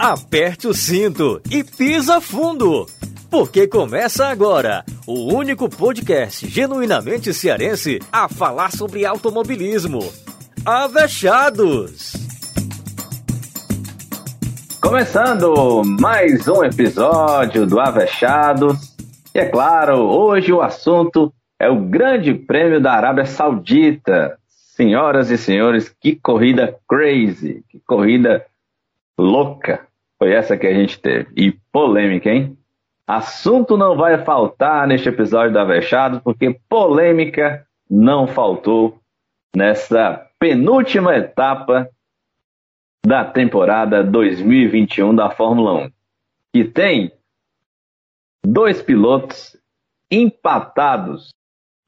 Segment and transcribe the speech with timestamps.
[0.00, 2.86] aperte o cinto e pisa fundo.
[3.30, 10.00] Porque começa agora o único podcast genuinamente cearense a falar sobre automobilismo.
[10.64, 12.14] Avechados!
[14.80, 18.96] Começando mais um episódio do Avechados.
[19.34, 24.38] E é claro, hoje o assunto é o Grande Prêmio da Arábia Saudita.
[24.48, 28.46] Senhoras e senhores, que corrida crazy, que corrida
[29.18, 29.89] louca
[30.20, 31.30] foi essa que a gente teve.
[31.34, 32.54] E polêmica, hein?
[33.06, 39.00] Assunto não vai faltar neste episódio da Avechados, porque polêmica não faltou
[39.56, 41.88] nessa penúltima etapa
[43.04, 45.90] da temporada 2021 da Fórmula 1,
[46.52, 47.10] que tem
[48.44, 49.56] dois pilotos
[50.10, 51.30] empatados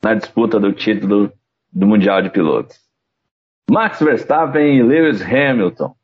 [0.03, 1.31] na disputa do título
[1.71, 2.81] do Mundial de Pilotos.
[3.71, 5.95] Max Verstappen e Lewis Hamilton,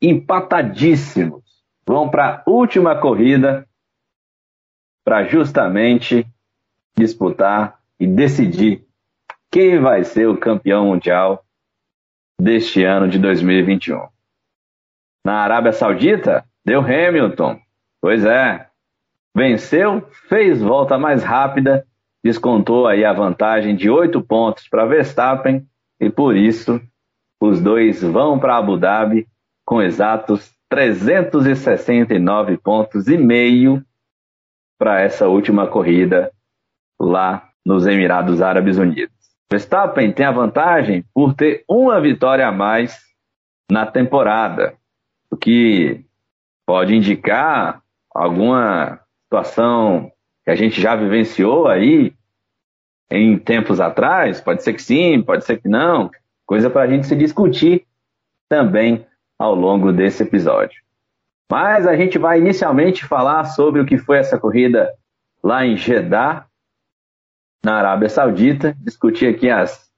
[0.00, 1.42] empatadíssimos,
[1.86, 3.66] vão para a última corrida
[5.04, 6.26] para justamente
[6.96, 8.84] disputar e decidir
[9.50, 11.44] quem vai ser o campeão mundial
[12.40, 14.08] deste ano de 2021.
[15.24, 17.58] Na Arábia Saudita, deu Hamilton.
[18.00, 18.68] Pois é,
[19.34, 21.86] venceu, fez volta mais rápida,
[22.22, 25.66] descontou aí a vantagem de oito pontos para Verstappen
[26.00, 26.80] e por isso
[27.40, 29.26] os dois vão para Abu Dhabi
[29.66, 33.84] com exatos 369 pontos e meio
[34.78, 36.32] para essa última corrida
[36.98, 39.14] lá nos Emirados Árabes Unidos.
[39.50, 42.98] Verstappen tem a vantagem por ter uma vitória a mais
[43.70, 44.74] na temporada,
[45.30, 46.04] o que
[46.64, 47.82] pode indicar
[48.14, 50.10] alguma situação
[50.44, 52.12] que a gente já vivenciou aí
[53.10, 54.40] em tempos atrás.
[54.40, 56.10] Pode ser que sim, pode ser que não.
[56.44, 57.84] Coisa para a gente se discutir
[58.48, 59.04] também
[59.38, 60.80] ao longo desse episódio.
[61.50, 64.92] Mas a gente vai inicialmente falar sobre o que foi essa corrida
[65.42, 66.46] lá em Jeddah,
[67.64, 69.88] na Arábia Saudita, discutir aqui as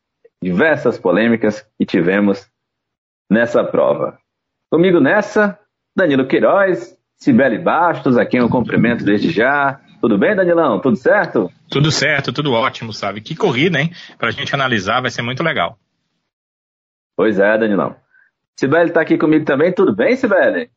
[0.42, 2.48] diversas polêmicas que tivemos
[3.30, 4.18] nessa prova.
[4.70, 5.58] Comigo nessa,
[5.96, 9.80] Danilo Queiroz, Sibeli Bastos, a quem eu cumprimento desde já.
[10.00, 10.80] Tudo bem, Danilão?
[10.80, 11.50] Tudo certo?
[11.68, 13.20] Tudo certo, tudo ótimo, sabe?
[13.20, 13.92] Que corrida, hein?
[14.16, 15.78] Pra gente analisar, vai ser muito legal.
[17.16, 17.96] Pois é, Danilão.
[18.58, 19.72] Sibeli está aqui comigo também.
[19.72, 20.68] Tudo bem, Sibeli?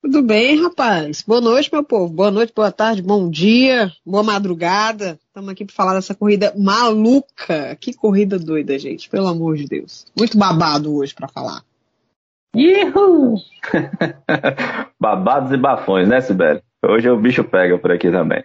[0.00, 1.24] Tudo bem, rapaz.
[1.26, 2.14] Boa noite, meu povo.
[2.14, 5.18] Boa noite, boa tarde, bom dia, boa madrugada.
[5.26, 7.74] Estamos aqui para falar dessa corrida maluca.
[7.80, 9.10] Que corrida doida, gente.
[9.10, 10.06] Pelo amor de Deus.
[10.16, 11.64] Muito babado hoje para falar.
[12.54, 13.34] Ihu!
[15.00, 16.62] Babados e bafões, né, Sibeli?
[16.84, 18.44] Hoje o bicho pega por aqui também.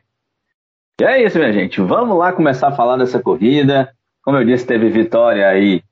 [1.00, 1.80] E é isso, minha gente.
[1.80, 3.94] Vamos lá começar a falar dessa corrida.
[4.24, 5.84] Como eu disse, teve vitória aí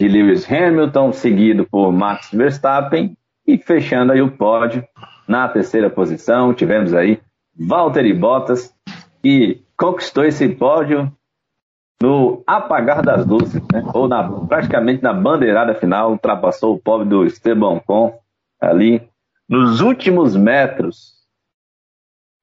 [0.00, 3.16] de Lewis Hamilton, seguido por Max Verstappen
[3.46, 4.86] e fechando aí o pódio,
[5.26, 7.20] na terceira posição, tivemos aí
[7.58, 8.72] Valtteri Bottas,
[9.22, 11.12] que conquistou esse pódio
[12.00, 13.84] no apagar das luzes, né?
[13.92, 18.16] ou na, praticamente na bandeirada final, ultrapassou o pobre do Esteban Con
[18.60, 19.08] ali
[19.48, 21.14] nos últimos metros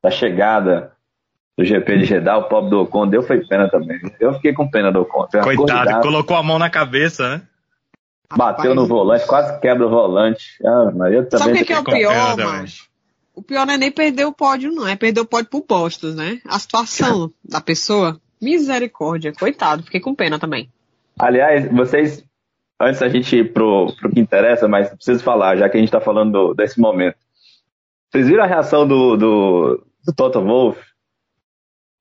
[0.03, 0.94] da chegada
[1.57, 3.99] do GP de Jeddah, o pobre do Ocon deu foi pena também.
[4.19, 5.27] Eu fiquei com pena do Ocon.
[5.43, 7.41] Coitado, colocou a mão na cabeça, né?
[8.29, 10.57] Bateu Rapaz, no volante, quase quebra o volante.
[10.65, 12.89] Ah, mas eu também Sabe o que, é o pior, mas
[13.35, 14.87] O pior não é nem perder o pódio, não.
[14.87, 16.41] É perder o pódio pro Postos, né?
[16.45, 18.19] A situação da pessoa.
[18.41, 19.31] Misericórdia.
[19.31, 20.69] Coitado, fiquei com pena também.
[21.17, 22.23] Aliás, vocês,
[22.81, 25.91] antes da gente ir pro, pro que interessa, mas preciso falar, já que a gente
[25.91, 27.17] tá falando do, desse momento.
[28.11, 30.79] Vocês viram a reação do, do, do Toto Wolff?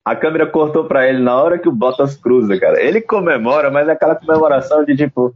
[0.05, 2.79] A câmera cortou pra ele na hora que o Bottas cruza, cara.
[2.79, 5.35] Ele comemora, mas é aquela comemoração de tipo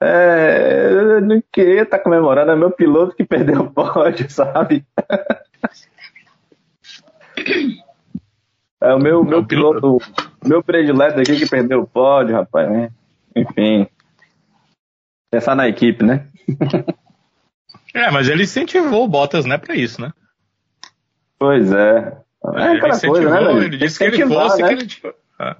[0.00, 4.84] é, eu não queria estar tá comemorando, é meu piloto que perdeu o pódio, sabe?
[8.80, 9.98] É o meu, meu piloto,
[10.44, 12.70] meu predileto aqui que perdeu o pódio, rapaz.
[12.70, 12.90] Né?
[13.34, 13.88] Enfim.
[15.30, 16.28] Pensar na equipe, né?
[17.92, 20.12] é, mas ele incentivou o Bottas, né, pra isso, né?
[21.38, 22.16] Pois é.
[22.44, 23.62] É, é aquela coisa, né, velho?
[23.62, 24.68] Ele disse que ele fosse, né?
[24.68, 25.56] que ele, tipo, ah.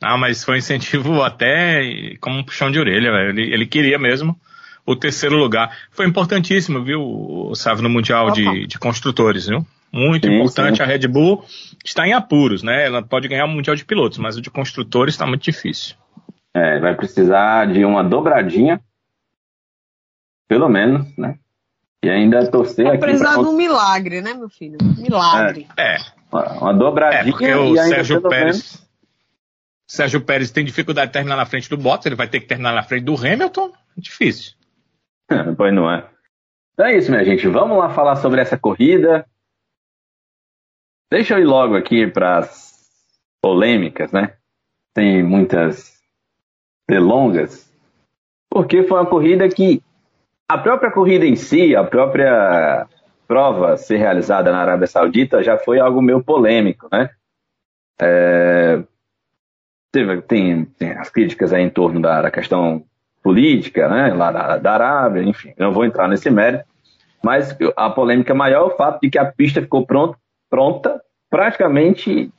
[0.00, 3.30] Ah, mas foi um incentivo até como um puxão de orelha, velho.
[3.30, 4.38] Ele, ele queria mesmo
[4.86, 5.76] o terceiro lugar.
[5.90, 9.66] Foi importantíssimo, viu, Sávio, no Mundial de, de, Construtores, viu?
[9.92, 10.76] Muito sim, importante.
[10.76, 10.82] Sim.
[10.82, 11.44] A Red Bull
[11.84, 12.86] está em apuros, né?
[12.86, 15.96] Ela pode ganhar o Mundial de Pilotos, mas o de Construtores está muito difícil.
[16.54, 18.80] É, vai precisar de uma dobradinha,
[20.48, 21.38] pelo menos, né?
[22.02, 23.04] E ainda torcer vai aqui.
[23.04, 23.42] Precisar pra...
[23.42, 24.78] de um milagre, né, meu filho?
[24.96, 25.66] Milagre.
[25.76, 25.96] É.
[25.96, 25.98] é.
[26.30, 27.22] Uma dobradinha.
[27.22, 28.56] É, porque o Sérgio Pérez.
[28.56, 28.88] Menos
[29.88, 32.74] Sérgio Pérez tem dificuldade de terminar na frente do Bottas, ele vai ter que terminar
[32.74, 33.72] na frente do Hamilton.
[33.96, 34.52] Difícil.
[35.56, 36.06] pois não é.
[36.74, 37.48] Então é isso, minha gente.
[37.48, 39.26] Vamos lá falar sobre essa corrida.
[41.10, 42.86] Deixa eu ir logo aqui para as
[43.40, 44.36] polêmicas, né?
[44.92, 45.98] Tem muitas
[46.86, 47.72] delongas,
[48.50, 49.82] porque foi uma corrida que
[50.48, 52.86] a própria corrida em si, a própria
[53.26, 57.10] prova ser realizada na Arábia Saudita já foi algo meio polêmico, né?
[58.00, 58.82] É,
[60.26, 62.84] tem, tem, as críticas aí em torno da, da questão
[63.22, 66.64] política, né, lá da, da Arábia, enfim, não vou entrar nesse mérito,
[67.22, 70.16] mas a polêmica maior é o fato de que a pista ficou pronta,
[70.48, 72.32] pronta praticamente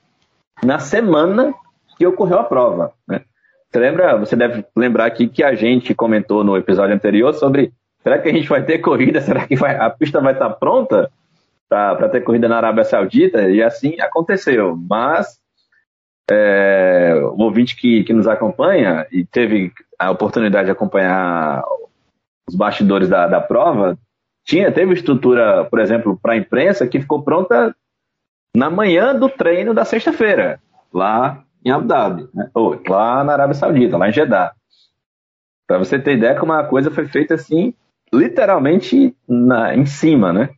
[0.64, 1.54] na semana
[1.98, 2.94] que ocorreu a prova.
[3.08, 3.22] Né?
[3.70, 4.18] Você lembra?
[4.18, 7.74] Você deve lembrar aqui que a gente comentou no episódio anterior sobre
[8.04, 9.22] será que a gente vai ter corrida?
[9.22, 11.12] Será que vai, a pista vai estar pronta
[11.68, 13.50] para ter corrida na Arábia Saudita?
[13.50, 14.76] E assim aconteceu.
[14.90, 15.40] Mas
[16.30, 21.64] é, o ouvinte que, que nos acompanha e teve a oportunidade de acompanhar
[22.48, 23.98] os bastidores da, da prova,
[24.44, 27.76] tinha, teve estrutura, por exemplo, para a imprensa que ficou pronta
[28.56, 30.60] na manhã do treino da sexta-feira,
[30.92, 32.50] lá em Abu Dhabi, né?
[32.54, 34.54] ou lá na Arábia Saudita, lá em Jeddah.
[35.68, 37.74] Para você ter ideia como a coisa foi feita assim,
[38.14, 40.50] literalmente na, em cima, né?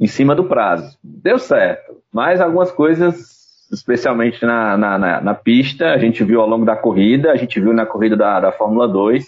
[0.00, 0.98] Em cima do prazo.
[1.02, 6.48] Deu certo, mas algumas coisas, especialmente na, na, na, na pista, a gente viu ao
[6.48, 9.26] longo da corrida, a gente viu na corrida da, da Fórmula 2,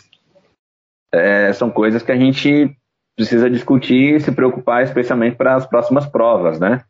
[1.13, 2.77] é, são coisas que a gente
[3.15, 6.85] precisa discutir e se preocupar especialmente para as próximas provas, né?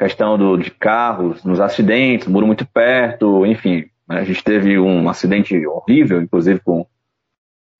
[0.00, 3.84] questão do, de carros, nos acidentes, muro muito perto, enfim.
[4.08, 6.86] A gente teve um acidente horrível, inclusive com,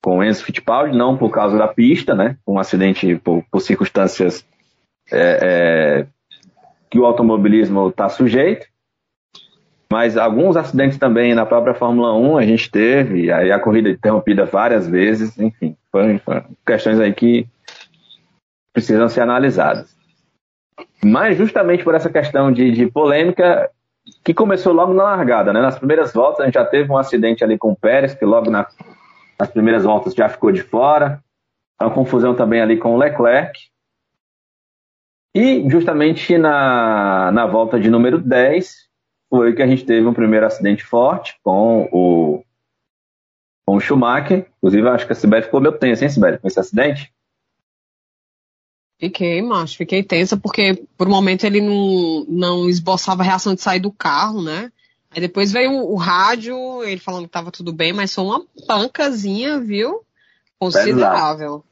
[0.02, 2.36] com Enzo Fittipaldi, não por causa da pista, né?
[2.46, 4.44] Um acidente por, por circunstâncias
[5.10, 6.06] é, é,
[6.88, 8.66] que o automobilismo está sujeito.
[9.92, 14.44] Mas alguns acidentes também na própria Fórmula 1 a gente teve, aí a corrida interrompida
[14.44, 17.46] várias vezes, enfim, foram, foram questões aí que
[18.72, 19.96] precisam ser analisadas.
[21.04, 23.68] Mas justamente por essa questão de, de polêmica,
[24.24, 25.60] que começou logo na largada, né?
[25.60, 28.48] Nas primeiras voltas a gente já teve um acidente ali com o Pérez, que logo
[28.48, 28.66] na,
[29.40, 31.24] nas primeiras voltas já ficou de fora.
[31.80, 33.58] Uma confusão também ali com o Leclerc.
[35.34, 38.90] E justamente na, na volta de número 10
[39.30, 42.44] foi que a gente teve um primeiro acidente forte com o,
[43.64, 44.50] com o Schumacher.
[44.58, 47.10] Inclusive, acho que a Sibeli ficou meio tensa, hein, Sibeli, com esse acidente?
[48.98, 53.62] Fiquei, macho, fiquei tensa, porque por um momento ele não, não esboçava a reação de
[53.62, 54.70] sair do carro, né?
[55.12, 59.58] Aí depois veio o, rádio, ele falando que tava tudo bem, mas foi uma pancazinha,
[59.58, 60.04] viu?
[60.58, 61.64] Considerável.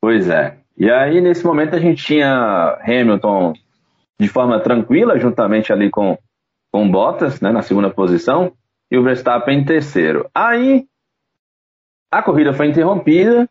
[0.00, 0.58] Pois é.
[0.76, 3.52] E aí, nesse momento, a gente tinha Hamilton
[4.18, 6.16] de forma tranquila, juntamente ali com,
[6.72, 8.52] com Bottas, né, na segunda posição,
[8.90, 10.28] e o Verstappen em terceiro.
[10.34, 10.86] Aí,
[12.10, 13.48] a corrida foi interrompida,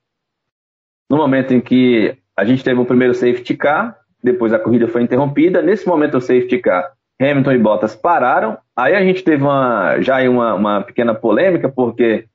[1.10, 5.04] no momento em que a gente teve o primeiro safety car, depois a corrida foi
[5.04, 5.62] interrompida.
[5.62, 8.58] Nesse momento, o safety car, Hamilton e Bottas pararam.
[8.76, 12.28] Aí a gente teve uma, já uma, uma pequena polêmica, porque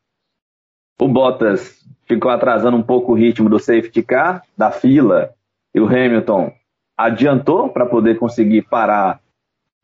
[1.00, 5.30] o Bottas ficou atrasando um pouco o ritmo do safety car, da fila,
[5.74, 6.52] e o Hamilton
[6.96, 9.20] adiantou para poder conseguir parar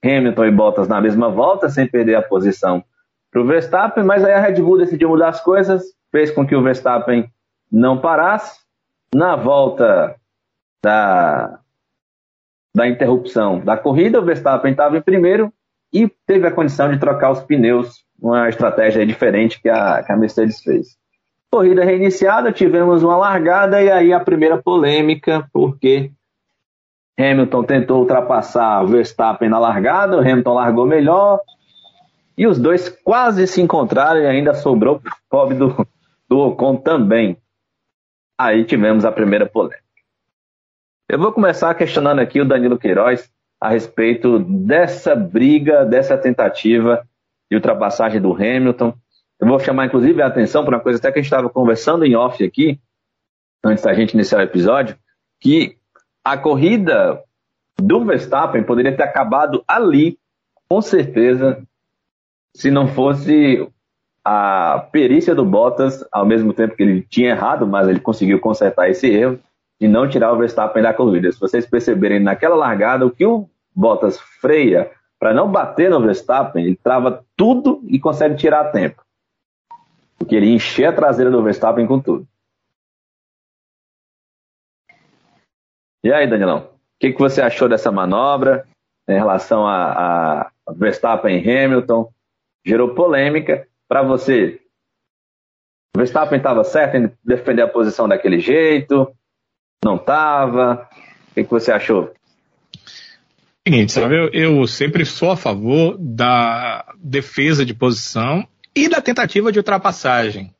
[0.04, 2.84] Hamilton e Bottas na mesma volta, sem perder a posição
[3.30, 6.54] para o Verstappen, mas aí a Red Bull decidiu mudar as coisas, fez com que
[6.54, 7.30] o Verstappen
[7.70, 8.60] não parasse,
[9.14, 10.16] na volta
[10.82, 11.60] da,
[12.74, 15.52] da interrupção da corrida, o Verstappen estava em primeiro
[15.92, 20.16] e teve a condição de trocar os pneus, uma estratégia diferente que a, que a
[20.16, 20.96] Mercedes fez.
[21.50, 26.12] Corrida reiniciada, tivemos uma largada e aí a primeira polêmica, porque
[27.18, 31.40] Hamilton tentou ultrapassar Verstappen na largada, o Hamilton largou melhor
[32.38, 35.86] e os dois quase se encontraram e ainda sobrou o pobre do,
[36.28, 37.36] do Ocon também.
[38.38, 39.89] Aí tivemos a primeira polêmica.
[41.12, 43.28] Eu vou começar questionando aqui o Danilo Queiroz
[43.60, 47.04] a respeito dessa briga, dessa tentativa
[47.50, 48.94] de ultrapassagem do Hamilton.
[49.40, 52.04] Eu vou chamar inclusive a atenção para uma coisa até que a gente estava conversando
[52.04, 52.78] em off aqui,
[53.64, 54.96] antes da gente iniciar o episódio,
[55.40, 55.76] que
[56.24, 57.20] a corrida
[57.76, 60.16] do Verstappen poderia ter acabado ali,
[60.68, 61.60] com certeza,
[62.54, 63.68] se não fosse
[64.24, 68.88] a perícia do Bottas, ao mesmo tempo que ele tinha errado, mas ele conseguiu consertar
[68.88, 69.40] esse erro
[69.80, 71.32] de não tirar o Verstappen da corrida.
[71.32, 76.64] Se vocês perceberem naquela largada, o que o Bottas freia para não bater no Verstappen,
[76.64, 79.02] ele trava tudo e consegue tirar tempo.
[80.18, 82.26] Porque ele encher a traseira do Verstappen com tudo.
[86.02, 86.58] E aí, Danilão?
[86.58, 88.66] O que, que você achou dessa manobra
[89.08, 92.12] em relação a, a Verstappen e Hamilton?
[92.64, 94.60] Gerou polêmica para você,
[95.96, 99.12] Verstappen estava certo em defender a posição daquele jeito?
[99.84, 100.88] Não estava?
[101.30, 102.12] O que, que você achou?
[103.66, 109.52] Seguinte, sabe, eu, eu sempre sou a favor da defesa de posição e da tentativa
[109.52, 110.54] de ultrapassagem.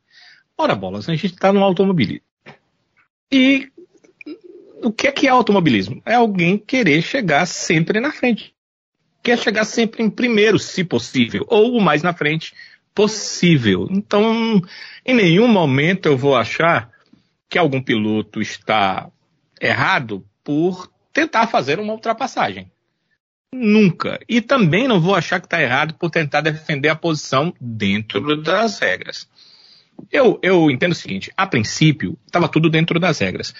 [0.56, 2.24] Ora, bolas, a gente está no automobilismo.
[3.32, 3.70] E
[4.82, 6.02] o que é que é automobilismo?
[6.04, 8.54] É alguém querer chegar sempre na frente.
[9.22, 12.54] Quer chegar sempre em primeiro, se possível, ou o mais na frente
[12.94, 13.86] possível.
[13.90, 14.60] Então,
[15.04, 16.90] em nenhum momento eu vou achar
[17.50, 19.10] que algum piloto está
[19.60, 22.70] errado por tentar fazer uma ultrapassagem.
[23.52, 24.20] Nunca.
[24.28, 28.78] E também não vou achar que está errado por tentar defender a posição dentro das
[28.78, 29.28] regras.
[30.10, 33.52] Eu, eu entendo o seguinte: a princípio, estava tudo dentro das regras.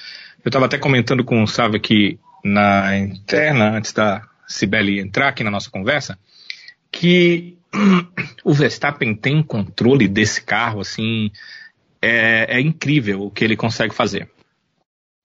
[0.45, 5.43] Eu estava até comentando com o Sávio aqui na interna, antes da Cibele entrar aqui
[5.43, 6.17] na nossa conversa,
[6.91, 7.59] que
[8.45, 11.31] o Verstappen tem controle desse carro, assim,
[12.03, 14.29] é, é incrível o que ele consegue fazer.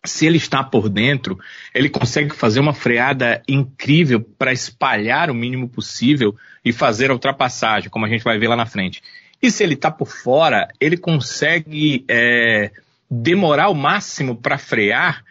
[0.06, 1.40] Se ele está por dentro,
[1.74, 7.90] ele consegue fazer uma freada incrível para espalhar o mínimo possível e fazer a ultrapassagem,
[7.90, 9.02] como a gente vai ver lá na frente.
[9.42, 12.72] E se ele está por fora, ele consegue é,
[13.10, 15.25] demorar o máximo para frear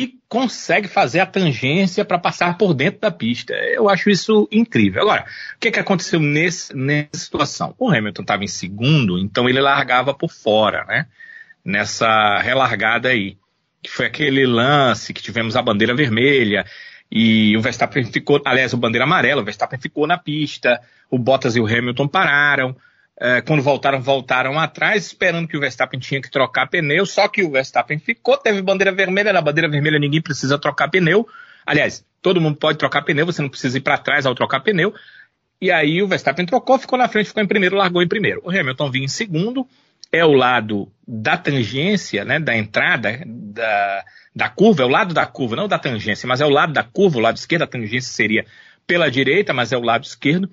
[0.00, 3.52] e consegue fazer a tangência para passar por dentro da pista.
[3.52, 5.02] Eu acho isso incrível.
[5.02, 7.74] Agora, o que, que aconteceu nesse, nessa situação?
[7.78, 11.06] O Hamilton estava em segundo, então ele largava por fora, né?
[11.62, 13.36] Nessa relargada aí.
[13.82, 16.64] Que foi aquele lance que tivemos a bandeira vermelha
[17.12, 20.80] e o Verstappen ficou, aliás, o bandeira amarela, o Verstappen ficou na pista,
[21.10, 22.74] o Bottas e o Hamilton pararam.
[23.22, 27.42] É, quando voltaram, voltaram atrás, esperando que o Verstappen tinha que trocar pneu, só que
[27.42, 31.28] o Verstappen ficou, teve bandeira vermelha, na bandeira vermelha ninguém precisa trocar pneu.
[31.66, 34.94] Aliás, todo mundo pode trocar pneu, você não precisa ir para trás ao trocar pneu.
[35.60, 38.40] E aí o Verstappen trocou, ficou na frente, ficou em primeiro, largou em primeiro.
[38.42, 39.68] O Hamilton vinha em segundo,
[40.10, 45.26] é o lado da tangência, né, da entrada da, da curva, é o lado da
[45.26, 48.10] curva, não da tangência, mas é o lado da curva, o lado esquerdo, a tangência
[48.10, 48.46] seria
[48.86, 50.50] pela direita, mas é o lado esquerdo.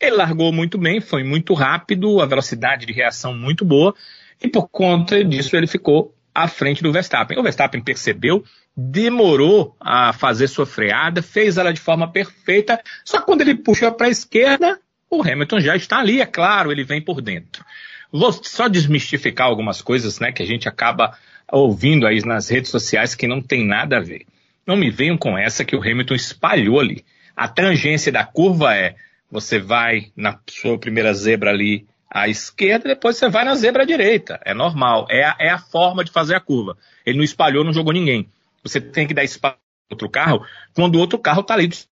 [0.00, 3.94] Ele largou muito bem, foi muito rápido, a velocidade de reação muito boa,
[4.42, 7.38] e por conta disso ele ficou à frente do Verstappen.
[7.38, 8.42] O Verstappen percebeu,
[8.74, 13.92] demorou a fazer sua freada, fez ela de forma perfeita, só que quando ele puxa
[13.92, 14.80] para a esquerda,
[15.10, 17.62] o Hamilton já está ali, é claro, ele vem por dentro.
[18.10, 21.16] Vou só desmistificar algumas coisas, né, que a gente acaba
[21.52, 24.24] ouvindo aí nas redes sociais que não tem nada a ver.
[24.66, 27.04] Não me venham com essa que o Hamilton espalhou ali.
[27.36, 28.94] A tangência da curva é
[29.30, 33.86] você vai na sua primeira zebra ali à esquerda, depois você vai na zebra à
[33.86, 34.40] direita.
[34.44, 35.06] É normal.
[35.08, 36.76] É a, é a forma de fazer a curva.
[37.06, 38.28] Ele não espalhou, não jogou ninguém.
[38.62, 39.56] Você tem que dar espaço
[39.88, 40.44] para outro carro
[40.74, 41.84] quando o outro carro está ali de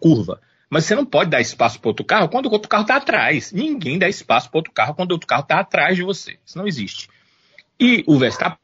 [0.00, 0.40] curva.
[0.68, 3.52] Mas você não pode dar espaço para outro carro quando o outro carro está atrás.
[3.52, 6.38] Ninguém dá espaço para outro carro quando o outro carro está atrás de você.
[6.44, 7.08] Isso não existe.
[7.78, 8.58] E o Verstappen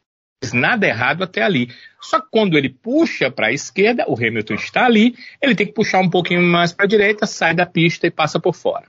[0.51, 1.69] nada errado até ali.
[2.01, 5.73] Só que quando ele puxa para a esquerda, o Hamilton está ali, ele tem que
[5.73, 8.87] puxar um pouquinho mais para a direita, sai da pista e passa por fora.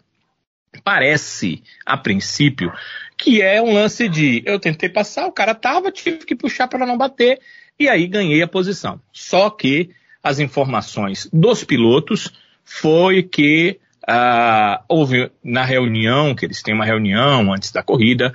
[0.83, 2.73] Parece, a princípio,
[3.17, 6.85] que é um lance de eu tentei passar, o cara tava, tive que puxar para
[6.85, 7.39] não bater,
[7.79, 8.99] e aí ganhei a posição.
[9.11, 9.91] Só que
[10.23, 12.33] as informações dos pilotos
[12.63, 13.79] foi que
[14.09, 18.33] uh, houve na reunião, que eles têm uma reunião antes da corrida,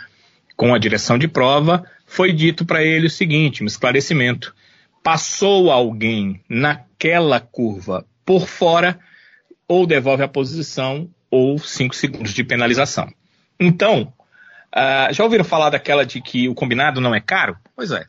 [0.56, 4.54] com a direção de prova, foi dito para ele o seguinte, um esclarecimento.
[5.04, 8.98] Passou alguém naquela curva por fora,
[9.68, 13.12] ou devolve a posição, ou 5 segundos de penalização.
[13.60, 14.12] Então,
[14.74, 17.58] uh, já ouviram falar daquela de que o combinado não é caro?
[17.76, 18.06] Pois é.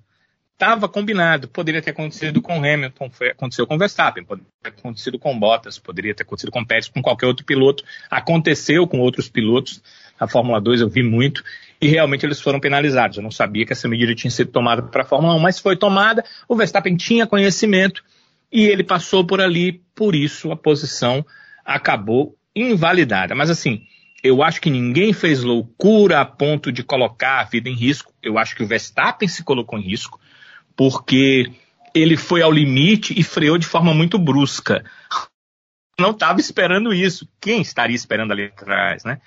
[0.53, 5.37] Estava combinado, poderia ter acontecido com Hamilton, foi, aconteceu com Verstappen, poderia ter acontecido com
[5.37, 7.83] Bottas, poderia ter acontecido com Pérez, com qualquer outro piloto.
[8.09, 9.81] Aconteceu com outros pilotos,
[10.19, 11.43] a Fórmula 2 eu vi muito,
[11.81, 13.17] e realmente eles foram penalizados.
[13.17, 15.77] Eu não sabia que essa medida tinha sido tomada para a Fórmula 1, mas foi
[15.77, 16.23] tomada.
[16.47, 18.03] O Verstappen tinha conhecimento
[18.51, 21.25] e ele passou por ali, por isso a posição
[21.63, 23.33] acabou invalidada.
[23.33, 23.83] Mas assim,
[24.23, 28.13] eu acho que ninguém fez loucura a ponto de colocar a vida em risco.
[28.21, 30.19] Eu acho que o Verstappen se colocou em risco,
[30.75, 31.51] porque
[31.93, 34.83] ele foi ao limite e freou de forma muito brusca.
[35.99, 37.27] Não estava esperando isso.
[37.39, 39.19] Quem estaria esperando ali atrás, né?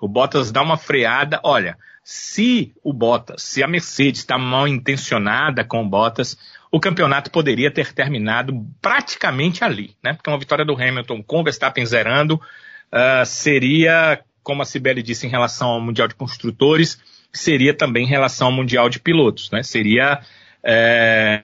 [0.00, 1.40] O Bottas dá uma freada.
[1.42, 6.38] Olha, se o Bottas, se a Mercedes está mal intencionada com o Bottas,
[6.70, 10.14] o campeonato poderia ter terminado praticamente ali, né?
[10.14, 15.26] Porque uma vitória do Hamilton com o Verstappen zerando uh, seria, como a Sibeli disse
[15.26, 17.00] em relação ao Mundial de Construtores,
[17.32, 19.62] seria também em relação ao Mundial de Pilotos, né?
[19.62, 20.20] Seria,
[20.62, 21.42] é,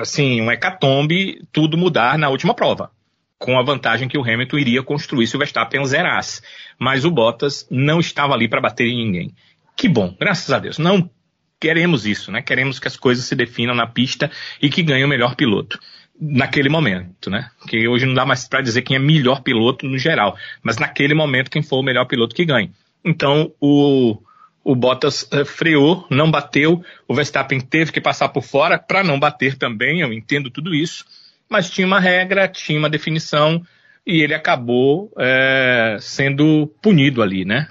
[0.00, 2.90] assim, um hecatombe tudo mudar na última prova
[3.38, 6.40] com a vantagem que o Hamilton iria construir se o Verstappen zerasse.
[6.78, 9.34] Mas o Bottas não estava ali para bater em ninguém.
[9.76, 10.78] Que bom, graças a Deus.
[10.78, 11.10] Não
[11.60, 12.42] queremos isso, né?
[12.42, 15.78] Queremos que as coisas se definam na pista e que ganhe o melhor piloto
[16.18, 17.50] naquele momento, né?
[17.58, 21.14] Porque hoje não dá mais para dizer quem é melhor piloto no geral, mas naquele
[21.14, 22.72] momento quem for o melhor piloto que ganhe.
[23.04, 24.18] Então o,
[24.64, 29.18] o Bottas uh, freou, não bateu, o Verstappen teve que passar por fora para não
[29.18, 31.04] bater também, eu entendo tudo isso,
[31.48, 33.62] mas tinha uma regra, tinha uma definição
[34.06, 37.68] e ele acabou é, sendo punido ali, né?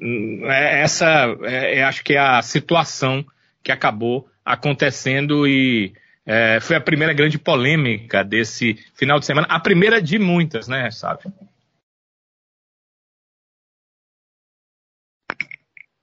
[0.00, 3.24] É, essa é, é, acho que é a situação
[3.62, 5.92] que acabou acontecendo e
[6.24, 10.90] é, foi a primeira grande polêmica desse final de semana, a primeira de muitas, né,
[10.90, 11.24] sabe?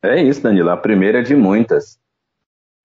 [0.03, 1.99] É isso, Danilo, a primeira de muitas.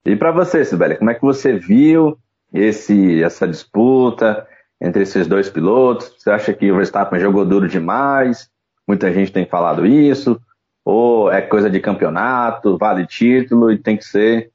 [0.06, 2.18] E para você, Sibeli, como é que você viu
[2.52, 4.46] esse, essa disputa
[4.80, 6.14] entre esses dois pilotos?
[6.18, 8.50] Você acha que o Verstappen jogou duro demais?
[8.86, 10.40] Muita gente tem falado isso.
[10.84, 14.50] Ou é coisa de campeonato, vale título e tem que ser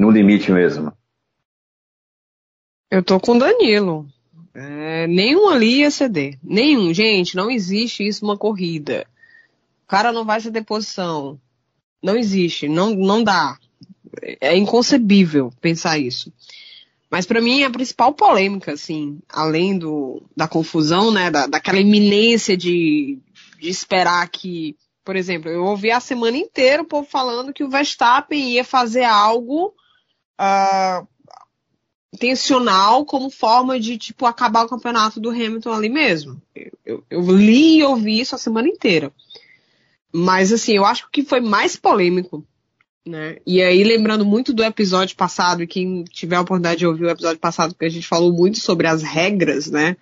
[0.00, 0.92] no limite mesmo?
[2.90, 4.06] Eu tô com Danilo.
[4.54, 6.38] É, nenhum ali ia ceder.
[6.42, 6.92] Nenhum.
[6.92, 9.06] Gente, não existe isso uma corrida.
[9.84, 11.38] O cara não vai ceder posição.
[12.02, 12.68] Não existe.
[12.68, 13.56] Não, não dá.
[14.40, 16.32] É inconcebível pensar isso.
[17.10, 22.56] Mas para mim a principal polêmica, assim, além do, da confusão, né, da, daquela iminência
[22.56, 23.18] de,
[23.58, 27.70] de esperar que, por exemplo, eu ouvi a semana inteira o povo falando que o
[27.70, 29.74] Verstappen ia fazer algo
[30.38, 31.06] uh,
[32.12, 36.40] intencional como forma de, tipo, acabar o campeonato do Hamilton ali mesmo.
[36.54, 39.12] Eu, eu, eu, li e ouvi isso a semana inteira.
[40.12, 42.44] Mas, assim, eu acho que o que foi mais polêmico,
[43.08, 43.38] né?
[43.46, 47.10] E aí, lembrando muito do episódio passado, e quem tiver a oportunidade de ouvir o
[47.10, 49.96] episódio passado, que a gente falou muito sobre as regras, né,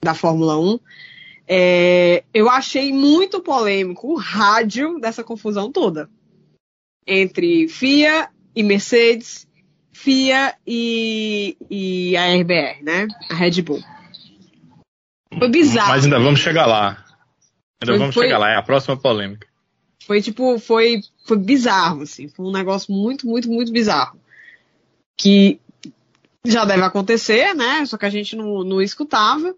[0.00, 0.78] da Fórmula 1,
[1.48, 6.08] é, eu achei muito polêmico o rádio dessa confusão toda.
[7.06, 9.46] Entre FIA e Mercedes,
[9.92, 13.08] FIA e, e a RBR, né?
[13.30, 13.82] A Red Bull.
[15.38, 15.90] Foi bizarro.
[15.90, 17.04] Mas ainda vamos chegar lá.
[17.82, 19.46] Ainda foi, vamos foi, chegar lá, é a próxima polêmica.
[20.06, 22.28] Foi tipo, foi, foi bizarro, assim.
[22.28, 24.18] Foi um negócio muito, muito, muito bizarro.
[25.16, 25.60] Que
[26.44, 27.84] já deve acontecer, né?
[27.86, 29.54] Só que a gente não, não escutava.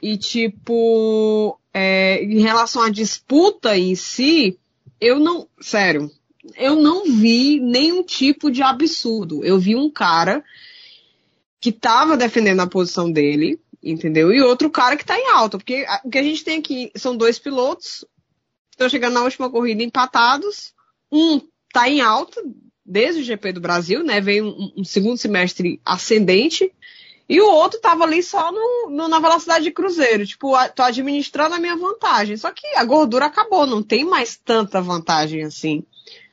[0.00, 4.58] E, tipo, é, em relação à disputa em si,
[5.00, 5.48] eu não.
[5.60, 6.10] Sério,
[6.56, 9.44] eu não vi nenhum tipo de absurdo.
[9.44, 10.44] Eu vi um cara
[11.60, 14.32] que estava defendendo a posição dele, entendeu?
[14.32, 17.16] E outro cara que está em alta, porque o que a gente tem aqui são
[17.16, 18.04] dois pilotos,
[18.72, 20.74] estão chegando na última corrida empatados,
[21.12, 22.42] um está em alta
[22.84, 24.20] desde o GP do Brasil, né?
[24.20, 26.72] Veio um, um segundo semestre ascendente.
[27.28, 30.26] E o outro estava ali só no, no, na velocidade de cruzeiro.
[30.26, 32.36] Tipo, a, tô administrando a minha vantagem.
[32.36, 35.84] Só que a gordura acabou, não tem mais tanta vantagem assim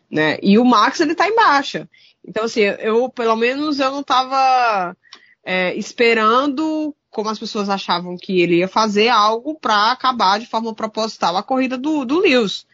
[0.10, 0.38] né?
[0.42, 1.88] E o Max ele tá em baixa.
[2.26, 4.96] Então, assim, eu, pelo menos, eu não tava
[5.44, 10.74] é, esperando, como as pessoas achavam que ele ia fazer, algo para acabar de forma
[10.74, 12.66] proposital a corrida do, do Lewis.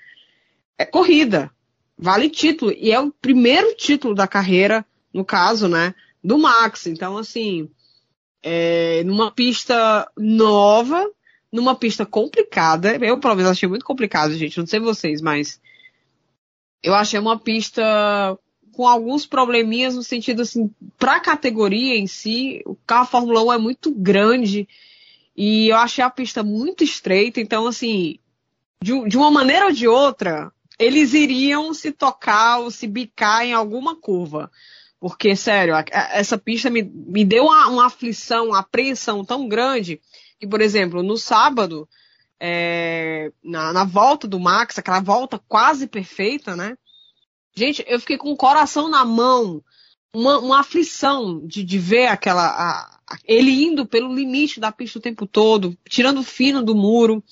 [0.77, 1.51] É corrida,
[1.97, 6.87] vale título, e é o primeiro título da carreira, no caso, né, do Max.
[6.87, 7.69] Então, assim,
[8.43, 11.09] é, numa pista nova,
[11.51, 15.59] numa pista complicada, eu pelo menos achei muito complicado, gente, não sei vocês, mas
[16.83, 18.37] eu achei uma pista
[18.73, 23.53] com alguns probleminhas no sentido assim, para a categoria em si, o carro Fórmula 1
[23.53, 24.67] é muito grande
[25.35, 28.19] e eu achei a pista muito estreita, então assim,
[28.83, 33.53] de, de uma maneira ou de outra, eles iriam se tocar ou se bicar em
[33.53, 34.51] alguma curva.
[34.99, 40.01] Porque, sério, essa pista me, me deu uma, uma aflição, uma apreensão tão grande
[40.39, 41.87] que, por exemplo, no sábado,
[42.39, 46.77] é, na, na volta do Max, aquela volta quase perfeita, né?
[47.55, 49.63] Gente, eu fiquei com o coração na mão,
[50.13, 52.45] uma, uma aflição de, de ver aquela.
[52.45, 57.23] A, a, ele indo pelo limite da pista o tempo todo, tirando fino do muro.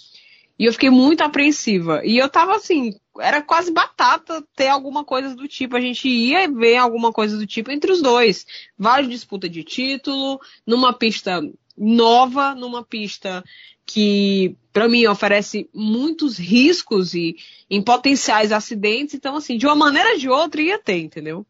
[0.58, 2.01] E eu fiquei muito apreensiva.
[2.06, 5.76] E eu tava assim, era quase batata ter alguma coisa do tipo.
[5.76, 8.45] A gente ia ver alguma coisa do tipo entre os dois.
[8.78, 11.41] Várias disputas de título, numa pista
[11.78, 13.43] nova, numa pista
[13.86, 17.36] que para mim oferece muitos riscos e
[17.69, 19.13] em potenciais acidentes.
[19.13, 21.45] Então, assim, de uma maneira ou de outra ia ter, entendeu?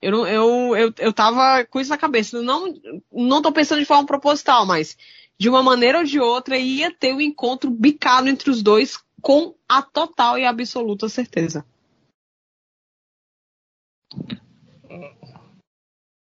[0.00, 2.42] Eu, eu, eu, eu tava com isso na cabeça.
[2.42, 2.74] Não,
[3.10, 4.96] não tô pensando de forma proposital, mas
[5.38, 8.98] de uma maneira ou de outra ia ter o um encontro bicado entre os dois
[9.20, 11.64] com a total e absoluta certeza.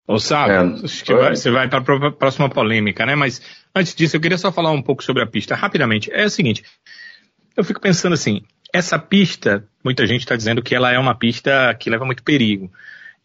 [0.08, 3.14] Ô, Sábio, é, acho que vai, você vai para a próxima polêmica, né?
[3.14, 3.42] Mas
[3.76, 6.10] antes disso, eu queria só falar um pouco sobre a pista, rapidamente.
[6.14, 6.64] É o seguinte,
[7.58, 11.76] eu fico pensando assim, essa pista, muita gente está dizendo que ela é uma pista
[11.78, 12.72] que leva muito perigo.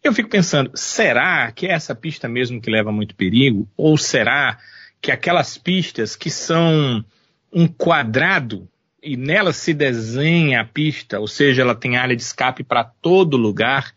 [0.03, 3.65] Eu fico pensando, será que é essa pista mesmo que leva muito perigo?
[3.77, 4.57] Ou será
[5.03, 7.03] que aquelas pistas que são
[7.51, 8.69] um quadrado
[9.01, 13.35] e nela se desenha a pista, ou seja, ela tem área de escape para todo
[13.35, 13.93] lugar,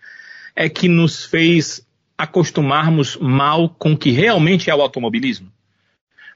[0.56, 1.86] é que nos fez
[2.18, 5.52] acostumarmos mal com o que realmente é o automobilismo?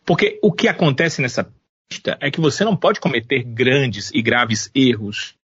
[0.07, 1.53] Porque o que acontece nessa
[1.89, 5.35] pista é que você não pode cometer grandes e graves erros.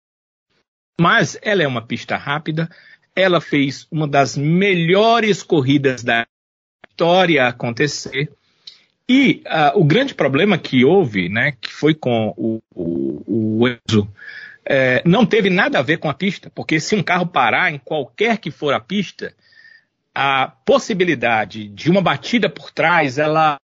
[0.97, 2.69] Mas ela é uma pista rápida,
[3.13, 6.25] ela fez uma das melhores corridas da
[6.89, 8.31] história acontecer.
[9.09, 14.07] E uh, o grande problema que houve, né, que foi com o, o, o Enzo,
[14.69, 17.77] é, não teve nada a ver com a pista, porque se um carro parar em
[17.77, 19.33] qualquer que for a pista,
[20.13, 23.57] a possibilidade de uma batida por trás, ela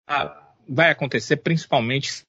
[0.70, 2.24] vai acontecer principalmente.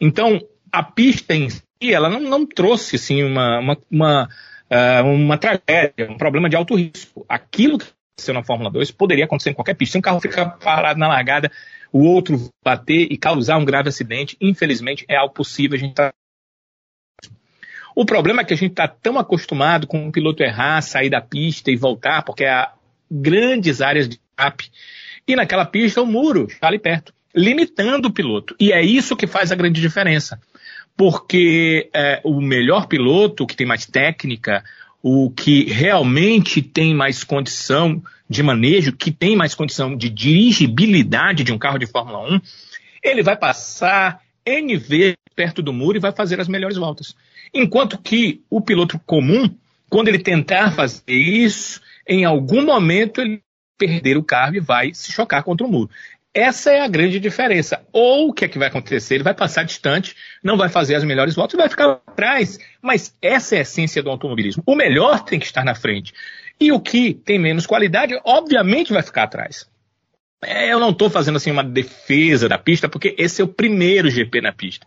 [0.00, 0.40] Então,
[0.72, 4.28] a pista em si, ela não, não trouxe assim, uma, uma, uma,
[4.70, 7.26] uh, uma tragédia, um problema de alto risco.
[7.28, 9.92] Aquilo que aconteceu na Fórmula 2 poderia acontecer em qualquer pista.
[9.92, 11.50] Se um carro ficar parado na largada,
[11.92, 15.76] o outro bater e causar um grave acidente, infelizmente é algo possível.
[15.76, 16.12] A gente está
[17.96, 21.20] o problema é que a gente está tão acostumado com o piloto errar, sair da
[21.20, 22.72] pista e voltar, porque há
[23.08, 24.68] grandes áreas de escape.
[25.28, 28.56] E naquela pista o muro está ali perto, limitando o piloto.
[28.58, 30.40] E é isso que faz a grande diferença.
[30.96, 34.64] Porque é, o melhor piloto, que tem mais técnica,
[35.06, 41.52] o que realmente tem mais condição de manejo, que tem mais condição de dirigibilidade de
[41.52, 42.40] um carro de Fórmula 1,
[43.02, 47.14] ele vai passar N vezes perto do muro e vai fazer as melhores voltas.
[47.52, 49.54] Enquanto que o piloto comum,
[49.90, 53.42] quando ele tentar fazer isso, em algum momento ele
[53.76, 55.90] perder o carro e vai se chocar contra o muro.
[56.34, 57.86] Essa é a grande diferença.
[57.92, 59.14] Ou o que é que vai acontecer?
[59.14, 62.58] Ele vai passar distante, não vai fazer as melhores voltas vai ficar atrás.
[62.82, 64.62] Mas essa é a essência do automobilismo.
[64.66, 66.12] O melhor tem que estar na frente.
[66.60, 69.68] E o que tem menos qualidade, obviamente, vai ficar atrás.
[70.42, 74.10] É, eu não estou fazendo assim uma defesa da pista, porque esse é o primeiro
[74.10, 74.84] GP na pista.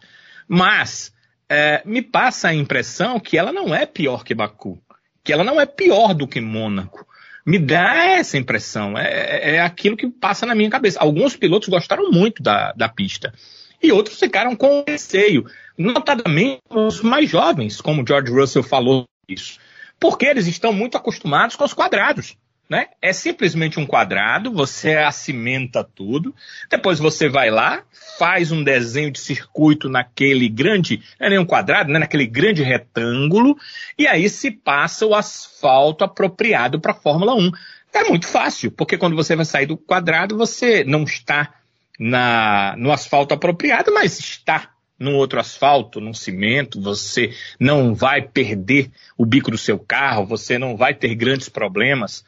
[0.49, 1.13] Mas
[1.49, 4.77] é, me passa a impressão que ela não é pior que Baku,
[5.23, 7.06] que ela não é pior do que Mônaco.
[7.47, 10.99] Me dá essa impressão, é, é, é aquilo que passa na minha cabeça.
[10.99, 13.33] Alguns pilotos gostaram muito da, da pista
[13.81, 15.45] e outros ficaram com receio,
[15.77, 19.59] notadamente os mais jovens, como George Russell falou isso,
[19.97, 22.35] porque eles estão muito acostumados com os quadrados.
[22.69, 22.87] Né?
[23.01, 26.35] É simplesmente um quadrado, você acimenta tudo,
[26.69, 27.83] depois você vai lá,
[28.17, 31.99] faz um desenho de circuito naquele grande, não é nem um quadrado, né?
[31.99, 33.57] naquele grande retângulo,
[33.97, 37.51] e aí se passa o asfalto apropriado para a Fórmula 1.
[37.93, 41.53] É muito fácil, porque quando você vai sair do quadrado, você não está
[41.97, 48.89] na, no asfalto apropriado, mas está num outro asfalto, num cimento, você não vai perder
[49.17, 52.25] o bico do seu carro, você não vai ter grandes problemas.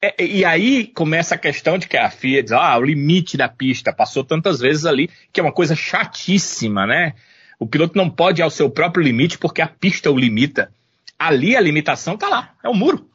[0.00, 3.48] É, e aí começa a questão de que a FIA diz, ah, o limite da
[3.48, 7.14] pista passou tantas vezes ali, que é uma coisa chatíssima, né?
[7.58, 10.70] O piloto não pode ir ao seu próprio limite porque a pista o limita.
[11.18, 13.08] Ali a limitação está lá, é o muro.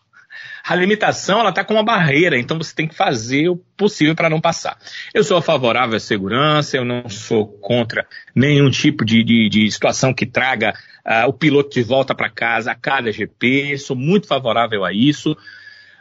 [0.66, 4.30] A limitação ela está com uma barreira, então você tem que fazer o possível para
[4.30, 4.78] não passar.
[5.14, 10.14] Eu sou favorável à segurança, eu não sou contra nenhum tipo de, de, de situação
[10.14, 10.74] que traga
[11.06, 15.38] uh, o piloto de volta para casa a cada GP, sou muito favorável a isso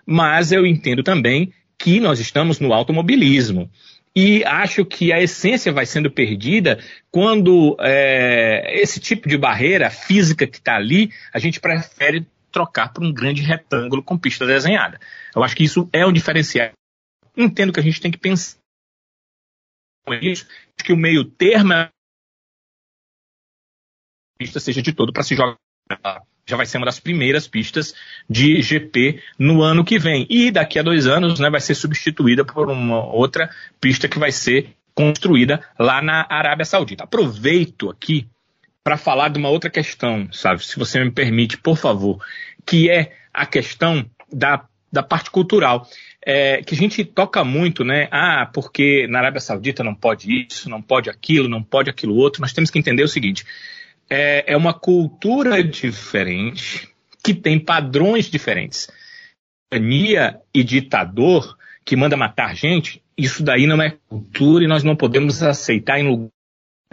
[0.07, 3.71] mas eu entendo também que nós estamos no automobilismo.
[4.15, 6.79] E acho que a essência vai sendo perdida
[7.11, 13.03] quando é, esse tipo de barreira física que está ali, a gente prefere trocar por
[13.03, 15.01] um grande retângulo com pista desenhada.
[15.35, 16.73] Eu acho que isso é um diferencial.
[17.35, 18.59] Entendo que a gente tem que pensar
[20.21, 20.47] isso,
[20.85, 21.89] que o meio termo é
[24.59, 25.57] seja de todo para se jogar
[26.47, 27.95] já vai ser uma das primeiras pistas
[28.29, 30.27] de GP no ano que vem.
[30.29, 33.51] E daqui a dois anos né, vai ser substituída por uma outra
[33.81, 37.05] pista que vai ser construída lá na Arábia Saudita.
[37.05, 38.27] Aproveito aqui
[38.85, 40.65] para falar de uma outra questão, sabe?
[40.65, 42.23] Se você me permite, por favor,
[42.67, 45.87] que é a questão da, da parte cultural.
[46.25, 48.07] É, que a gente toca muito, né?
[48.13, 52.41] Ah, porque na Arábia Saudita não pode isso, não pode aquilo, não pode aquilo outro.
[52.41, 53.45] Nós temos que entender o seguinte:
[54.15, 56.87] é, é uma cultura diferente
[57.25, 58.91] que tem padrões diferentes.
[59.73, 64.95] Tirania e ditador que manda matar gente, isso daí não é cultura e nós não
[64.95, 66.29] podemos aceitar em lugar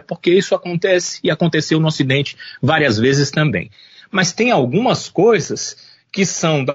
[0.06, 3.70] porque isso acontece e aconteceu no Ocidente várias vezes também.
[4.10, 5.76] Mas tem algumas coisas
[6.10, 6.74] que são da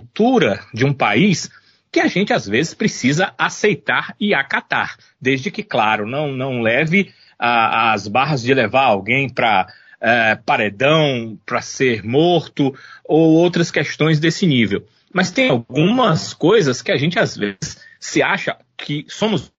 [0.00, 1.50] cultura de um país
[1.92, 7.12] que a gente às vezes precisa aceitar e acatar, desde que, claro, não, não leve
[7.38, 9.66] a, as barras de levar alguém para
[10.00, 14.86] é, paredão, para ser morto, ou outras questões desse nível.
[15.12, 19.52] Mas tem algumas coisas que a gente às vezes se acha que somos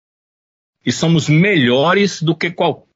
[0.85, 2.87] e somos melhores do que qualquer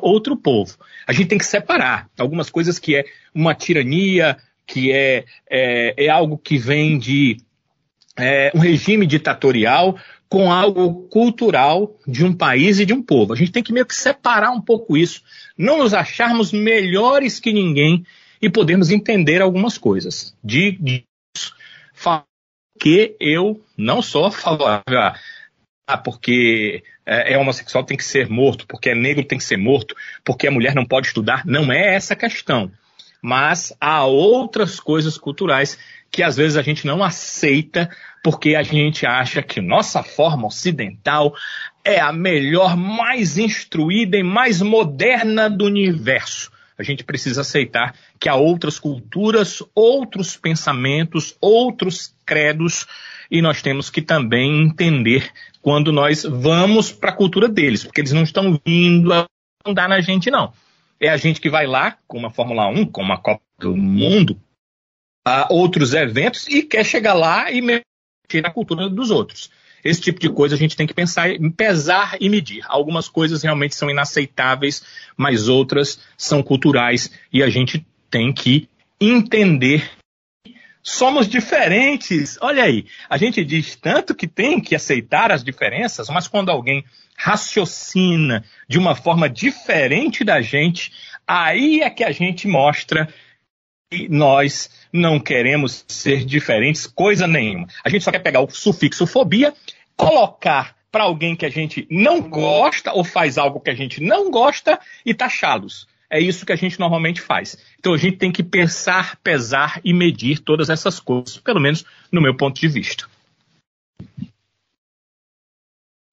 [0.00, 0.76] outro povo.
[1.06, 6.08] A gente tem que separar algumas coisas que é uma tirania, que é, é, é
[6.08, 7.38] algo que vem de
[8.16, 13.32] é, um regime ditatorial com algo cultural de um país e de um povo.
[13.32, 15.22] A gente tem que meio que separar um pouco isso,
[15.56, 18.04] não nos acharmos melhores que ninguém
[18.40, 20.36] e podermos entender algumas coisas.
[20.42, 21.54] De, disso,
[22.78, 25.16] que eu não sou favorável a
[25.88, 29.56] ah, porque é, é, homossexual tem que ser morto, porque é negro tem que ser
[29.56, 31.46] morto, porque a mulher não pode estudar.
[31.46, 32.72] Não é essa a questão.
[33.26, 35.76] Mas há outras coisas culturais
[36.12, 37.90] que às vezes a gente não aceita
[38.22, 41.34] porque a gente acha que nossa forma ocidental
[41.84, 46.52] é a melhor, mais instruída e mais moderna do universo.
[46.78, 52.86] A gente precisa aceitar que há outras culturas, outros pensamentos, outros credos
[53.28, 58.12] e nós temos que também entender quando nós vamos para a cultura deles, porque eles
[58.12, 59.26] não estão vindo a
[59.66, 60.52] andar na gente, não.
[61.00, 64.40] É a gente que vai lá, com uma Fórmula 1, com uma Copa do Mundo,
[65.24, 69.50] a outros eventos e quer chegar lá e mexer na cultura dos outros.
[69.84, 72.64] Esse tipo de coisa a gente tem que pensar, pesar e medir.
[72.66, 74.84] Algumas coisas realmente são inaceitáveis,
[75.16, 78.68] mas outras são culturais e a gente tem que
[79.00, 79.88] entender
[80.86, 82.38] somos diferentes.
[82.40, 86.84] Olha aí, a gente diz tanto que tem que aceitar as diferenças, mas quando alguém
[87.16, 90.92] raciocina de uma forma diferente da gente,
[91.26, 93.08] aí é que a gente mostra
[93.90, 97.66] que nós não queremos ser diferentes, coisa nenhuma.
[97.84, 99.54] A gente só quer pegar o sufixo fobia,
[99.96, 104.30] colocar para alguém que a gente não gosta ou faz algo que a gente não
[104.30, 105.86] gosta e taxá-los.
[106.08, 107.56] É isso que a gente normalmente faz.
[107.78, 112.20] Então a gente tem que pensar, pesar e medir todas essas coisas, pelo menos no
[112.20, 113.06] meu ponto de vista.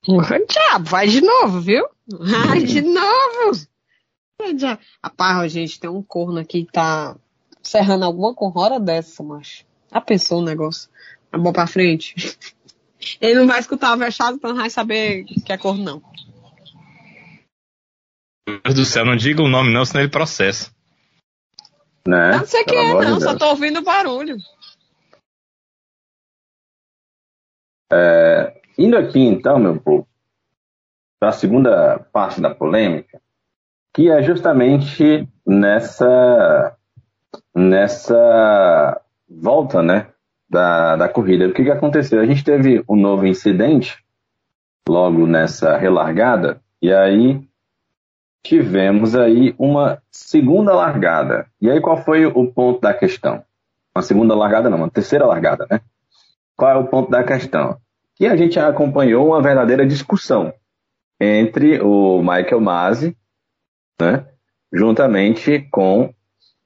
[0.06, 1.88] Diabo, vai de novo, viu?
[2.08, 3.68] Vai de novo!
[5.02, 7.16] Rapaz, gente, tem um corno aqui que tá
[7.62, 9.66] serrando alguma hora dessa, macho.
[9.92, 10.90] Já pensou o negócio?
[11.32, 12.16] Tá bom pra frente?
[13.20, 16.04] Ele não vai escutar o vexado, então não vai saber que é corno, não.
[18.48, 20.72] Meu Deus do céu, não diga o nome não, senão ele processa.
[22.08, 22.38] Né?
[22.38, 24.38] Não sei o que é, não, de só tô ouvindo barulho.
[27.92, 30.08] É, indo aqui então, meu povo,
[31.20, 33.22] para a segunda parte da polêmica,
[33.94, 36.76] que é justamente nessa
[37.56, 40.08] nessa volta, né,
[40.50, 41.48] da, da corrida.
[41.48, 42.20] O que, que aconteceu?
[42.20, 44.04] A gente teve um novo incidente
[44.88, 47.42] logo nessa relargada, e aí
[48.44, 51.48] tivemos aí uma segunda largada.
[51.62, 53.44] E aí qual foi o ponto da questão?
[53.96, 55.80] Uma segunda largada não, uma terceira largada, né?
[56.56, 57.78] Qual é o ponto da questão?
[58.16, 60.54] Que a gente acompanhou uma verdadeira discussão
[61.20, 63.18] entre o Michael Masi,
[64.00, 64.28] né,
[64.72, 66.14] juntamente com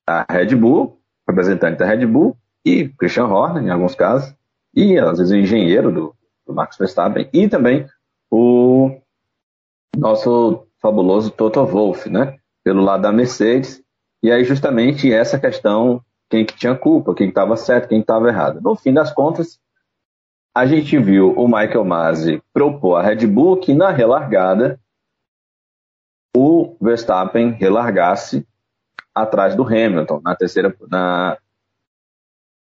[0.06, 4.34] a Red Bull, representante da Red Bull, e Christian Horner, em alguns casos,
[4.74, 7.88] e às vezes o engenheiro do, do Max Verstappen, e também
[8.30, 9.00] o
[9.98, 12.38] nosso fabuloso Toto Wolff, né?
[12.64, 13.82] Pelo lado da Mercedes.
[14.22, 18.62] E aí justamente essa questão, quem que tinha culpa, quem estava certo, quem estava errado.
[18.62, 19.60] No fim das contas,
[20.58, 24.80] a gente viu o Michael Masi propor a Red Bull que na relargada
[26.36, 28.43] o Verstappen relargasse
[29.13, 31.38] atrás do Hamilton, na terceira, na,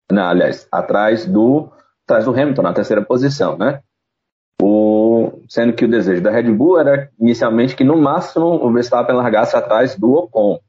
[0.09, 1.69] na aliás, atrás do,
[2.05, 3.81] atrás do Hamilton, na terceira posição, né?
[4.61, 9.17] O, sendo que o desejo da Red Bull era inicialmente que no máximo o Verstappen
[9.17, 10.61] largasse atrás do Ocon,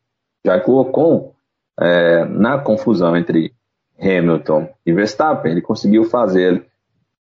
[0.44, 1.32] já que o Ocon,
[1.78, 3.54] é, na confusão entre
[4.00, 6.71] Hamilton e Verstappen, ele conseguiu fazer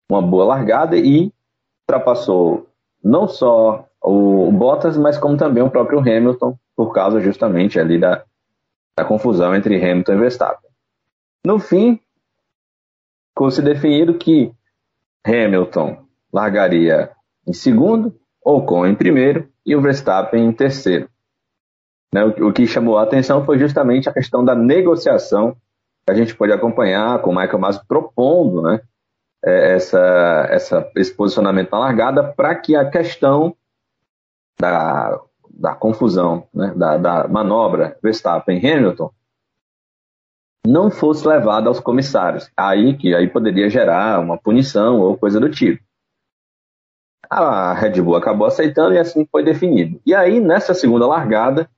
[0.10, 1.32] uma boa largada e
[1.82, 2.68] ultrapassou
[3.04, 8.24] não só o Bottas, mas como também o próprio Hamilton, por causa justamente ali da,
[8.98, 10.70] da confusão entre Hamilton e Verstappen.
[11.46, 12.00] No fim,
[13.30, 14.54] ficou se definido que
[15.26, 17.12] Hamilton largaria
[17.48, 21.10] em segundo, Ocon em primeiro e o Verstappen em terceiro.
[22.14, 25.56] Né, o, o, que chamou a atenção foi justamente a questão da negociação
[26.06, 28.82] que a gente pode acompanhar com o Michael Masi propondo né,
[29.44, 33.56] essa, essa, esse posicionamento na largada para que a questão
[34.60, 39.12] da, da confusão, né, da, da manobra Verstappen-Hamilton
[40.66, 42.50] não fosse levada aos comissários.
[42.56, 45.84] Aí que aí poderia gerar uma punição ou coisa do tipo.
[47.30, 50.00] A Red Bull acabou aceitando e assim foi definido.
[50.06, 51.70] E aí, nessa segunda largada,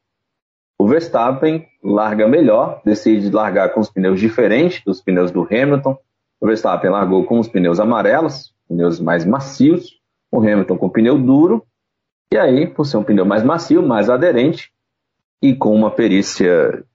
[0.77, 5.97] o Verstappen larga melhor, decide largar com os pneus diferentes dos pneus do Hamilton.
[6.45, 9.99] O Verstappen largou com os pneus amarelos, pneus mais macios,
[10.31, 11.65] o Hamilton com pneu duro,
[12.31, 14.71] e aí, por ser um pneu mais macio, mais aderente,
[15.41, 16.85] e com uma perícia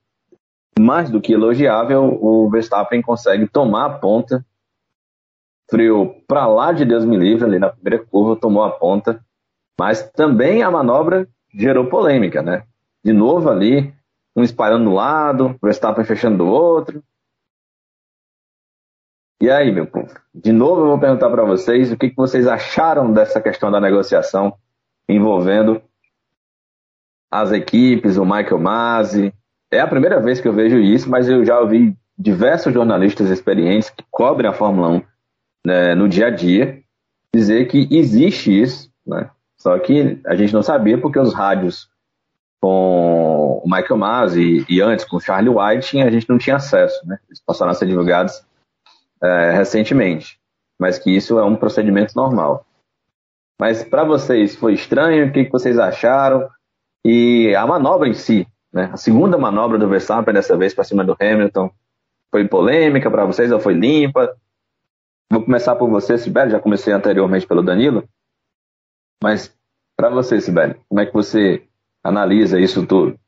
[0.79, 4.47] mais do que elogiável, o Verstappen consegue tomar a ponta,
[5.69, 9.21] freou para lá de Deus me livre, ali na primeira curva, tomou a ponta,
[9.77, 12.63] mas também a manobra gerou polêmica, né?
[13.05, 13.93] De novo ali,
[14.37, 17.03] um espalhando do lado, o Verstappen fechando do outro,
[19.41, 20.13] e aí, meu povo?
[20.35, 23.81] De novo eu vou perguntar para vocês o que, que vocês acharam dessa questão da
[23.81, 24.55] negociação
[25.09, 25.81] envolvendo
[27.31, 29.33] as equipes, o Michael Masi.
[29.71, 33.89] É a primeira vez que eu vejo isso, mas eu já ouvi diversos jornalistas experientes
[33.89, 35.03] que cobrem a Fórmula 1
[35.65, 36.83] né, no dia a dia
[37.35, 39.31] dizer que existe isso, né?
[39.57, 41.89] Só que a gente não sabia porque os rádios
[42.61, 46.57] com o Michael Masi e, e antes com o Charlie White a gente não tinha
[46.57, 47.19] acesso, né?
[47.29, 48.43] Eles passaram a ser divulgados
[49.23, 50.39] é, recentemente,
[50.79, 52.67] mas que isso é um procedimento normal.
[53.61, 55.29] Mas para vocês foi estranho?
[55.29, 56.49] O que, que vocês acharam?
[57.05, 58.91] E a manobra em si, né?
[58.93, 61.71] a segunda manobra do Verstappen dessa vez para cima do Hamilton,
[62.31, 64.35] foi polêmica para vocês ou foi limpa?
[65.31, 68.09] Vou começar por você, Sibeli, já comecei anteriormente pelo Danilo.
[69.23, 69.55] Mas
[69.97, 71.63] para você, Sibeli, como é que você
[72.03, 73.19] analisa isso tudo?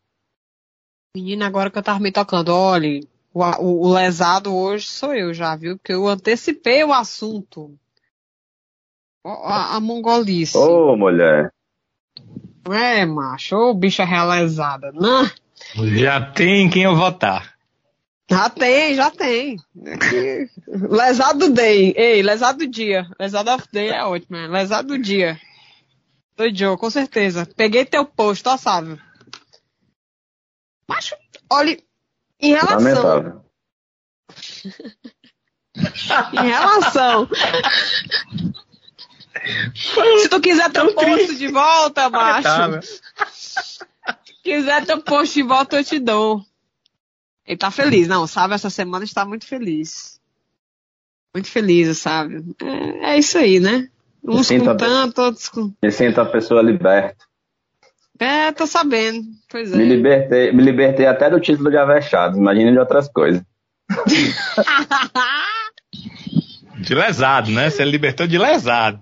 [1.15, 3.01] Menina, agora que eu tava me tocando, olha,
[3.33, 5.77] o, o, o, lesado hoje sou eu já, viu?
[5.77, 7.75] Porque eu antecipei o assunto.
[9.25, 10.57] A, a mongolice.
[10.57, 11.53] Ô, oh, mulher.
[12.71, 15.31] É, macho, ô bicha realizada, né?
[15.97, 17.55] Já tem quem eu votar.
[18.31, 19.57] Já tem, já tem.
[20.67, 21.93] lesado do day.
[21.97, 23.07] Ei, lesado do dia.
[23.19, 24.47] Lesado of day é ótimo, né?
[24.47, 25.39] Lesado do dia.
[26.55, 27.47] Joe, com certeza.
[27.57, 28.99] Peguei teu post, ó, sabe?
[30.89, 31.15] Macho,
[31.51, 31.79] olha,
[32.43, 33.45] em relação.
[36.33, 37.29] em relação.
[40.21, 42.81] Se tu quiser teu posto de volta, macho.
[44.43, 46.45] quiser teu posto de volta, eu te dou.
[47.47, 48.55] Ele tá feliz, não, sabe?
[48.55, 50.21] Essa semana está muito feliz.
[51.35, 52.45] Muito feliz, sabe?
[52.61, 53.89] É, é isso aí, né?
[54.23, 55.73] Uns com tanto, outros com.
[55.83, 57.25] Me sinto a pessoa liberta.
[58.23, 59.25] É, tô sabendo.
[59.51, 59.77] Pois é.
[59.77, 63.43] Me libertei, me libertei até do título de Avechados, imagina de outras coisas.
[66.79, 67.69] de lesado, né?
[67.69, 69.01] Você libertou de lesado.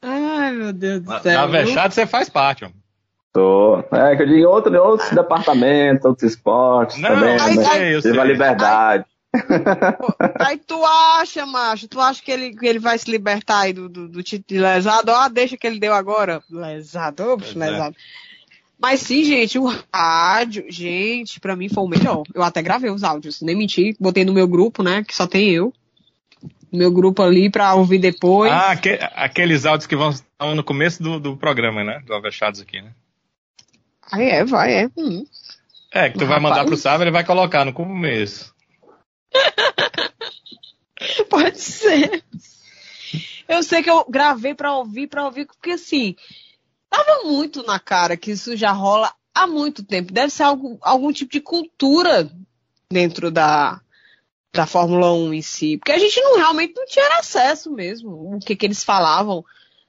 [0.00, 1.32] Ai, meu Deus do céu.
[1.32, 2.68] Na Avechado você faz parte, ó.
[3.32, 3.82] Tô.
[3.90, 7.36] É, que eu digo outro, outros departamentos, outros esportes Não, também.
[7.40, 7.66] Aí, né?
[7.68, 9.04] aí, Tive a liberdade.
[10.38, 13.88] Aí tu acha, macho, tu acha que ele, que ele vai se libertar aí do,
[13.88, 15.10] do, do título de lesado?
[15.10, 16.40] Ó, deixa que ele deu agora.
[16.48, 17.96] Lesado, ô, bicho, lesado.
[17.98, 18.24] É.
[18.78, 22.24] Mas sim, gente, o rádio, gente, para mim foi o melhor.
[22.34, 25.50] Eu até gravei os áudios, nem menti, botei no meu grupo, né, que só tem
[25.50, 25.72] eu.
[26.72, 28.50] Meu grupo ali pra ouvir depois.
[28.50, 28.76] Ah,
[29.14, 32.92] aqueles áudios que vão estar no começo do, do programa, né, do Avechados aqui, né?
[34.10, 34.90] Ah, é, vai, é.
[34.96, 35.24] Hum.
[35.92, 38.52] É, que tu vai mandar pro Sábio, ele vai colocar no começo.
[41.30, 42.22] Pode ser.
[43.48, 46.16] Eu sei que eu gravei pra ouvir, pra ouvir, porque assim,
[46.94, 50.12] Tava muito na cara que isso já rola há muito tempo.
[50.12, 52.30] Deve ser algo, algum tipo de cultura
[52.88, 53.80] dentro da,
[54.52, 55.76] da Fórmula 1 em si.
[55.76, 58.36] Porque a gente não realmente não tinha acesso mesmo.
[58.36, 59.44] O que, que eles falavam.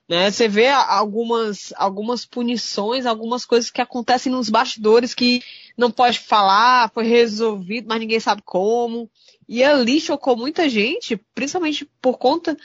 [0.10, 0.32] Né?
[0.32, 5.44] Você vê algumas, algumas punições, algumas coisas que acontecem nos bastidores que
[5.78, 9.08] não pode falar, foi resolvido, mas ninguém sabe como.
[9.48, 12.58] E ali chocou muita gente, principalmente por conta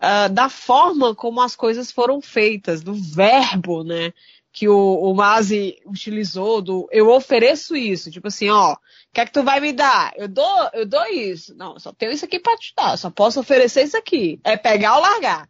[0.00, 4.12] uh, da forma como as coisas foram feitas, do verbo, né?
[4.52, 8.78] Que o, o Mazi utilizou do eu ofereço isso, tipo assim, ó, o
[9.12, 10.12] que é que tu vai me dar?
[10.16, 11.54] Eu dou, eu dou isso.
[11.56, 14.40] Não, só tenho isso aqui para te dar, só posso oferecer isso aqui.
[14.44, 15.48] É pegar ou largar.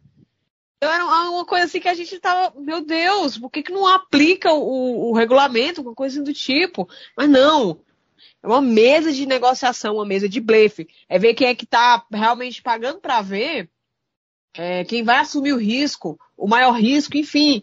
[0.77, 3.87] Então era uma coisa assim que a gente tava, meu Deus, por que, que não
[3.87, 6.87] aplica o, o regulamento, uma coisa do tipo?
[7.15, 7.79] Mas não,
[8.43, 10.87] é uma mesa de negociação, uma mesa de blefe.
[11.09, 13.69] É ver quem é que tá realmente pagando para ver
[14.57, 17.61] é, quem vai assumir o risco, o maior risco, enfim.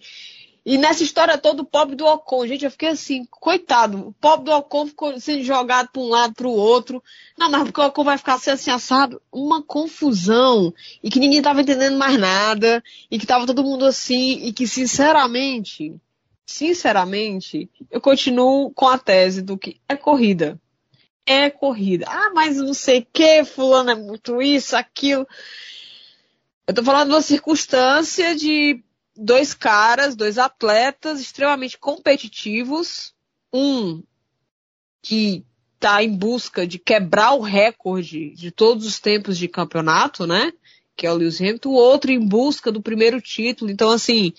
[0.65, 4.45] E nessa história toda, o pobre do Ocon, gente, eu fiquei assim, coitado, o pobre
[4.45, 7.03] do Ocon ficou sendo jogado para um lado para o outro.
[7.37, 10.73] Não, mas porque o Ocon vai ficar assim, assim, assado, uma confusão,
[11.03, 14.69] e que ninguém estava entendendo mais nada, e que estava todo mundo assim, e que
[14.69, 15.97] sinceramente,
[16.47, 20.61] sinceramente, eu continuo com a tese do que é corrida.
[21.27, 22.07] É corrida.
[22.09, 25.27] Ah, mas não sei o que, fulano é muito isso, aquilo.
[26.73, 28.83] Eu tô falando de uma circunstância de
[29.15, 33.15] dois caras, dois atletas extremamente competitivos.
[33.53, 34.03] Um
[35.03, 35.45] que
[35.75, 40.51] está em busca de quebrar o recorde de todos os tempos de campeonato, né?
[40.97, 43.71] Que é o Lewis Hamilton, o outro em busca do primeiro título.
[43.71, 44.33] Então, assim,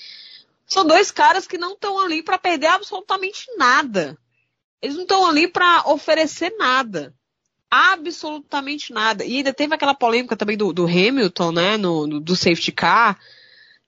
[0.65, 4.17] são dois caras que não estão ali para perder absolutamente nada.
[4.81, 7.13] Eles não estão ali para oferecer nada.
[7.75, 9.25] Absolutamente nada.
[9.25, 11.75] E ainda teve aquela polêmica também do, do Hamilton, né?
[11.75, 13.17] No, no, do safety car.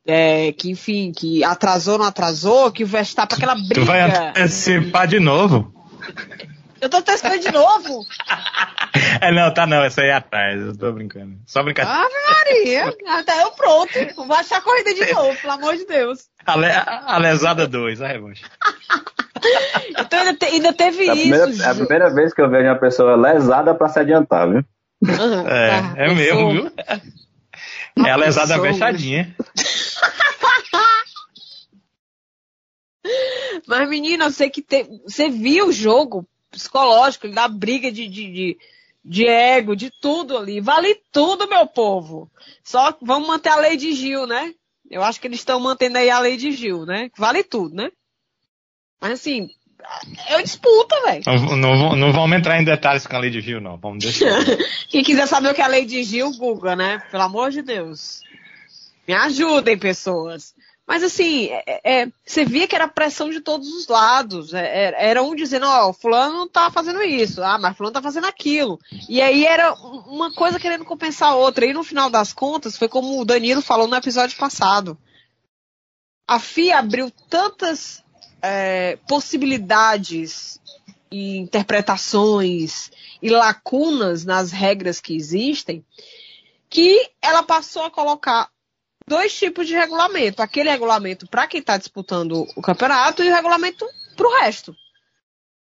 [0.03, 3.75] É, que, enfim, que atrasou, não atrasou, que o Verstappen, aquela briga.
[3.75, 5.71] Tu vai antecipar de novo?
[6.81, 8.05] Eu tô antecipando de novo?
[9.21, 11.37] é, não, tá não, essa aí é atrás, eu tô brincando.
[11.45, 11.89] Só brincando.
[11.89, 13.91] Ave Maria, até eu pronto.
[14.15, 16.27] Vou achar a corrida de novo, pelo amor de Deus.
[16.43, 18.43] A, le, a lesada 2, a revanche.
[19.97, 21.21] então ainda, te, ainda teve é isso.
[21.21, 24.63] Primeira, é a primeira vez que eu vejo uma pessoa lesada pra se adiantar, viu?
[25.03, 26.71] Uhum, é, tá, é mesmo, viu?
[28.05, 29.35] É a lesada fechadinha.
[33.67, 34.83] Mas, menina, eu sei que te...
[35.03, 38.57] você viu o jogo psicológico, da briga de, de, de,
[39.03, 40.61] de, ego, de tudo ali.
[40.61, 42.31] Vale tudo, meu povo.
[42.63, 44.53] Só vamos manter a lei de Gil, né?
[44.89, 47.09] Eu acho que eles estão mantendo aí a lei de Gil, né?
[47.17, 47.91] Vale tudo, né?
[49.01, 49.49] Mas assim,
[50.27, 51.23] é uma disputa, velho.
[51.25, 53.77] Não, não, não, vamos entrar em detalhes com a lei de Gil, não.
[53.77, 54.43] Vamos deixar.
[54.89, 57.01] Quem quiser saber o que é a lei de Gil, Google, né?
[57.11, 58.21] Pelo amor de Deus.
[59.07, 60.53] Me ajudem, pessoas.
[60.87, 64.53] Mas assim, é, é, você via que era pressão de todos os lados.
[64.53, 68.01] É, é era um dizendo, ó, oh, fulano tá fazendo isso, ah, mas fulano tá
[68.01, 68.79] fazendo aquilo.
[69.09, 71.65] E aí era uma coisa querendo compensar a outra.
[71.65, 74.97] E no final das contas, foi como o Danilo falou no episódio passado.
[76.27, 78.03] A FIA abriu tantas
[78.45, 80.61] é, possibilidades
[81.11, 82.91] e interpretações
[83.21, 85.83] e lacunas nas regras que existem,
[86.69, 88.49] que ela passou a colocar
[89.07, 90.41] dois tipos de regulamento.
[90.41, 93.85] Aquele regulamento para quem está disputando o campeonato e o regulamento
[94.15, 94.75] para o resto.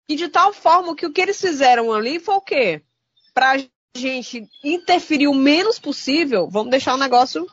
[0.09, 2.83] E de tal forma que o que eles fizeram ali foi o quê?
[3.35, 3.59] Para a
[3.95, 7.47] gente interferir o menos possível, vamos deixar o negócio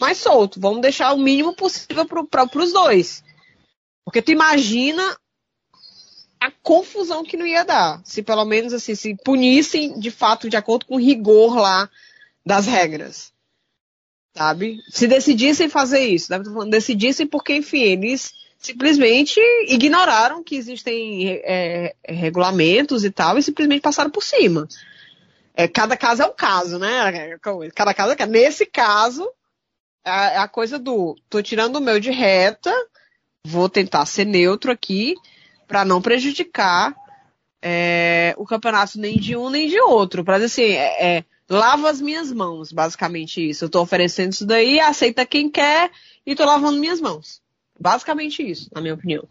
[0.00, 0.58] mais solto.
[0.58, 3.22] Vamos deixar o mínimo possível para os dois.
[4.04, 5.16] Porque tu imagina
[6.40, 8.00] a confusão que não ia dar.
[8.04, 11.88] Se pelo menos assim, se punissem de fato de acordo com o rigor lá
[12.44, 13.32] das regras
[14.34, 14.80] sabe?
[14.88, 16.38] Se decidissem fazer isso, né?
[16.68, 24.10] decidissem porque, enfim, eles simplesmente ignoraram que existem é, regulamentos e tal e simplesmente passaram
[24.10, 24.68] por cima.
[25.54, 27.38] É, cada caso é um caso, né?
[27.74, 29.28] Cada caso é Nesse caso,
[30.04, 32.72] é, é a coisa do tô tirando o meu de reta,
[33.46, 35.14] vou tentar ser neutro aqui
[35.66, 36.94] para não prejudicar
[37.62, 40.24] é, o campeonato nem de um nem de outro.
[40.24, 43.64] Para dizer assim, é, é lavo as minhas mãos, basicamente isso.
[43.64, 45.90] Eu estou oferecendo isso daí, aceita quem quer
[46.26, 47.42] e estou lavando minhas mãos.
[47.78, 49.26] Basicamente isso, na minha opinião.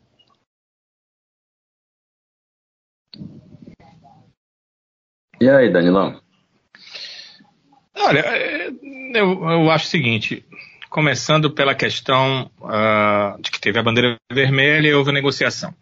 [5.42, 6.22] E aí, Danilão?
[7.96, 8.70] Olha, é,
[9.14, 10.46] eu, eu acho o seguinte,
[10.90, 15.74] começando pela questão uh, de que teve a bandeira vermelha e houve negociação.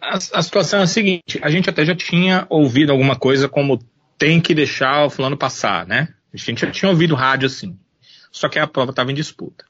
[0.00, 3.82] A, a, situação é a seguinte: a gente até já tinha ouvido alguma coisa como
[4.18, 6.08] tem que deixar o fulano passar, né?
[6.32, 7.78] A gente já tinha ouvido rádio assim.
[8.30, 9.64] Só que a prova estava em disputa.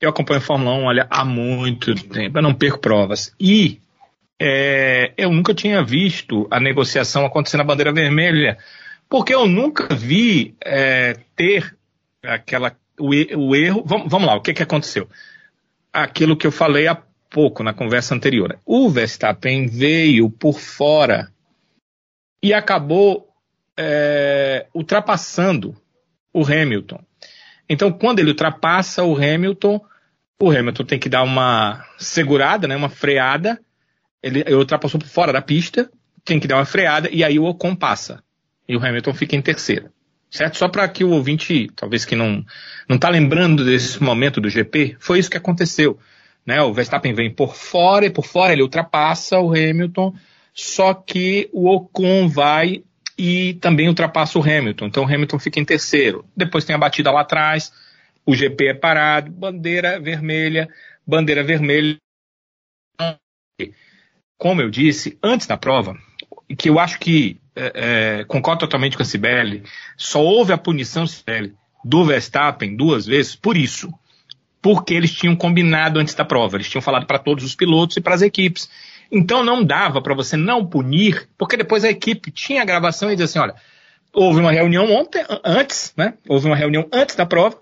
[0.00, 3.34] Eu acompanho a Fórmula 1 olha, há muito tempo, eu não perco provas.
[3.38, 3.80] E
[4.40, 8.58] é, eu nunca tinha visto a negociação acontecer na bandeira vermelha,
[9.08, 11.76] porque eu nunca vi é, ter
[12.24, 13.82] aquela o, o erro.
[13.84, 15.08] Vamos, vamos, lá, o que, que aconteceu?
[15.92, 16.94] Aquilo que eu falei há
[17.30, 18.58] pouco na conversa anterior.
[18.64, 21.32] O Verstappen veio por fora
[22.42, 23.28] e acabou
[23.76, 25.76] é, ultrapassando
[26.32, 27.00] o Hamilton.
[27.68, 29.80] Então, quando ele ultrapassa o Hamilton,
[30.40, 33.60] o Hamilton tem que dar uma segurada, né, uma freada.
[34.22, 35.90] Ele, ele ultrapassou por fora da pista,
[36.24, 38.22] tem que dar uma freada e aí o Ocon passa.
[38.68, 39.90] E o Hamilton fica em terceiro.
[40.32, 40.56] Certo?
[40.56, 42.42] Só para que o ouvinte, talvez que não
[42.88, 45.98] não está lembrando desse momento do GP, foi isso que aconteceu.
[46.44, 46.60] Né?
[46.62, 50.14] O Verstappen vem por fora e por fora ele ultrapassa o Hamilton,
[50.54, 52.82] só que o Ocon vai
[53.16, 54.86] e também ultrapassa o Hamilton.
[54.86, 56.24] Então o Hamilton fica em terceiro.
[56.34, 57.70] Depois tem a batida lá atrás,
[58.24, 60.66] o GP é parado, bandeira vermelha,
[61.06, 61.98] bandeira vermelha.
[64.38, 65.96] Como eu disse antes da prova,
[66.56, 69.62] que eu acho que é, é, concordo totalmente com a Sibeli,
[69.96, 73.92] só houve a punição Sibeli, do Verstappen duas vezes por isso.
[74.60, 78.00] Porque eles tinham combinado antes da prova, eles tinham falado para todos os pilotos e
[78.00, 78.68] para as equipes
[79.12, 83.12] então não dava para você não punir, porque depois a equipe tinha a gravação e
[83.12, 83.54] dizia assim, olha,
[84.10, 86.14] houve uma reunião ontem, antes, né?
[86.26, 87.58] Houve uma reunião antes da prova,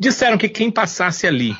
[0.00, 1.54] disseram que quem passasse ali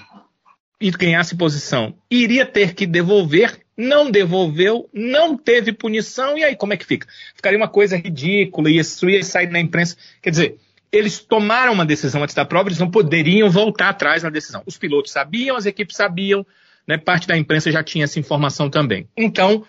[0.81, 6.73] e ganhasse posição iria ter que devolver não devolveu, não teve punição, e aí como
[6.73, 7.07] é que fica?
[7.35, 9.97] Ficaria uma coisa ridícula, isso ia sair na imprensa.
[10.23, 10.57] Quer dizer,
[10.93, 14.63] eles tomaram uma decisão antes da prova, eles não poderiam voltar atrás na decisão.
[14.65, 16.47] Os pilotos sabiam, as equipes sabiam,
[16.87, 19.09] né, parte da imprensa já tinha essa informação também.
[19.17, 19.65] Então,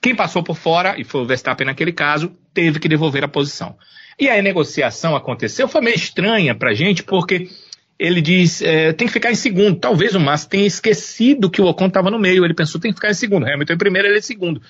[0.00, 3.76] quem passou por fora, e foi o Verstappen naquele caso, teve que devolver a posição.
[4.18, 7.48] E aí a negociação aconteceu, foi meio estranha para gente, porque
[8.02, 9.78] ele diz, é, tem que ficar em segundo.
[9.78, 12.96] Talvez o Massa tenha esquecido que o Ocon estava no meio, ele pensou, tem que
[12.96, 13.46] ficar em segundo.
[13.46, 14.60] Hamilton em primeiro, ele em segundo.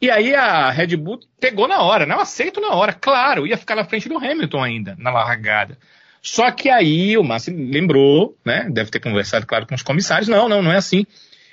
[0.00, 3.74] E aí a Red Bull pegou na hora, não aceito na hora, claro, ia ficar
[3.74, 5.76] na frente do Hamilton ainda, na largada.
[6.22, 10.48] Só que aí o Massa lembrou, né, deve ter conversado, claro, com os comissários, não,
[10.48, 11.04] não, não é assim.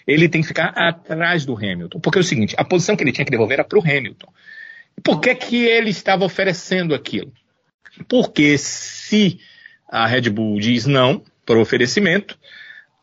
[0.06, 2.00] Ele tem que ficar atrás do Hamilton.
[2.02, 4.32] Porque é o seguinte, a posição que ele tinha que devolver era para o Hamilton.
[5.04, 7.34] Por que, que ele estava oferecendo aquilo?
[8.08, 9.40] Porque se
[9.88, 12.38] a Red Bull diz não para o oferecimento,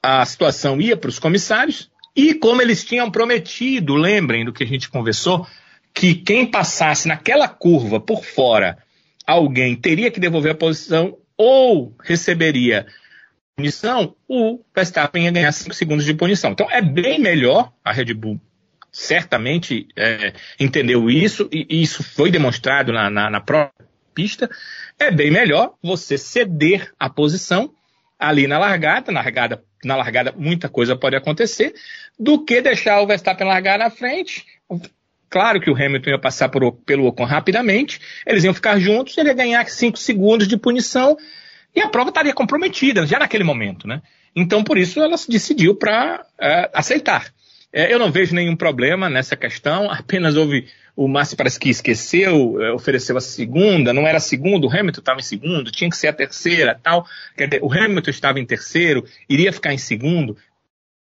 [0.03, 4.67] a situação ia para os comissários, e como eles tinham prometido, lembrem do que a
[4.67, 5.47] gente conversou,
[5.95, 8.79] que quem passasse naquela curva por fora,
[9.27, 12.87] alguém teria que devolver a posição ou receberia
[13.57, 16.53] punição, o Verstappen ia ganhar 5 segundos de punição.
[16.53, 18.41] Então é bem melhor, a Red Bull
[18.91, 24.51] certamente é, entendeu isso, e isso foi demonstrado na, na, na própria pista,
[25.03, 27.73] é bem melhor você ceder a posição
[28.19, 31.75] ali na largada, na largada, na largada muita coisa pode acontecer,
[32.19, 34.47] do que deixar o Verstappen largar na frente.
[35.29, 39.29] Claro que o Hamilton ia passar por, pelo Ocon rapidamente, eles iam ficar juntos, ele
[39.29, 41.17] ia ganhar 5 segundos de punição
[41.75, 44.03] e a prova estaria comprometida já naquele momento, né?
[44.37, 47.33] Então, por isso, ela se decidiu para é, aceitar.
[47.73, 50.69] É, eu não vejo nenhum problema nessa questão, apenas houve.
[50.95, 55.01] O Márcio parece que esqueceu, é, ofereceu a segunda, não era a segunda, o Hamilton
[55.01, 57.07] estava em segundo, tinha que ser a terceira tal.
[57.35, 60.37] Quer dizer, o Hamilton estava em terceiro, iria ficar em segundo,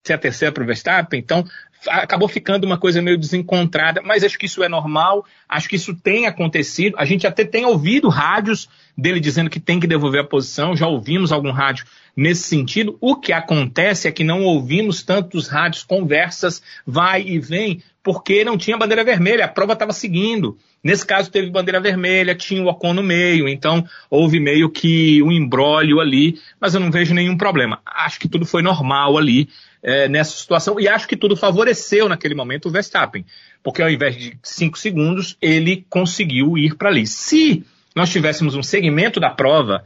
[0.05, 1.43] ser a terceira para o Verstappen, então
[1.87, 5.95] acabou ficando uma coisa meio desencontrada, mas acho que isso é normal, acho que isso
[5.95, 6.95] tem acontecido.
[6.97, 10.87] A gente até tem ouvido rádios dele dizendo que tem que devolver a posição, já
[10.87, 11.85] ouvimos algum rádio
[12.15, 12.97] nesse sentido.
[13.01, 18.57] O que acontece é que não ouvimos tantos rádios conversas, vai e vem, porque não
[18.57, 20.57] tinha bandeira vermelha, a prova estava seguindo.
[20.83, 25.31] Nesse caso teve bandeira vermelha, tinha o Ocon no meio, então houve meio que um
[25.31, 27.79] embrólio ali, mas eu não vejo nenhum problema.
[27.85, 29.47] Acho que tudo foi normal ali
[29.81, 33.25] é, nessa situação e acho que tudo favoreceu naquele momento o Verstappen,
[33.63, 37.07] porque ao invés de cinco segundos ele conseguiu ir para ali.
[37.07, 37.63] Se
[37.95, 39.85] nós tivéssemos um segmento da prova,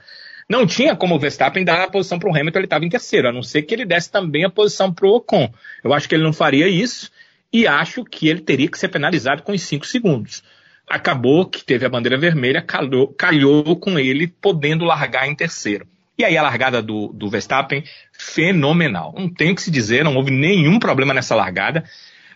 [0.49, 3.27] não tinha como o Verstappen dar a posição para o Hamilton, ele estava em terceiro,
[3.27, 5.51] a não ser que ele desse também a posição para o Ocon.
[5.83, 7.11] Eu acho que ele não faria isso
[7.51, 10.43] e acho que ele teria que ser penalizado com os cinco segundos.
[10.89, 15.85] Acabou que teve a bandeira vermelha, calhou, calhou com ele podendo largar em terceiro.
[16.17, 19.13] E aí a largada do, do Verstappen, fenomenal.
[19.17, 21.83] Não tem o que se dizer, não houve nenhum problema nessa largada.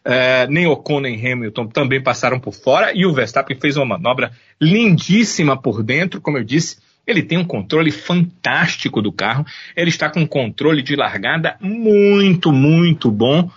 [0.05, 4.31] Uh, nem Ocon nem Hamilton também passaram por fora e o Verstappen fez uma manobra
[4.59, 6.77] lindíssima por dentro, como eu disse.
[7.05, 9.45] Ele tem um controle fantástico do carro,
[9.75, 13.49] ele está com um controle de largada muito, muito bom.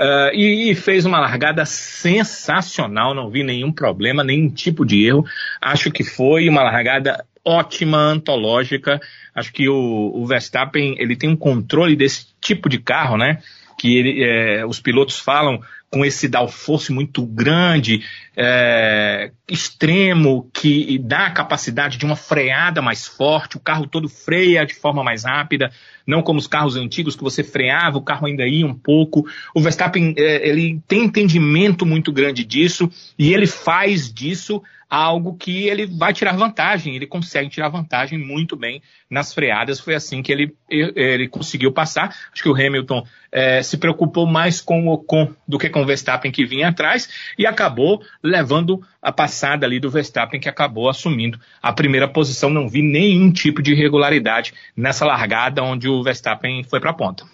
[0.00, 5.26] Uh, e, e, fez uma largada sensacional, não vi nenhum problema, nenhum tipo de erro.
[5.60, 9.00] Acho que foi uma largada ótima, antológica.
[9.34, 13.42] Acho que o, o Verstappen ele tem um controle desse tipo de carro, né?
[13.78, 18.04] Que ele, é, os pilotos falam com esse downforce muito grande,
[18.42, 24.64] é, extremo, que dá a capacidade de uma freada mais forte, o carro todo freia
[24.64, 25.70] de forma mais rápida,
[26.06, 29.26] não como os carros antigos que você freava, o carro ainda ia um pouco.
[29.54, 35.68] O Verstappen, é, ele tem entendimento muito grande disso e ele faz disso algo que
[35.68, 40.32] ele vai tirar vantagem, ele consegue tirar vantagem muito bem nas freadas, foi assim que
[40.32, 42.08] ele, ele conseguiu passar.
[42.32, 45.86] Acho que o Hamilton é, se preocupou mais com o Ocon do que com o
[45.86, 51.38] Verstappen que vinha atrás e acabou levando a passada ali do Verstappen que acabou assumindo
[51.60, 52.48] a primeira posição.
[52.48, 57.24] Não vi nenhum tipo de irregularidade nessa largada onde o Verstappen foi para a ponta.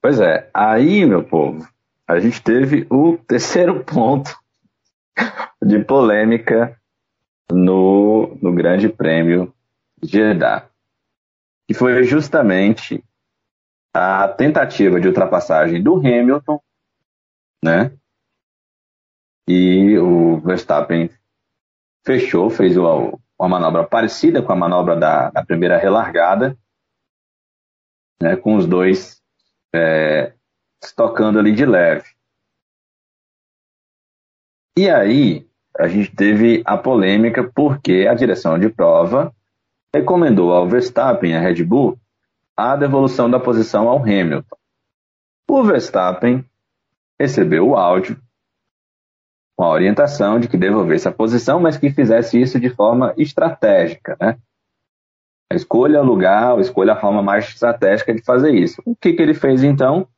[0.00, 1.66] Pois é, aí, meu povo,
[2.06, 4.38] a gente teve o terceiro ponto
[5.64, 6.78] de polêmica
[7.50, 9.52] no, no Grande Prêmio
[10.02, 10.68] de Jeddah,
[11.66, 13.02] que foi justamente
[13.94, 16.60] a tentativa de ultrapassagem do Hamilton,
[17.64, 17.96] né?
[19.46, 21.08] E o Verstappen
[22.04, 26.58] fechou, fez uma, manobra parecida com a manobra da, da primeira relargada,
[28.20, 28.34] né?
[28.34, 29.22] Com os dois
[29.72, 30.34] é,
[30.96, 32.08] tocando ali de leve.
[34.76, 39.32] E aí a gente teve a polêmica porque a direção de prova
[39.94, 41.96] recomendou ao Verstappen à Red Bull
[42.56, 44.56] a devolução da posição ao Hamilton.
[45.48, 46.44] O Verstappen
[47.18, 48.20] recebeu o áudio
[49.56, 54.16] com a orientação de que devolvesse a posição, mas que fizesse isso de forma estratégica,
[54.20, 54.38] né?
[55.52, 58.82] Escolha o lugar, escolha a forma mais estratégica de fazer isso.
[58.84, 60.08] O que, que ele fez então?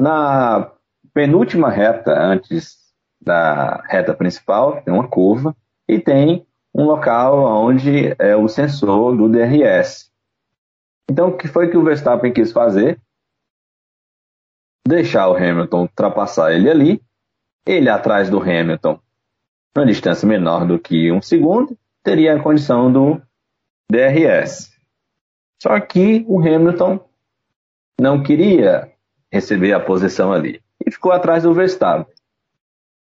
[0.00, 0.72] Na
[1.12, 2.76] penúltima reta, antes
[3.20, 5.54] da reta principal, tem uma curva
[5.88, 10.10] e tem um local onde é o sensor do DRS.
[11.08, 13.00] Então, o que foi que o Verstappen quis fazer?
[14.86, 17.02] Deixar o Hamilton ultrapassar ele ali,
[17.64, 19.00] ele atrás do Hamilton,
[19.74, 23.20] na distância menor do que um segundo, teria a condição do
[23.90, 24.72] DRS.
[25.62, 27.00] Só que o Hamilton
[28.00, 28.92] não queria
[29.30, 32.06] receber a posição ali e ficou atrás do Verstappen.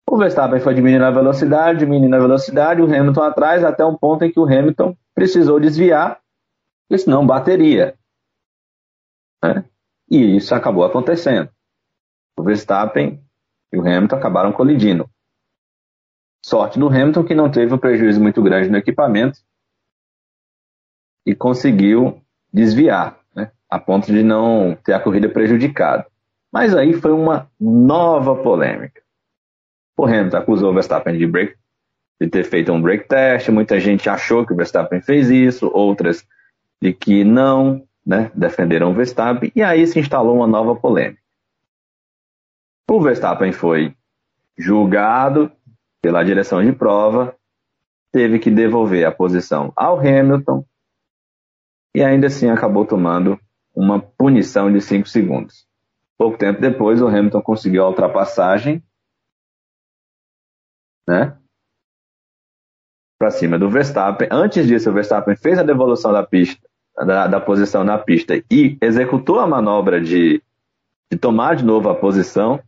[0.09, 4.23] O Verstappen foi diminuindo a velocidade, diminuindo a velocidade, o Hamilton atrás, até um ponto
[4.23, 6.19] em que o Hamilton precisou desviar,
[6.87, 7.97] porque senão bateria.
[9.43, 9.65] Né?
[10.09, 11.49] E isso acabou acontecendo.
[12.37, 13.23] O Verstappen
[13.71, 15.09] e o Hamilton acabaram colidindo.
[16.45, 19.39] Sorte do Hamilton que não teve um prejuízo muito grande no equipamento
[21.25, 22.21] e conseguiu
[22.53, 23.51] desviar, né?
[23.67, 26.05] a ponto de não ter a corrida prejudicada.
[26.51, 29.01] Mas aí foi uma nova polêmica.
[29.97, 31.55] O Hamilton acusou o Verstappen de, break,
[32.21, 36.25] de ter feito um break test, muita gente achou que o Verstappen fez isso, outras
[36.81, 41.21] de que não, né, defenderam o Verstappen, e aí se instalou uma nova polêmica.
[42.89, 43.95] O Verstappen foi
[44.57, 45.51] julgado
[46.01, 47.35] pela direção de prova,
[48.11, 50.65] teve que devolver a posição ao Hamilton
[51.95, 53.39] e ainda assim acabou tomando
[53.73, 55.65] uma punição de 5 segundos.
[56.17, 58.83] Pouco tempo depois, o Hamilton conseguiu a ultrapassagem
[61.07, 61.37] né?
[63.17, 64.27] Para cima do Verstappen.
[64.31, 66.61] Antes disso, o Verstappen fez a devolução da pista,
[66.97, 70.41] da, da posição na pista e executou a manobra de,
[71.11, 72.59] de tomar de novo a posição,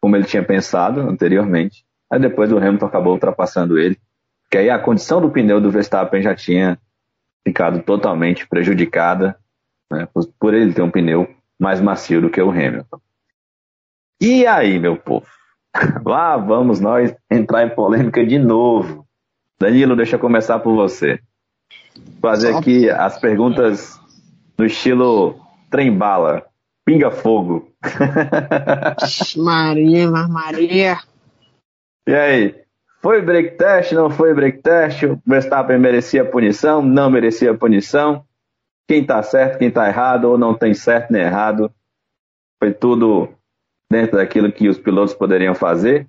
[0.00, 1.84] como ele tinha pensado anteriormente.
[2.10, 3.98] Aí depois o Hamilton acabou ultrapassando ele,
[4.50, 6.78] que aí a condição do pneu do Verstappen já tinha
[7.46, 9.38] ficado totalmente prejudicada,
[9.90, 11.28] né, por, por ele ter um pneu
[11.58, 13.00] mais macio do que o Hamilton.
[14.20, 15.26] E aí, meu povo?
[16.04, 19.06] Lá vamos nós entrar em polêmica de novo.
[19.60, 21.18] Danilo, deixa eu começar por você.
[22.20, 24.00] Fazer aqui as perguntas
[24.56, 26.46] no estilo trem-bala,
[26.84, 27.72] pinga-fogo.
[29.36, 30.98] Maria, Maria.
[32.06, 32.54] E aí,
[33.00, 35.02] foi break test, não foi break test?
[35.04, 38.24] O Verstappen merecia punição, não merecia punição?
[38.88, 41.70] Quem tá certo, quem tá errado, ou não tem certo nem errado?
[42.62, 43.28] Foi tudo
[43.90, 46.08] dentro daquilo que os pilotos poderiam fazer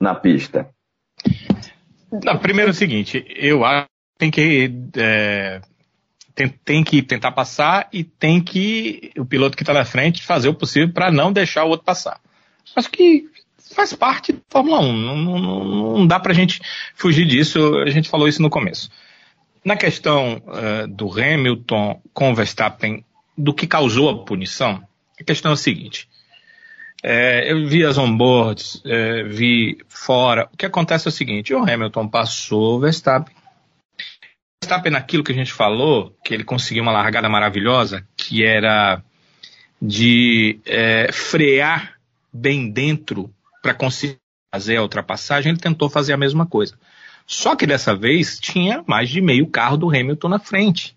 [0.00, 0.68] na pista?
[2.10, 5.60] Não, primeiro é o seguinte, eu acho que tem que, é,
[6.34, 10.48] tem, tem, que tentar passar e tem que o piloto que está na frente fazer
[10.48, 12.20] o possível para não deixar o outro passar.
[12.74, 13.28] Acho que
[13.74, 16.60] faz parte da Fórmula 1, não, não, não dá para a gente
[16.94, 18.90] fugir disso, a gente falou isso no começo.
[19.64, 23.04] Na questão uh, do Hamilton com Verstappen,
[23.36, 24.82] do que causou a punição,
[25.20, 26.08] a questão é a seguinte:
[27.02, 30.48] é, eu vi as onboards, é, vi fora.
[30.52, 33.34] O que acontece é o seguinte: o Hamilton passou o Verstappen.
[34.62, 39.02] Verstappen, naquilo que a gente falou, que ele conseguiu uma largada maravilhosa, que era
[39.80, 41.94] de é, frear
[42.32, 43.32] bem dentro
[43.62, 44.18] para conseguir
[44.52, 46.76] fazer a ultrapassagem, ele tentou fazer a mesma coisa.
[47.26, 50.96] Só que dessa vez tinha mais de meio carro do Hamilton na frente.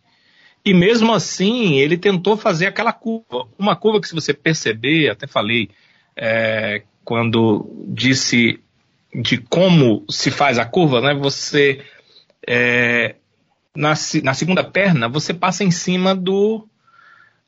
[0.64, 3.48] E mesmo assim, ele tentou fazer aquela curva.
[3.58, 5.70] Uma curva que, se você perceber, até falei,
[6.16, 8.60] é, quando disse
[9.14, 11.14] de como se faz a curva, né?
[11.14, 11.84] Você
[12.48, 13.16] é,
[13.76, 13.94] na,
[14.24, 16.68] na, segunda perna você passa em cima do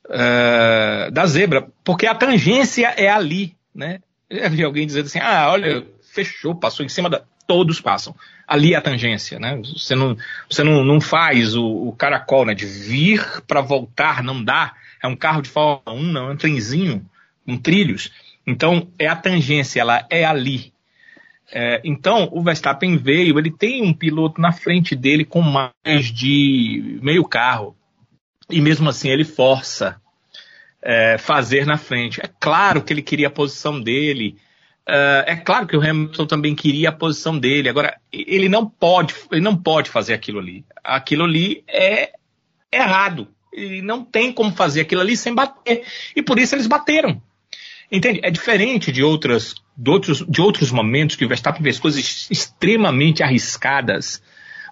[0.10, 4.00] é, da zebra, porque a tangência é ali, né?
[4.30, 8.16] Eu vi alguém dizendo assim, ah, olha, fechou, passou em cima da, todos passam.
[8.48, 9.58] Ali é a tangência, né?
[9.58, 10.18] Você não,
[10.50, 12.54] você não, não faz o, o caracol, né?
[12.54, 14.74] De vir para voltar, não dá.
[15.02, 17.06] É um carro de Fórmula 1, não, é um trenzinho
[17.46, 18.12] com trilhos.
[18.46, 20.74] Então, é a tangência, ela é ali.
[21.52, 27.00] É, então, o Verstappen veio, ele tem um piloto na frente dele com mais de
[27.02, 27.76] meio carro.
[28.50, 30.02] E mesmo assim, ele força
[30.82, 32.20] é, fazer na frente.
[32.22, 34.36] É claro que ele queria a posição dele.
[34.88, 37.70] É, é claro que o Hamilton também queria a posição dele.
[37.70, 40.66] Agora, ele não pode, ele não pode fazer aquilo ali.
[40.84, 42.14] Aquilo ali é
[42.72, 43.28] errado.
[43.54, 45.86] E não tem como fazer aquilo ali sem bater.
[46.16, 47.22] E por isso eles bateram.
[47.92, 48.20] Entende?
[48.24, 53.24] É diferente de, outras, de, outros, de outros momentos que o Verstappen fez coisas extremamente
[53.24, 54.22] arriscadas,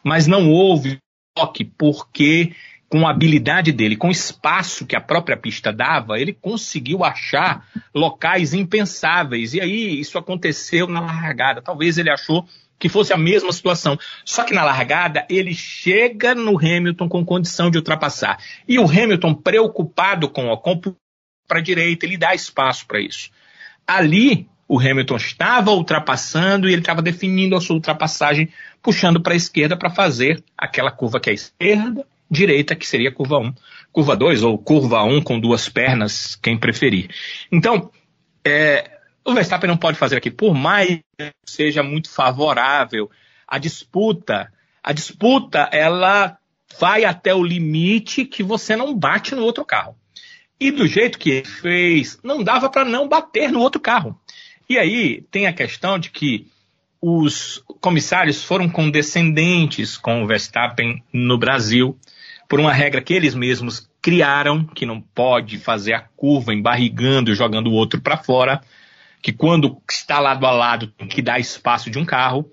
[0.04, 0.98] mas não houve
[1.36, 2.54] toque, porque
[2.92, 7.66] com a habilidade dele, com o espaço que a própria pista dava, ele conseguiu achar
[7.96, 9.54] locais impensáveis.
[9.54, 11.62] E aí isso aconteceu na largada.
[11.62, 12.46] Talvez ele achou
[12.78, 13.98] que fosse a mesma situação.
[14.26, 18.40] Só que na largada ele chega no Hamilton com condição de ultrapassar.
[18.68, 20.82] E o Hamilton, preocupado com o Ocon
[21.52, 23.30] para a direita, ele dá espaço para isso.
[23.86, 28.48] Ali o Hamilton estava ultrapassando e ele estava definindo a sua ultrapassagem,
[28.82, 33.38] puxando para a esquerda para fazer aquela curva que é esquerda, direita, que seria curva
[33.40, 33.54] 1,
[33.92, 37.10] curva 2 ou curva 1 com duas pernas, quem preferir.
[37.52, 37.92] Então,
[38.48, 38.90] é,
[39.26, 43.12] o Verstappen não pode fazer aqui, por mais que seja muito favorável
[43.46, 46.38] a disputa, a disputa ela
[46.80, 49.98] vai até o limite que você não bate no outro carro.
[50.62, 54.16] E do jeito que ele fez, não dava para não bater no outro carro.
[54.70, 56.48] E aí tem a questão de que
[57.02, 61.98] os comissários foram condescendentes com o Verstappen no Brasil,
[62.48, 67.36] por uma regra que eles mesmos criaram, que não pode fazer a curva embarrigando e
[67.36, 68.62] jogando o outro para fora
[69.22, 72.52] que quando está lado a lado tem que dar espaço de um carro,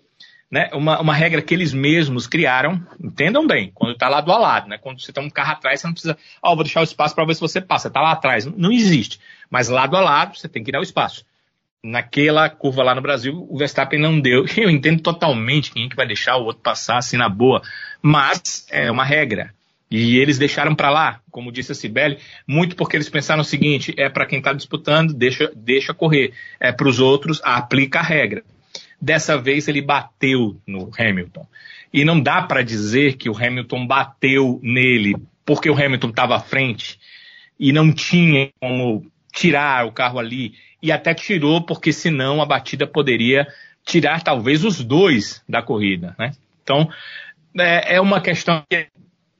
[0.51, 0.71] né?
[0.73, 4.79] Uma, uma regra que eles mesmos criaram, entendam bem, quando está lado a lado, né?
[4.79, 7.15] Quando você tem um carro atrás, você não precisa, ó, oh, vou deixar o espaço
[7.15, 9.21] para ver se você passa, está lá atrás, não existe.
[9.51, 11.25] Mas lado a lado, você tem que dar o espaço.
[11.85, 14.45] Naquela curva lá no Brasil, o Verstappen não deu.
[14.57, 17.63] Eu entendo totalmente quem é que vai deixar o outro passar assim na boa,
[18.03, 19.55] mas é uma regra.
[19.91, 23.95] E eles deixaram para lá, como disse a Cibele, muito porque eles pensaram o seguinte:
[23.97, 26.33] é para quem está disputando, deixa, deixa correr.
[26.61, 28.45] É para os outros, aplica a regra.
[29.01, 31.47] Dessa vez ele bateu no Hamilton.
[31.93, 36.41] E não dá para dizer que o Hamilton bateu nele porque o Hamilton estava à
[36.41, 36.99] frente
[37.59, 40.53] e não tinha como tirar o carro ali.
[40.83, 43.47] E até tirou, porque senão a batida poderia
[43.85, 46.15] tirar talvez os dois da corrida.
[46.19, 46.33] Né?
[46.63, 46.89] Então,
[47.59, 48.89] é, é uma questão que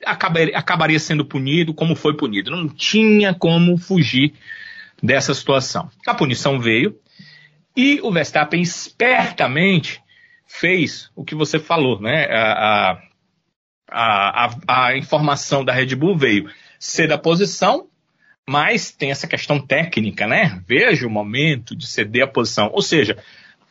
[0.05, 2.51] acabaria, acabaria sendo punido como foi punido.
[2.51, 4.33] Não tinha como fugir
[5.03, 5.91] dessa situação.
[6.07, 6.99] A punição veio
[7.79, 10.03] e o Verstappen espertamente
[10.45, 12.25] fez o que você falou, né?
[12.25, 12.99] A,
[13.89, 17.87] a, a, a informação da Red Bull veio ceder a posição,
[18.45, 20.61] mas tem essa questão técnica, né?
[20.67, 22.69] Veja o momento de ceder a posição.
[22.73, 23.17] Ou seja,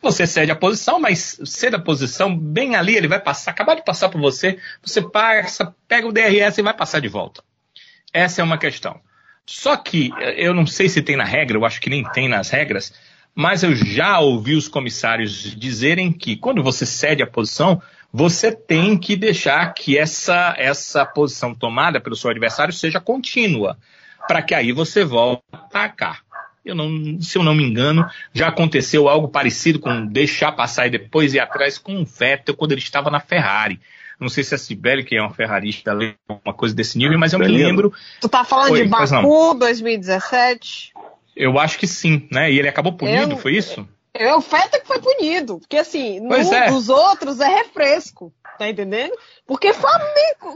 [0.00, 3.84] você cede a posição, mas cede a posição bem ali, ele vai passar, acabar de
[3.84, 7.44] passar por você, você passa, pega o DRS e vai passar de volta.
[8.10, 9.02] Essa é uma questão.
[9.44, 12.48] Só que eu não sei se tem na regra, eu acho que nem tem nas
[12.48, 12.92] regras,
[13.38, 17.80] mas eu já ouvi os comissários dizerem que quando você cede a posição,
[18.12, 23.78] você tem que deixar que essa, essa posição tomada pelo seu adversário seja contínua,
[24.26, 26.24] para que aí você volte a atacar.
[26.64, 30.90] Eu não, se eu não me engano, já aconteceu algo parecido com deixar passar e
[30.90, 33.78] depois ir atrás com o Vettel quando ele estava na Ferrari.
[34.18, 37.32] Não sei se a Sibeli, que é uma ferrarista, lembra uma coisa desse nível, mas
[37.32, 37.92] eu me lembro.
[38.20, 40.92] Tu tá falando Oi, de Baku 2017?
[41.38, 42.50] Eu acho que sim, né?
[42.50, 43.88] E ele acabou punido, eu, foi isso?
[44.12, 45.58] É o Vettel que foi punido.
[45.60, 46.68] Porque assim, no, é.
[46.68, 48.32] dos outros é refresco.
[48.58, 49.12] Tá entendendo?
[49.46, 49.90] Porque foi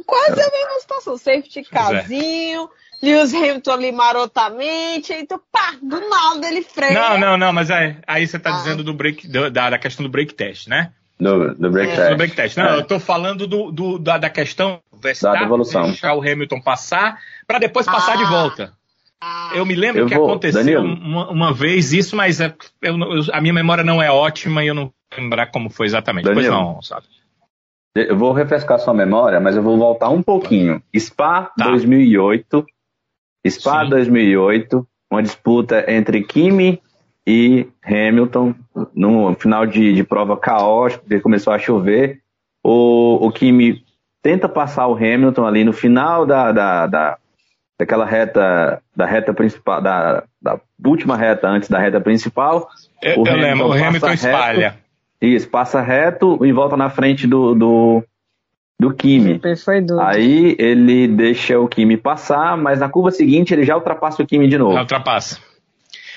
[0.05, 1.17] quase a mesma situação.
[1.17, 1.65] Safety é.
[1.65, 2.69] casinho.
[2.79, 6.95] É Lewis Hamilton ali marotamente, então pá, do nada ele freia.
[6.95, 8.59] Não, não, não, mas aí, aí você tá ah.
[8.59, 10.93] dizendo do break, do, da, da questão do break test, né?
[11.19, 11.97] Do, do break é.
[11.97, 12.11] test.
[12.11, 12.57] Do break test.
[12.57, 12.77] Não, é.
[12.77, 14.81] eu tô falando do, do da, da questão
[15.21, 15.87] da devolução.
[15.87, 18.17] deixar o Hamilton passar para depois passar ah.
[18.17, 18.73] de volta.
[19.25, 19.53] Ah.
[19.55, 22.53] Eu me lembro eu que vou, aconteceu uma, uma, vez isso, mas é,
[22.83, 25.87] eu, eu, a minha memória não é ótima e eu não vou lembrar como foi
[25.87, 26.25] exatamente.
[26.25, 27.07] Danilo, depois não, sabe?
[27.95, 30.83] Eu vou refrescar sua memória, mas eu vou voltar um pouquinho.
[30.99, 31.69] Spa tá.
[31.69, 32.67] 2008,
[33.49, 33.91] Spa Sim.
[33.91, 36.83] 2008, uma disputa entre Kimi
[37.25, 38.55] e Hamilton,
[38.93, 42.21] no final de, de prova caótico, porque começou a chover.
[42.65, 43.85] O, o Kimi
[44.21, 47.19] tenta passar o Hamilton ali no final da, da, da
[47.83, 52.69] daquela reta, da reta principal, da, da última reta antes da reta principal.
[53.03, 54.79] Eu, o eu Hamilton lembro, o Hamilton reto, espalha.
[55.21, 58.05] Isso, passa reto e volta na frente do, do,
[58.79, 59.41] do Kimi.
[60.01, 64.47] Aí ele deixa o Kimi passar, mas na curva seguinte ele já ultrapassa o Kimi
[64.47, 64.75] de novo.
[64.75, 65.41] Já ultrapassa.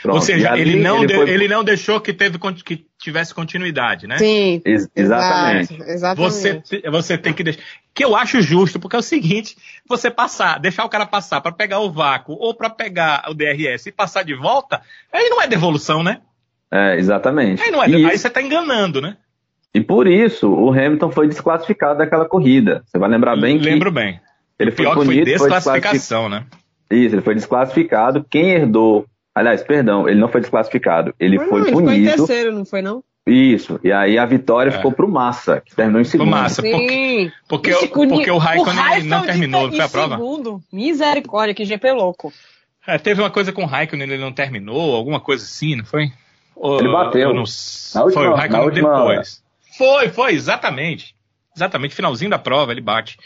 [0.05, 1.29] Pronto, Ou seja, ele não, ele, foi...
[1.31, 4.19] ele não deixou que, teve, que tivesse continuidade, né?
[4.19, 4.61] Sim.
[4.63, 5.81] Ex exatamente.
[5.81, 6.61] exatamente.
[6.63, 7.61] Você, você tem que deixar.
[7.91, 9.57] Que eu acho justo, porque é o seguinte:
[9.89, 13.87] você passar, deixar o cara passar para pegar o vácuo ou para pegar o DRS
[13.87, 14.79] e passar de volta,
[15.11, 16.21] aí não é devolução, né?
[16.71, 17.63] É, exatamente.
[17.63, 19.17] Aí, não é, aí você está enganando, né?
[19.73, 22.83] E por isso o Hamilton foi desclassificado daquela corrida.
[22.85, 23.65] Você vai lembrar bem que.
[23.65, 24.19] Lembro bem.
[24.59, 26.45] Ele foi punido, foi desclassificação, foi né?
[26.91, 28.23] Isso, ele foi desclassificado.
[28.29, 29.07] Quem herdou.
[29.36, 31.13] Aliás, perdão, ele não foi desclassificado.
[31.19, 31.91] Ele não, foi não, punido.
[31.91, 33.03] Ele foi em terceiro, não foi, não?
[33.27, 34.71] Isso, e aí a vitória é.
[34.71, 36.29] ficou pro Massa, que terminou em segundo.
[36.29, 40.15] Pro Massa, porque, porque, porque, porque o Raikkonen não terminou, foi a prova?
[40.15, 40.61] Segundo.
[40.71, 42.31] Misericórdia, que GP louco.
[42.86, 46.11] É, teve uma coisa com o Raikkonen, ele não terminou, alguma coisa assim, não foi?
[46.55, 47.33] Ele bateu.
[47.33, 47.41] Não...
[47.41, 49.43] Última, foi o Raikkonen depois.
[49.75, 51.15] Foi, foi, exatamente.
[51.55, 53.17] Exatamente, finalzinho da prova ele bate.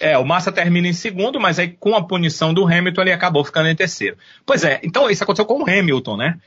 [0.00, 3.44] É, o Massa termina em segundo, mas aí com a punição do Hamilton ele acabou
[3.44, 4.16] ficando em terceiro.
[4.44, 6.38] Pois é, então isso aconteceu com o Hamilton, né?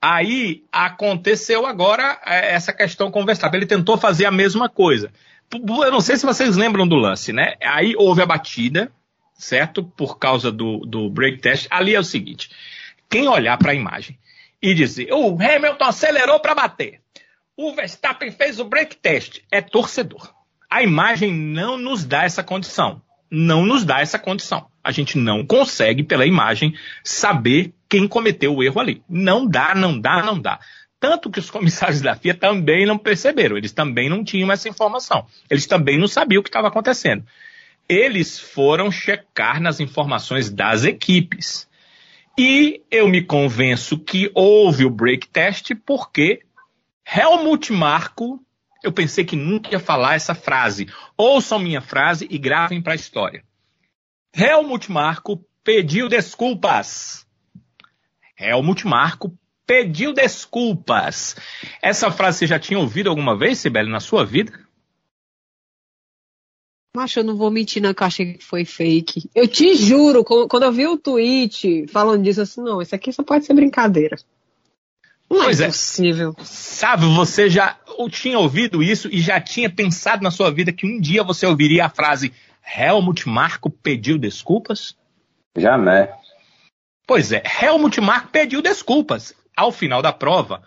[0.00, 3.58] Aí aconteceu agora é, essa questão com o Verstappen.
[3.58, 5.10] Ele tentou fazer a mesma coisa.
[5.52, 7.54] Eu não sei se vocês lembram do lance, né?
[7.62, 8.92] Aí houve a batida,
[9.34, 9.82] certo?
[9.82, 11.66] Por causa do, do break test.
[11.70, 12.50] Ali é o seguinte:
[13.08, 14.18] quem olhar para a imagem
[14.60, 17.00] e dizer o Hamilton acelerou para bater,
[17.56, 20.34] o Verstappen fez o break test, é torcedor.
[20.74, 23.00] A imagem não nos dá essa condição.
[23.30, 24.66] Não nos dá essa condição.
[24.82, 29.00] A gente não consegue, pela imagem, saber quem cometeu o erro ali.
[29.08, 30.58] Não dá, não dá, não dá.
[30.98, 35.28] Tanto que os comissários da FIA também não perceberam, eles também não tinham essa informação.
[35.48, 37.24] Eles também não sabiam o que estava acontecendo.
[37.88, 41.68] Eles foram checar nas informações das equipes.
[42.36, 46.40] E eu me convenço que houve o break test porque
[47.06, 48.43] Helmut Marko
[48.84, 50.86] eu pensei que nunca ia falar essa frase.
[51.16, 53.42] Ouçam minha frase e gravem para a história.
[54.36, 57.26] Helmut Marko pediu desculpas.
[58.38, 61.34] Helmut Marko pediu desculpas.
[61.80, 64.52] Essa frase você já tinha ouvido alguma vez, Sibeli, na sua vida?
[66.94, 69.30] Macho, eu não vou mentir, não, que eu achei que foi fake.
[69.34, 73.22] Eu te juro, quando eu vi o tweet falando disso, assim, não, isso aqui só
[73.22, 74.16] pode ser brincadeira.
[75.30, 76.34] Não é pois é possível.
[76.44, 77.76] Sabe, você já
[78.10, 81.86] tinha ouvido isso e já tinha pensado na sua vida que um dia você ouviria
[81.86, 82.32] a frase
[82.76, 84.96] Helmut Marko pediu desculpas?
[85.56, 86.10] Jamais.
[87.06, 89.34] Pois é, Helmut Marko pediu desculpas.
[89.56, 90.62] Ao final da prova,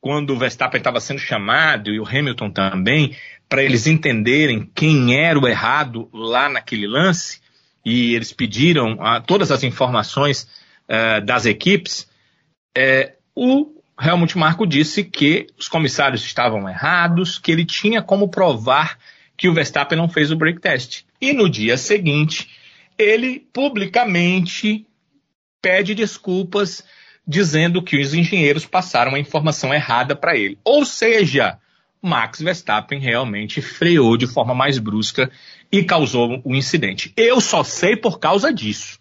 [0.00, 3.16] quando o Verstappen estava sendo chamado e o Hamilton também,
[3.48, 7.40] para eles entenderem quem era o errado lá naquele lance,
[7.84, 10.48] e eles pediram uh, todas as informações
[10.88, 12.08] uh, das equipes,
[12.76, 18.98] uh, o Helmut Marko disse que os comissários estavam errados, que ele tinha como provar
[19.36, 21.04] que o Verstappen não fez o break test.
[21.20, 22.50] E no dia seguinte,
[22.98, 24.84] ele publicamente
[25.60, 26.84] pede desculpas,
[27.24, 30.58] dizendo que os engenheiros passaram a informação errada para ele.
[30.64, 31.58] Ou seja,
[32.02, 35.30] Max Verstappen realmente freou de forma mais brusca
[35.70, 37.12] e causou o incidente.
[37.16, 38.98] Eu só sei por causa disso.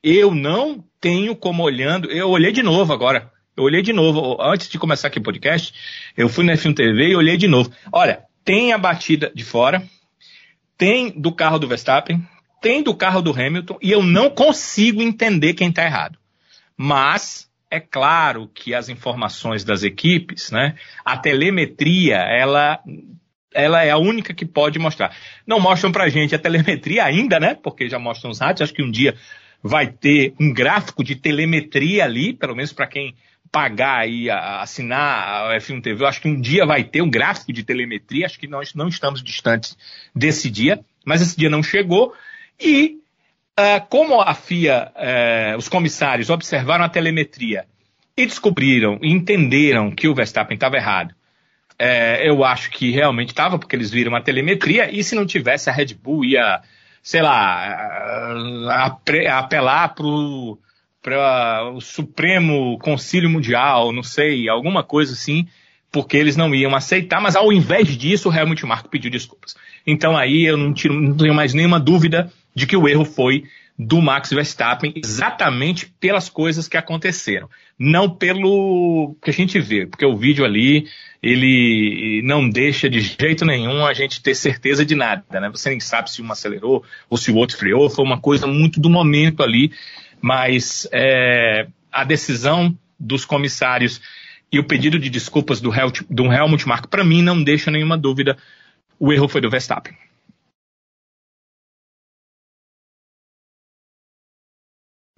[0.00, 2.08] Eu não tenho como olhando.
[2.12, 5.72] Eu olhei de novo agora eu olhei de novo, antes de começar aqui o podcast,
[6.16, 7.72] eu fui na F1 TV e olhei de novo.
[7.90, 9.82] Olha, tem a batida de fora,
[10.76, 12.22] tem do carro do Verstappen,
[12.60, 16.18] tem do carro do Hamilton, e eu não consigo entender quem está errado.
[16.76, 22.80] Mas é claro que as informações das equipes, né, a telemetria, ela
[23.54, 25.16] ela é a única que pode mostrar.
[25.46, 27.54] Não mostram pra gente a telemetria ainda, né?
[27.54, 28.60] Porque já mostram os rádios.
[28.60, 29.16] Acho que um dia
[29.62, 33.14] vai ter um gráfico de telemetria ali, pelo menos para quem
[33.56, 37.54] pagar e assinar a F1 TV, eu acho que um dia vai ter um gráfico
[37.54, 39.78] de telemetria, acho que nós não estamos distantes
[40.14, 42.12] desse dia, mas esse dia não chegou.
[42.60, 42.98] E
[43.58, 47.64] uh, como a FIA, uh, os comissários observaram a telemetria
[48.14, 53.58] e descobriram, e entenderam que o Verstappen estava errado, uh, eu acho que realmente estava,
[53.58, 56.60] porque eles viram a telemetria, e se não tivesse, a Red Bull ia,
[57.02, 58.34] sei lá,
[59.30, 60.58] apelar para o
[61.06, 65.46] para o Supremo Concílio Mundial, não sei, alguma coisa assim,
[65.92, 69.54] porque eles não iam aceitar, mas ao invés disso, o Helmut Marko pediu desculpas.
[69.86, 73.44] Então aí eu não, tiro, não tenho mais nenhuma dúvida de que o erro foi
[73.78, 77.48] do Max Verstappen exatamente pelas coisas que aconteceram,
[77.78, 80.88] não pelo que a gente vê, porque o vídeo ali
[81.22, 85.48] ele não deixa de jeito nenhum a gente ter certeza de nada, né?
[85.50, 88.80] Você nem sabe se um acelerou ou se o outro freou, foi uma coisa muito
[88.80, 89.70] do momento ali
[90.20, 94.00] mas é, a decisão dos comissários
[94.50, 97.98] e o pedido de desculpas do, Hel do Helmut Marko, para mim, não deixa nenhuma
[97.98, 98.36] dúvida,
[98.98, 99.96] o erro foi do Verstappen.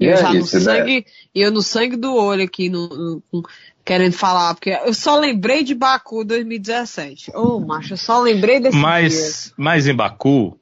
[0.01, 0.77] E eu é já isso, no né?
[0.77, 3.45] sangue, eu no sangue do olho aqui, no, no,
[3.85, 7.33] querendo falar, porque eu só lembrei de Baku 2017.
[7.35, 9.55] Ô, oh, macho, eu só lembrei desse mas, dia.
[9.57, 10.59] Mas em Baku,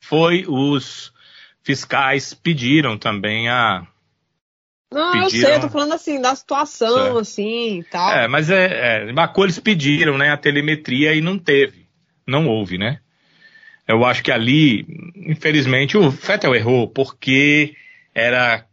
[0.00, 1.13] foi os
[1.64, 3.86] fiscais pediram também a.
[4.92, 5.24] Não, pediram...
[5.24, 8.12] eu sei, eu tô falando assim, da situação, assim e tal.
[8.12, 11.88] É, mas é, é, Baku eles pediram, né, a telemetria e não teve.
[12.26, 13.00] Não houve, né?
[13.88, 14.86] Eu acho que ali,
[15.16, 17.74] infelizmente, o Vettel errou, porque
[18.14, 18.64] era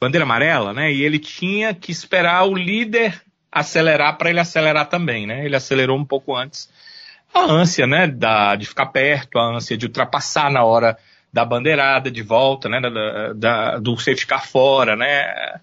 [0.00, 0.92] bandeira amarela, né?
[0.92, 3.20] E ele tinha que esperar o líder
[3.52, 5.44] acelerar para ele acelerar também, né?
[5.44, 6.68] Ele acelerou um pouco antes.
[7.32, 10.98] A ânsia, né, da, de ficar perto, a ânsia de ultrapassar na hora
[11.34, 15.60] da bandeirada de volta, né, da, da, do safety car fora, né?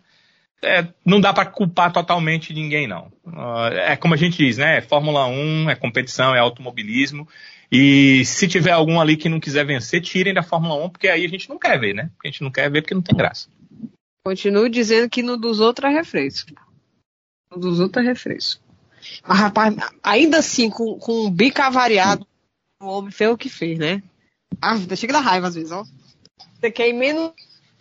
[0.62, 3.10] É, não dá para culpar totalmente ninguém, não.
[3.88, 4.82] É como a gente diz, né?
[4.82, 7.26] Fórmula 1, é competição, é automobilismo.
[7.72, 11.24] E se tiver algum ali que não quiser vencer, tirem da Fórmula 1, porque aí
[11.24, 12.12] a gente não quer ver, né?
[12.24, 13.48] A gente não quer ver porque não tem graça.
[14.26, 16.52] Continuo dizendo que no dos outros é refresco.
[17.50, 18.62] No dos outros é refresco.
[19.26, 22.28] Mas, rapaz, ainda assim, com, com um bico avariado,
[22.84, 24.04] o homem fez o que fez, né?
[24.62, 25.84] Ah, chega da raiva às vezes, ó.
[26.54, 27.32] Você quer ir menos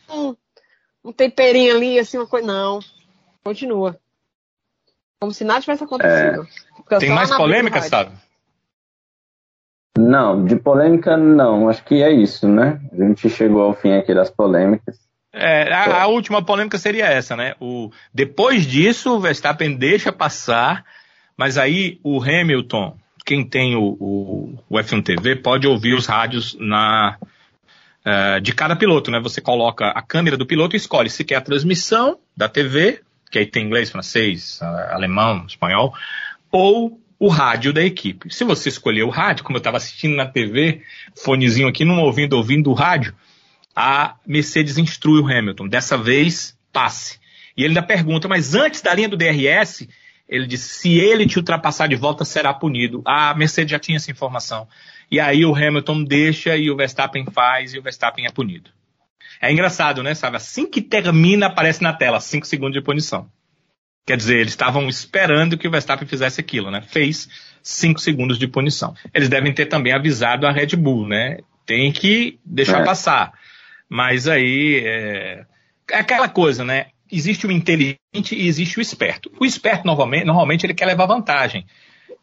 [0.09, 0.35] um,
[1.05, 2.47] um temperinho ali, assim, uma coisa.
[2.47, 2.81] Não.
[3.45, 3.99] Continua.
[5.21, 6.47] Como se nada tivesse acontecido.
[6.91, 6.99] É...
[6.99, 8.13] Tem mais polêmica, sabe?
[9.99, 11.69] Não, de polêmica não.
[11.69, 12.81] Acho que é isso, né?
[12.93, 14.99] A gente chegou ao fim aqui das polêmicas.
[15.33, 17.55] É, a, a, última polêmica seria essa, né?
[17.61, 20.85] O, depois disso, o Verstappen deixa passar,
[21.37, 22.97] mas aí o Hamilton,
[23.31, 27.17] quem tem o, o, o F1 TV, pode ouvir os rádios na,
[28.05, 29.21] uh, de cada piloto, né?
[29.21, 33.39] Você coloca a câmera do piloto e escolhe se quer a transmissão da TV, que
[33.39, 34.61] aí tem inglês, francês,
[34.91, 35.95] alemão, espanhol,
[36.51, 38.35] ou o rádio da equipe.
[38.35, 40.83] Se você escolher o rádio, como eu estava assistindo na TV,
[41.15, 43.15] fonezinho aqui, não ouvindo, ouvindo o rádio,
[43.77, 45.69] a Mercedes instrui o Hamilton.
[45.69, 47.21] Dessa vez, passe.
[47.57, 49.87] E ele ainda pergunta, mas antes da linha do DRS,
[50.31, 53.03] ele disse, se ele te ultrapassar de volta, será punido.
[53.05, 54.69] A Mercedes já tinha essa informação.
[55.11, 58.71] E aí o Hamilton deixa e o Verstappen faz e o Verstappen é punido.
[59.43, 60.37] É engraçado, né, sabe?
[60.37, 63.29] Assim que termina, aparece na tela, 5 segundos de punição.
[64.07, 66.81] Quer dizer, eles estavam esperando que o Verstappen fizesse aquilo, né?
[66.83, 67.29] Fez
[67.63, 68.95] 5 segundos de punição.
[69.13, 71.39] Eles devem ter também avisado a Red Bull, né?
[71.67, 72.85] Tem que deixar é.
[72.85, 73.33] passar.
[73.89, 75.45] Mas aí é,
[75.91, 76.87] é, aquela coisa, né?
[77.13, 79.33] Existe o inteligente e existe o esperto.
[79.41, 81.67] O esperto, normalmente, ele quer levar vantagem.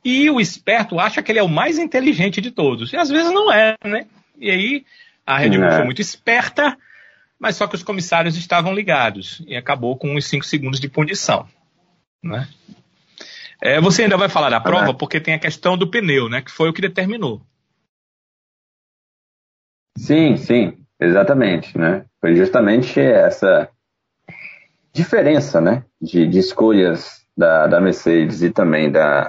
[0.04, 2.94] E o esperto acha que ele é o mais inteligente de todos.
[2.94, 4.08] E às vezes não é, né?
[4.40, 4.86] E aí
[5.26, 5.76] a Red Bull é.
[5.76, 6.78] foi muito esperta,
[7.38, 9.44] mas só que os comissários estavam ligados.
[9.48, 11.48] E acabou com uns 5 segundos de punição.
[12.24, 12.48] Né?
[13.62, 16.42] É, você ainda vai falar da prova porque tem a questão do pneu, né?
[16.42, 17.42] Que foi o que determinou.
[19.98, 22.06] Sim, sim, exatamente, né?
[22.22, 23.70] Foi justamente essa
[24.98, 25.84] diferença, né?
[26.02, 29.28] De, de escolhas da, da Mercedes e também da,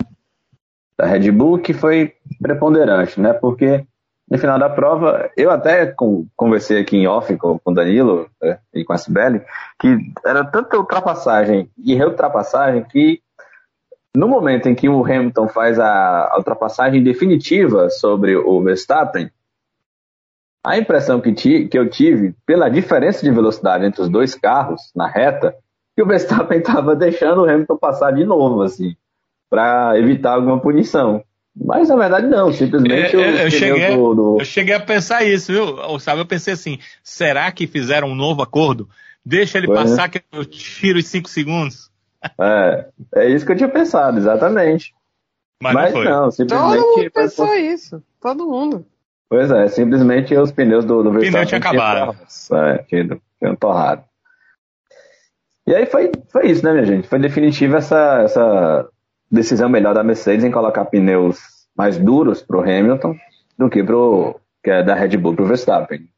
[0.96, 3.34] da Red Bull que foi preponderante, né?
[3.34, 3.84] Porque
[4.30, 5.94] no final da prova, eu até
[6.36, 9.40] conversei aqui em off com, com Danilo né, e com a Sibeli,
[9.78, 13.22] que era tanta ultrapassagem e reultrapassagem que
[14.14, 19.30] no momento em que o Hamilton faz a, a ultrapassagem definitiva sobre o Verstappen,
[20.64, 24.90] a impressão que, ti, que eu tive, pela diferença de velocidade entre os dois carros
[24.94, 25.54] na reta,
[25.94, 28.94] que o Verstappen estava deixando o Hamilton passar de novo, assim,
[29.48, 31.22] para evitar alguma punição.
[31.60, 34.36] Mas na verdade não, simplesmente é, é eu, cheguei, do, do...
[34.38, 35.98] eu cheguei a pensar isso, viu?
[35.98, 38.88] Sabe, eu pensei assim, será que fizeram um novo acordo?
[39.24, 40.08] Deixa ele Foi, passar né?
[40.08, 41.88] que eu tiro os 5 segundos.
[42.40, 44.92] É, é isso que eu tinha pensado, exatamente.
[45.62, 46.82] Mas, Mas não, não, simplesmente.
[46.82, 48.86] Todo mundo pensou isso, todo mundo.
[49.28, 51.32] Pois é, simplesmente os pneus do, do Verstappen.
[51.32, 52.16] Pneu tinha acabado.
[52.52, 54.04] É, tinham, tinham torrado.
[55.66, 57.06] E aí foi, foi isso, né, minha gente?
[57.06, 58.88] Foi definitiva essa, essa
[59.30, 61.38] decisão melhor da Mercedes em colocar pneus
[61.76, 63.14] mais duros para o Hamilton
[63.58, 66.08] do que, pro, que é da Red Bull para o Verstappen.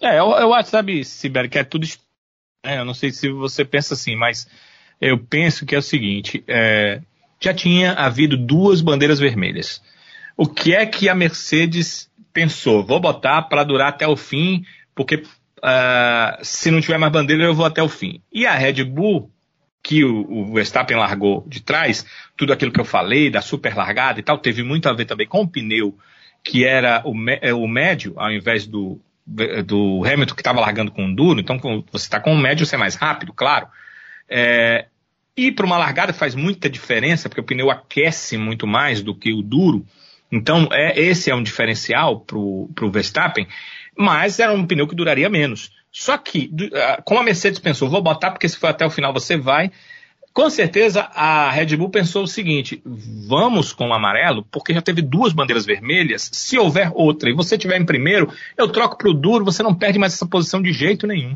[0.00, 1.86] É, eu, eu acho, sabe, Sibeli, que é tudo.
[2.64, 4.48] É, eu não sei se você pensa assim, mas
[5.00, 7.00] eu penso que é o seguinte: é,
[7.40, 9.82] já tinha havido duas bandeiras vermelhas.
[10.36, 12.84] O que é que a Mercedes pensou?
[12.84, 14.64] Vou botar para durar até o fim,
[14.94, 18.20] porque uh, se não tiver mais bandeira, eu vou até o fim.
[18.32, 19.30] E a Red Bull,
[19.82, 22.04] que o, o, Verstappen largou de trás,
[22.36, 25.26] tudo aquilo que eu falei, da super largada e tal, teve muito a ver também
[25.26, 25.96] com o pneu,
[26.44, 29.00] que era o, é, o médio, ao invés do,
[29.64, 31.40] do Hamilton, que estava largando com o duro.
[31.40, 31.58] Então,
[31.90, 33.68] você está com o médio, você é mais rápido, claro.
[34.28, 34.86] É,
[35.36, 39.32] e para uma largada faz muita diferença, porque o pneu aquece muito mais do que
[39.32, 39.84] o duro.
[40.32, 43.46] Então, é, esse é um diferencial para o Verstappen
[43.96, 45.72] mas era um pneu que duraria menos.
[45.90, 46.50] Só que,
[47.04, 49.72] como a Mercedes pensou, vou botar porque se for até o final você vai,
[50.34, 55.00] com certeza a Red Bull pensou o seguinte: vamos com o amarelo, porque já teve
[55.00, 56.28] duas bandeiras vermelhas.
[56.30, 59.74] Se houver outra e você tiver em primeiro, eu troco para o duro, você não
[59.74, 61.34] perde mais essa posição de jeito nenhum.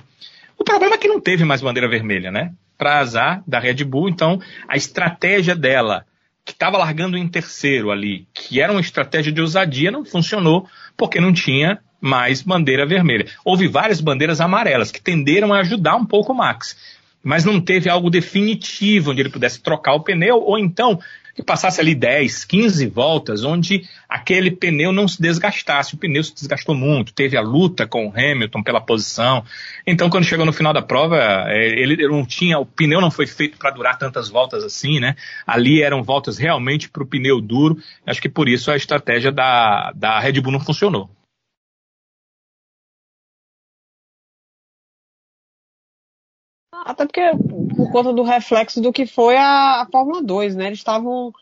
[0.59, 2.53] O problema é que não teve mais bandeira vermelha, né?
[2.81, 6.07] Para azar da Red Bull, então a estratégia dela,
[6.47, 10.67] que estava largando em terceiro ali, que era uma estratégia de ousadia, não funcionou,
[10.97, 13.27] porque não tinha mais bandeira vermelha.
[13.45, 16.75] Houve várias bandeiras amarelas que tenderam a ajudar um pouco o Max,
[17.23, 20.99] mas não teve algo definitivo onde ele pudesse trocar o pneu ou então
[21.35, 25.95] que passasse ali 10, 15 voltas, onde aquele pneu não se desgastasse.
[25.95, 29.45] O pneu se desgastou muito, teve a luta com o Hamilton pela posição.
[29.87, 31.17] Então, quando chegou no final da prova,
[31.49, 35.17] é, ele não tinha, o pneu não foi feito para durar tantas voltas assim, né?
[35.47, 37.79] Ali eram voltas realmente para o pneu duro.
[38.07, 41.11] Acho que por isso a estratégia da, da Red Bull não funcionou.
[46.91, 47.23] Até porque,
[47.77, 50.67] por conta do reflexo do que foi a, a Fórmula 2, né?
[50.67, 51.33] Eles estavam.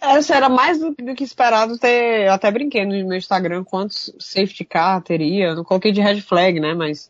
[0.00, 2.28] Essa era mais do, do, que esperado ter.
[2.28, 5.54] Até brinquei no meu Instagram quantos safety car teria.
[5.54, 6.74] Não coloquei de red flag, né?
[6.74, 7.08] Mas.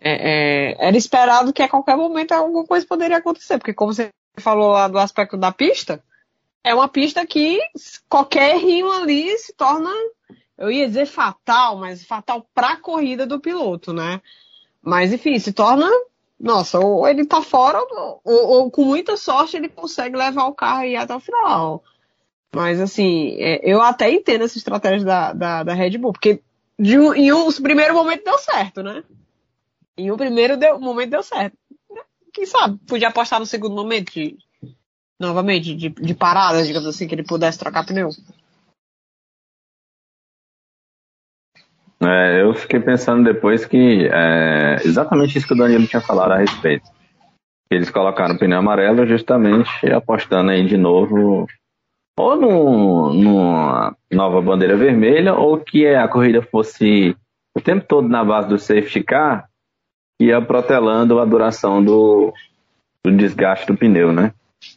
[0.00, 3.56] É, é, era esperado que a qualquer momento alguma coisa poderia acontecer.
[3.56, 4.08] Porque, como você
[4.38, 6.02] falou lá do aspecto da pista,
[6.64, 7.60] é uma pista que
[8.08, 9.90] qualquer rio ali se torna.
[10.58, 14.20] Eu ia dizer fatal, mas fatal para a corrida do piloto, né?
[14.82, 15.88] Mas enfim, se torna
[16.38, 20.82] nossa, ou ele tá fora, ou, ou, com muita sorte ele consegue levar o carro
[20.82, 21.82] aí até o final.
[22.54, 26.40] Mas assim, é, eu até entendo essa estratégia da, da, da Red Bull, porque
[26.78, 29.02] de um, em um primeiro momento deu certo, né?
[29.96, 31.56] Em um primeiro deu, momento deu certo.
[32.32, 34.36] Quem sabe, podia apostar no segundo momento de,
[35.18, 38.10] novamente, de, de parada, digamos assim, que ele pudesse trocar pneu.
[42.02, 46.38] É, eu fiquei pensando depois que é exatamente isso que o Danilo tinha falado a
[46.38, 46.88] respeito.
[47.70, 51.46] Eles colocaram o pneu amarelo justamente apostando aí de novo
[52.16, 52.36] ou
[53.12, 57.16] numa nova bandeira vermelha ou que a corrida fosse
[57.56, 59.48] o tempo todo na base do safety car
[60.20, 62.32] ia protelando a duração do,
[63.04, 64.32] do desgaste do pneu, né?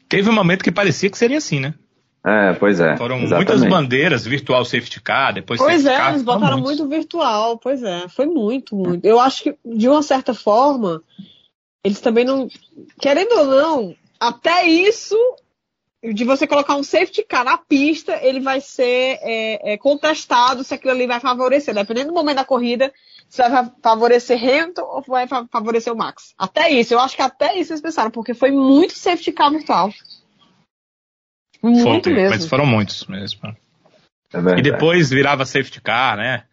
[0.10, 1.74] Teve um momento que parecia que seria assim, né?
[2.28, 2.98] É, pois é.
[2.98, 3.52] Foram exatamente.
[3.52, 8.10] muitas bandeiras, virtual safety car, depois Pois é, car, eles botaram muito virtual, pois é.
[8.10, 9.06] Foi muito, muito.
[9.06, 11.02] Eu acho que, de uma certa forma,
[11.82, 12.50] eles também não.
[13.00, 15.16] Querendo ou não, até isso,
[16.04, 20.74] de você colocar um safety car na pista, ele vai ser é, é, contestado se
[20.74, 21.74] aquilo ali vai favorecer.
[21.74, 22.92] Dependendo do momento da corrida,
[23.30, 26.34] se vai favorecer Hamilton ou vai favorecer o Max.
[26.38, 29.90] Até isso, eu acho que até isso eles pensaram, porque foi muito safety car virtual.
[31.62, 32.30] Muito mesmo.
[32.30, 33.56] Mas foram muitos mesmo.
[34.34, 36.44] É e depois virava safety car, né?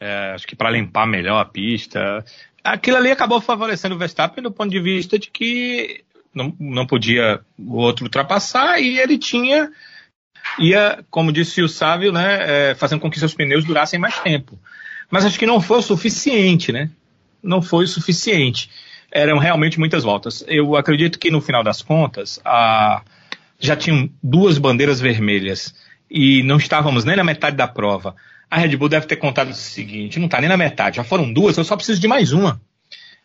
[0.00, 2.24] É, acho que para limpar melhor a pista.
[2.64, 7.40] Aquilo ali acabou favorecendo o Verstappen do ponto de vista de que não, não podia
[7.58, 9.70] o outro ultrapassar e ele tinha
[10.58, 14.58] ia, como disse o Sávio, né, é, fazendo com que seus pneus durassem mais tempo.
[15.10, 16.90] Mas acho que não foi o suficiente, né?
[17.42, 18.70] Não foi o suficiente.
[19.10, 20.42] Eram realmente muitas voltas.
[20.48, 23.02] Eu acredito que no final das contas, a,
[23.62, 25.74] já tinham duas bandeiras vermelhas
[26.10, 28.14] e não estávamos nem na metade da prova.
[28.50, 31.32] A Red Bull deve ter contado o seguinte: não está nem na metade, já foram
[31.32, 32.60] duas, eu só preciso de mais uma.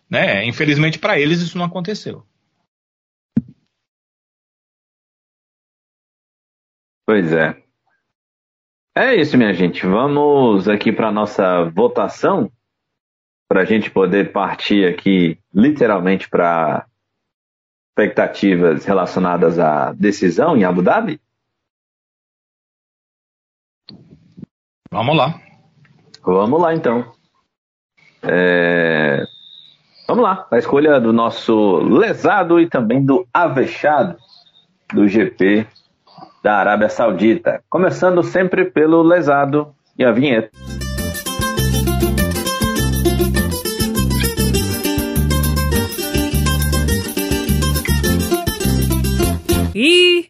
[0.10, 0.46] Né?
[0.46, 2.24] Infelizmente para eles isso não aconteceu.
[7.06, 7.58] Pois é.
[8.96, 9.86] É isso, minha gente.
[9.86, 12.52] Vamos aqui para nossa votação,
[13.48, 16.86] para a gente poder partir aqui literalmente para
[17.98, 21.20] expectativas relacionadas à decisão em Abu Dhabi?
[24.92, 25.42] Vamos lá.
[26.24, 27.12] Vamos lá, então.
[28.22, 29.26] É...
[30.08, 30.48] Vamos lá.
[30.52, 34.18] A escolha do nosso lesado e também do avexado
[34.94, 35.68] do GP
[36.44, 37.64] da Arábia Saudita.
[37.68, 40.52] Começando sempre pelo lesado e a vinheta.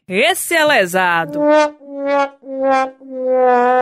[0.08, 1.40] Esse é lesado.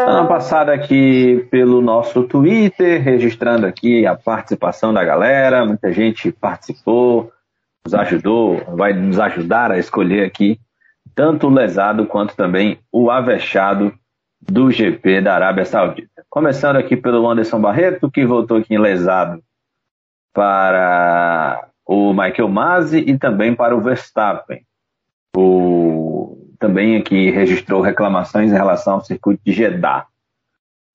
[0.08, 7.32] Ano passado aqui pelo nosso Twitter, registrando aqui a participação da galera, muita gente participou,
[7.84, 10.60] nos ajudou, vai nos ajudar a escolher aqui
[11.14, 13.94] tanto o lesado quanto também o avexado
[14.42, 16.26] do GP da Arábia Saudita.
[16.30, 19.42] Começando aqui pelo Anderson Barreto, que voltou aqui em lesado
[20.34, 24.66] para o Michael Masi e também para o Verstappen
[25.36, 25.85] o,
[26.60, 30.08] também aqui registrou reclamações em relação ao circuito de Jeddah.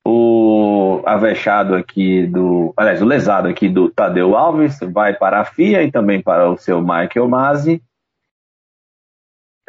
[0.05, 2.73] O avexado aqui do.
[2.77, 6.57] Aliás, o lesado aqui do Tadeu Alves vai para a FIA e também para o
[6.57, 7.82] seu Michael Masi.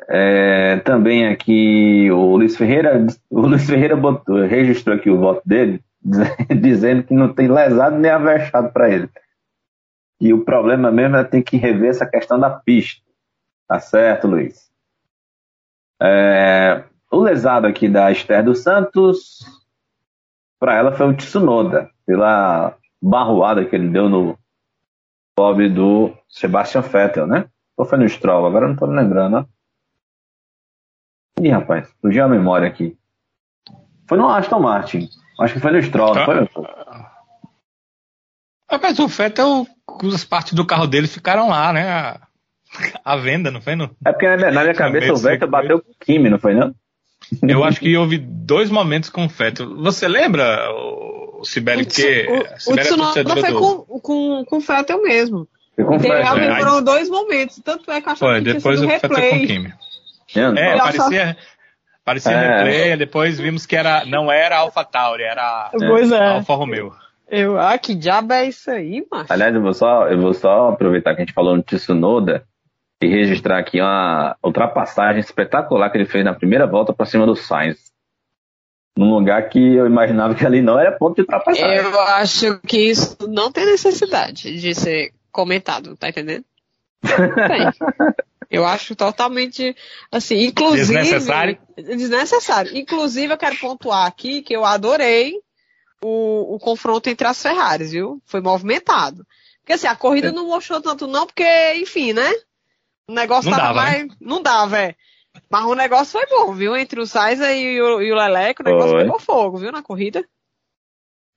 [0.08, 5.84] É, também aqui o Luiz Ferreira, o Luiz Ferreira botou, registrou aqui o voto dele,
[6.60, 9.10] dizendo que não tem lesado nem avexado para ele.
[10.20, 13.02] E o problema mesmo é ter que rever essa questão da pista.
[13.68, 14.71] Tá certo, Luiz.
[16.02, 19.40] É, o lesado aqui da Esther dos Santos,
[20.60, 21.90] para ela foi o Tsunoda.
[22.06, 24.38] pela barroada que ele deu no
[25.36, 27.46] pobre do Sebastian Vettel, né?
[27.78, 28.46] Ou foi no Stroll?
[28.46, 29.46] Agora não tô me lembrando, ó.
[31.42, 32.98] Ih, rapaz, fugiu a memória aqui.
[34.08, 35.10] Foi no Aston Martin.
[35.40, 36.48] Acho que foi no Stroll, não foi?
[38.82, 39.68] Mas o Vettel,
[40.14, 42.20] as partes do carro dele ficaram lá, né?
[43.04, 43.76] A, venda, não foi?
[43.76, 46.40] No, é porque na minha, na minha cabeça o Vettel bateu com o Kimi, não
[46.40, 46.74] foi não?
[47.48, 49.76] Eu acho que houve dois momentos com o Vettel.
[49.78, 52.28] Você lembra, o Sibeli, que...
[52.68, 53.60] O, o Tsunoda foi do...
[53.60, 55.48] com, com, com o Vettel mesmo.
[55.76, 56.22] Foi com o Vettel.
[56.22, 57.62] Realmente foram dois momentos.
[57.64, 59.74] Tanto é que eu achava foi, que depois o Vettel com o Kimi.
[60.36, 61.38] É, parecia...
[62.04, 62.58] Parecia é.
[62.58, 66.18] replay, depois vimos que era, não era Alpha Tauri, era pois é.
[66.18, 66.92] Alfa Romeo.
[67.30, 69.32] Eu, ah, que diabo é isso aí, macho?
[69.32, 72.44] Aliás, eu vou só, eu vou só aproveitar que a gente falou no Tsunoda
[73.02, 77.36] e registrar aqui uma ultrapassagem espetacular que ele fez na primeira volta para cima do
[77.36, 77.92] Sainz.
[78.96, 81.78] Num lugar que eu imaginava que ali não era ponto de ultrapassagem.
[81.78, 86.46] Eu acho que isso não tem necessidade de ser comentado, tá entendendo?
[87.02, 87.72] Tem.
[88.52, 89.74] Eu acho totalmente
[90.12, 90.94] assim, inclusive.
[90.94, 91.58] Desnecessário?
[91.78, 92.78] Desnecessário.
[92.78, 95.40] Inclusive, eu quero pontuar aqui que eu adorei
[96.04, 98.22] o, o confronto entre as Ferraris, viu?
[98.26, 99.26] Foi movimentado.
[99.62, 100.32] Porque assim, a corrida é.
[100.34, 102.30] não mostrou tanto, não, porque, enfim, né?
[103.10, 104.02] O negócio não tava dava, mais.
[104.02, 104.10] Hein?
[104.20, 104.96] Não dava, é.
[105.50, 106.76] Mas o negócio foi bom, viu?
[106.76, 109.04] Entre o Sainz e o, e o Leleco, o negócio foi.
[109.04, 109.72] pegou fogo, viu?
[109.72, 110.24] Na corrida.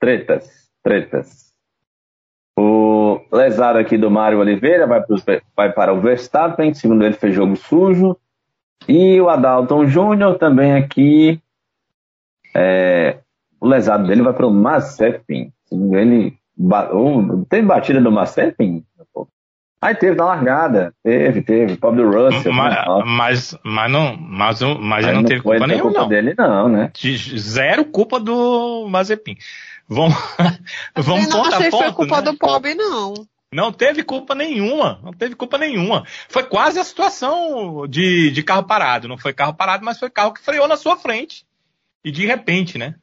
[0.01, 1.53] Tretas, tretas.
[2.59, 5.17] O lesado aqui do Mário Oliveira vai, pro,
[5.57, 8.17] vai para o Verstappen, segundo ele fez jogo sujo.
[8.89, 11.41] E o Adalton Júnior também aqui.
[12.55, 13.19] É,
[13.61, 15.53] o lesado dele vai para o Mazepin.
[15.65, 16.39] Segundo ele,
[16.93, 18.85] oh, teve batida do Mazepin?
[19.81, 22.53] Aí teve na largada, teve, teve, pobre do Russell.
[22.53, 23.03] Mas, né?
[23.05, 26.09] mas, mas, não, mas, mas não, não teve culpa nenhuma, culpa não.
[26.09, 26.91] dele, não, né?
[26.95, 29.37] De zero culpa do Mazepin.
[29.87, 30.15] Vamos,
[30.97, 31.71] vamos ponto a ponto.
[31.71, 32.23] Não foi culpa né?
[32.23, 33.13] do pobre, não.
[33.53, 36.05] Não teve culpa nenhuma, não teve culpa nenhuma.
[36.29, 39.07] Foi quase a situação de, de carro parado.
[39.07, 41.47] Não foi carro parado, mas foi carro que freou na sua frente.
[42.03, 42.97] E de repente, né?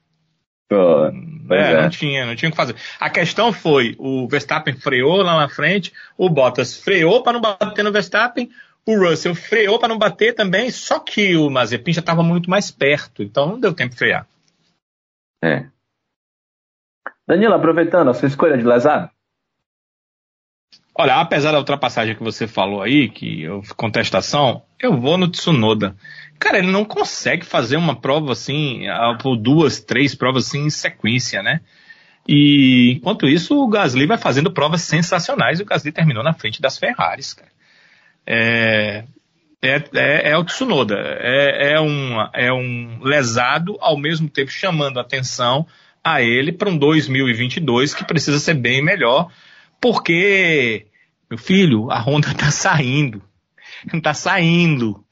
[0.74, 2.76] É, é, não tinha, não tinha o que fazer.
[3.00, 7.84] A questão foi, o Verstappen freou lá na frente, o Bottas freou para não bater
[7.84, 8.50] no Verstappen,
[8.86, 12.72] o Russell freou para não bater também, só que o Mazepin já estava muito mais
[12.72, 14.26] perto, então não deu tempo de frear.
[15.44, 15.68] É.
[17.28, 19.10] Danilo, aproveitando a sua escolha de lesado.
[20.94, 25.96] Olha, apesar da ultrapassagem que você falou aí, que houve contestação, eu vou no Tsunoda.
[26.38, 28.84] Cara, ele não consegue fazer uma prova assim,
[29.22, 31.62] por duas, três provas assim em sequência, né?
[32.28, 36.62] E enquanto isso, o Gasly vai fazendo provas sensacionais e o Gasly terminou na frente
[36.62, 37.52] das Ferraris, cara.
[38.26, 39.04] É,
[39.62, 40.96] é, é, é o Tsunoda.
[40.98, 45.66] É, é, um, é um lesado, ao mesmo tempo chamando atenção
[46.04, 49.32] a ele para um 2022 que precisa ser bem melhor,
[49.82, 50.86] porque,
[51.30, 53.22] meu filho, a Honda está saindo.
[53.92, 55.04] Está saindo.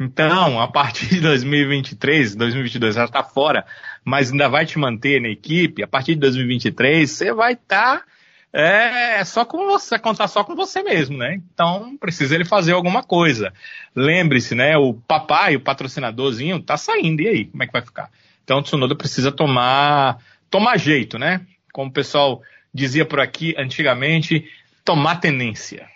[0.00, 3.64] Então, a partir de 2023, 2022 ela está fora,
[4.04, 5.82] mas ainda vai te manter na equipe.
[5.82, 8.04] A partir de 2023 você vai estar tá,
[8.52, 11.40] é, só com você, contar só com você mesmo, né?
[11.52, 13.52] Então precisa ele fazer alguma coisa.
[13.94, 14.76] Lembre-se, né?
[14.76, 17.22] O papai, o patrocinadorzinho, tá saindo.
[17.22, 18.10] E aí, como é que vai ficar?
[18.44, 20.18] Então o Tsunoda precisa tomar,
[20.48, 21.40] tomar jeito, né?
[21.72, 22.40] Como o pessoal
[22.72, 24.50] dizia por aqui antigamente,
[24.84, 25.88] tomar tenência.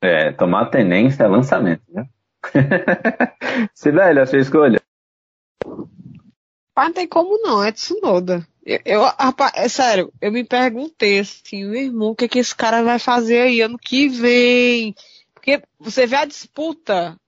[0.00, 2.08] É, tomar tenência é lançamento, né?
[3.74, 4.80] Sibeli, a sua escolha.
[6.76, 8.46] Não tem como não, é Tsunoda.
[8.64, 12.54] Eu, eu, rapaz, é sério, eu me perguntei assim, meu irmão, o que, que esse
[12.54, 14.94] cara vai fazer aí ano que vem?
[15.34, 17.18] Porque você vê a disputa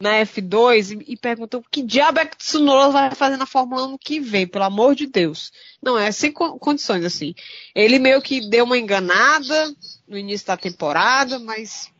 [0.00, 3.82] na F2 e, e pergunta o que diabo é que Tsunoda vai fazer na Fórmula
[3.82, 5.52] 1 ano que vem, pelo amor de Deus.
[5.82, 7.34] Não, é sem condições, assim.
[7.74, 9.74] Ele meio que deu uma enganada
[10.06, 11.92] no início da temporada, mas,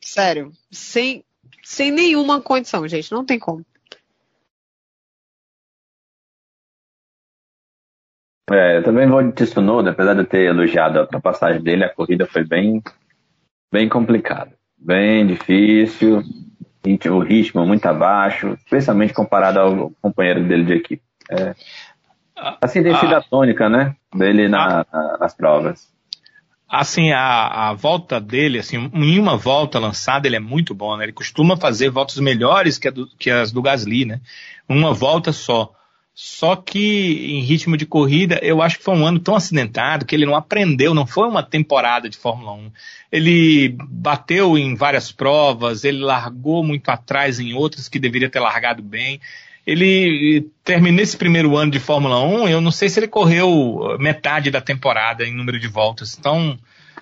[0.00, 1.24] sério, sem,
[1.62, 3.64] sem nenhuma condição, gente, não tem como.
[8.50, 12.26] É, eu também vou de Tsunoda, apesar de ter elogiado a ultrapassagem dele, a corrida
[12.26, 12.82] foi bem,
[13.72, 16.22] bem complicada, bem difícil,
[17.10, 21.02] o ritmo muito abaixo, especialmente comparado ao companheiro dele de equipe.
[21.30, 21.54] É,
[22.60, 25.92] assim tem sido a tônica, né, dele na, na, nas provas.
[26.68, 31.04] Assim, a, a volta dele, assim, em uma volta lançada, ele é muito bom, né?
[31.04, 34.20] Ele costuma fazer voltas melhores que, do, que as do Gasly, né?
[34.68, 35.72] Uma volta só.
[36.14, 40.14] Só que em ritmo de corrida, eu acho que foi um ano tão acidentado que
[40.14, 42.70] ele não aprendeu, não foi uma temporada de Fórmula 1.
[43.10, 48.80] Ele bateu em várias provas, ele largou muito atrás em outras que deveria ter largado
[48.80, 49.20] bem.
[49.66, 54.50] ele terminou esse primeiro ano de Fórmula 1, eu não sei se ele correu metade
[54.50, 56.16] da temporada em número de voltas.
[56.18, 56.58] Então,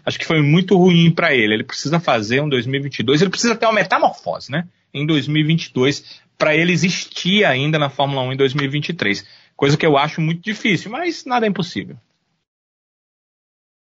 [0.07, 1.55] acho que foi muito ruim para ele.
[1.55, 4.67] Ele precisa fazer um 2022, ele precisa ter uma metamorfose, né?
[4.95, 9.27] Em 2022, para ele existir ainda na Fórmula 1 em 2023.
[9.57, 11.97] Coisa que eu acho muito difícil, mas nada é impossível.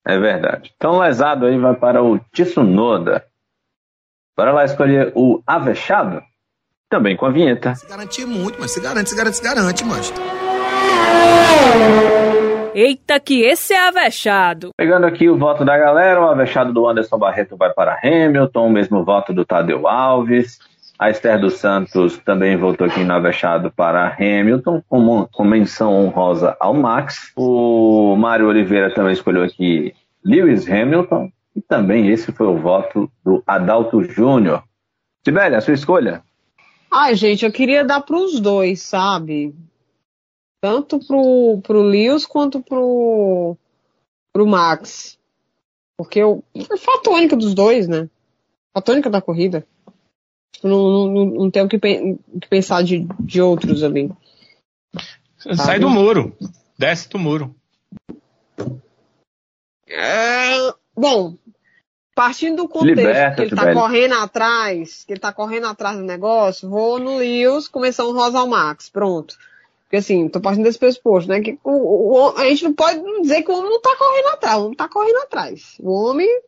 [0.05, 0.73] É verdade.
[0.75, 3.25] Então o lesado aí vai para o Tsunoda.
[4.37, 6.21] Bora lá escolher o Avechado?
[6.89, 7.75] Também com a vinheta.
[7.75, 10.13] Se garantir muito, mas se garante, se garante, se garante, mas.
[12.73, 14.69] Eita, que esse é avexado.
[14.77, 18.71] Pegando aqui o voto da galera, o avexado do Anderson Barreto vai para Hamilton, o
[18.71, 20.59] mesmo voto do Tadeu Alves.
[20.99, 26.57] A Esther dos Santos também votou aqui no avexado para Hamilton, com, com menção honrosa
[26.59, 27.31] ao Max.
[27.35, 29.93] O Mário Oliveira também escolheu aqui
[30.25, 31.31] Lewis Hamilton.
[31.55, 34.63] E também esse foi o voto do Adalto Júnior.
[35.23, 36.23] Tibélia, a sua escolha?
[36.89, 39.53] Ai, gente, eu queria dar para os dois, sabe?
[40.59, 43.55] Tanto pro, pro Lewis quanto pro,
[44.33, 45.19] pro Max.
[45.95, 46.43] Porque eu,
[46.79, 48.09] foi a tônica dos dois, né?
[48.73, 49.65] A tônica da corrida.
[50.63, 54.11] Não, não, não tem o que, que pensar de, de outros ali.
[55.55, 56.35] Sai do muro.
[56.77, 57.55] Desce do muro.
[59.87, 61.35] É, bom,
[62.13, 63.79] partindo do contexto Liberta, que ele tá velho.
[63.79, 68.39] correndo atrás, que ele tá correndo atrás do negócio, vou no Lewis, começou um Rosa
[68.39, 69.37] ao Max, pronto.
[69.83, 71.39] Porque assim, tô partindo desse pressuposto, né?
[71.39, 74.57] Que o, o, a gente não pode dizer que o homem não tá correndo atrás,
[74.57, 75.75] o homem tá correndo atrás.
[75.79, 76.41] O homem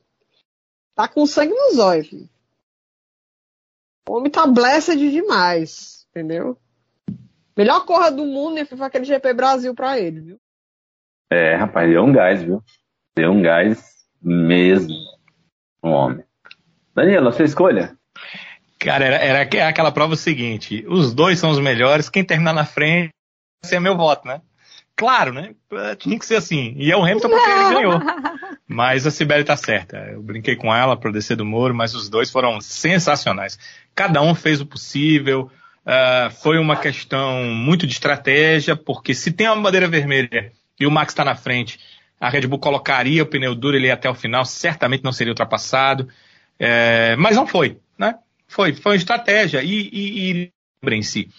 [0.93, 2.09] tá com sangue nos olhos.
[4.07, 6.57] O homem tá blessed demais, entendeu?
[7.57, 8.65] Melhor corra do mundo, né?
[8.65, 10.39] Foi aquele GP Brasil pra ele, viu?
[11.31, 12.63] É, rapaz, deu um gás, viu?
[13.15, 14.95] Deu um gás mesmo
[15.83, 16.25] um homem.
[16.95, 17.97] Danilo, sua escolha?
[18.79, 19.17] Cara, era,
[19.55, 23.11] era aquela prova seguinte: os dois são os melhores, quem terminar na frente
[23.61, 24.41] vai ser meu voto, né?
[24.99, 25.55] Claro, né?
[25.97, 26.73] Tinha que ser assim.
[26.77, 27.99] E é o Hamilton porque ele ganhou.
[28.67, 29.97] Mas a Sibeli tá certa.
[29.97, 33.57] Eu brinquei com ela para descer do muro, mas os dois foram sensacionais.
[33.95, 35.49] Cada um fez o possível.
[35.83, 40.91] Uh, foi uma questão muito de estratégia, porque se tem uma bandeira vermelha e o
[40.91, 41.79] Max está na frente
[42.19, 46.09] a Red Bull colocaria o pneu duro ele até o final, certamente não seria ultrapassado,
[46.59, 48.15] é, mas não foi, né?
[48.47, 50.51] Foi, foi uma estratégia e, e, e
[50.83, 51.29] lembrem-se,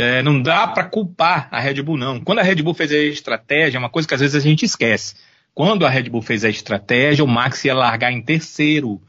[0.00, 2.20] é, não dá para culpar a Red Bull não.
[2.20, 4.64] Quando a Red Bull fez a estratégia, é uma coisa que às vezes a gente
[4.64, 5.14] esquece.
[5.54, 9.00] Quando a Red Bull fez a estratégia, o Max ia largar em terceiro.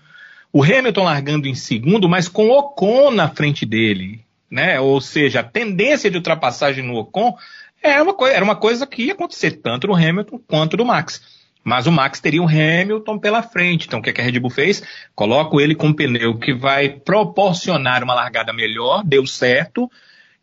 [0.52, 4.80] O Hamilton largando em segundo, mas com o Ocon na frente dele, né?
[4.82, 7.38] Ou seja, a tendência de ultrapassagem no Ocon
[7.82, 11.22] era uma, coisa, era uma coisa que ia acontecer tanto no Hamilton quanto no Max.
[11.64, 13.88] Mas o Max teria o Hamilton pela frente.
[13.88, 14.84] Então o que, é que a Red Bull fez?
[15.16, 19.90] Coloco ele com um pneu que vai proporcionar uma largada melhor, deu certo.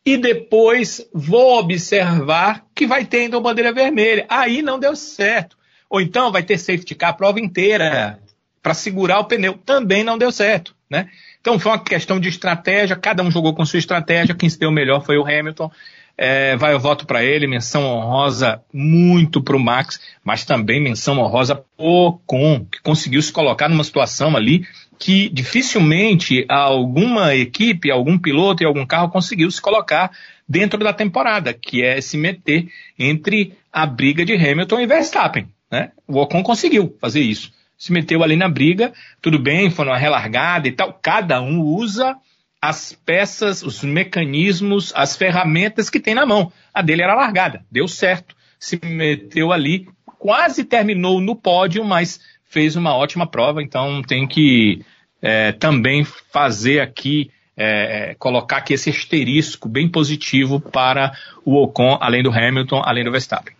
[0.09, 4.25] E depois vou observar que vai ter então bandeira vermelha.
[4.27, 5.55] Aí não deu certo.
[5.91, 8.19] Ou então vai ter safety car a prova inteira
[8.63, 9.59] para segurar o pneu.
[9.67, 10.75] Também não deu certo.
[10.89, 11.11] Né?
[11.43, 14.71] Então foi uma questão de estratégia, cada um jogou com sua estratégia, quem se deu
[14.71, 15.71] melhor foi o Hamilton.
[16.17, 21.19] É, vai o voto para ele, menção honrosa muito para o Max, mas também menção
[21.19, 24.67] honrosa pro Ocon, que conseguiu se colocar numa situação ali
[24.99, 30.11] que dificilmente alguma equipe, algum piloto e algum carro conseguiu se colocar
[30.49, 32.69] dentro da temporada, que é se meter
[32.99, 35.49] entre a briga de Hamilton e Verstappen.
[35.71, 35.93] Né?
[36.07, 37.53] O Ocon conseguiu fazer isso.
[37.77, 38.93] Se meteu ali na briga,
[39.23, 40.99] tudo bem, foi uma relargada e tal.
[41.01, 42.17] Cada um usa
[42.61, 46.53] as peças, os mecanismos, as ferramentas que tem na mão.
[46.75, 48.35] A dele era largada, deu certo.
[48.59, 49.87] Se meteu ali,
[50.19, 52.19] quase terminou no pódio, mas
[52.49, 54.85] fez uma ótima prova, então tem que
[55.21, 61.13] é, também fazer aqui, é, é, colocar aqui esse asterisco bem positivo para
[61.45, 63.55] o Ocon, além do Hamilton, além do Verstappen.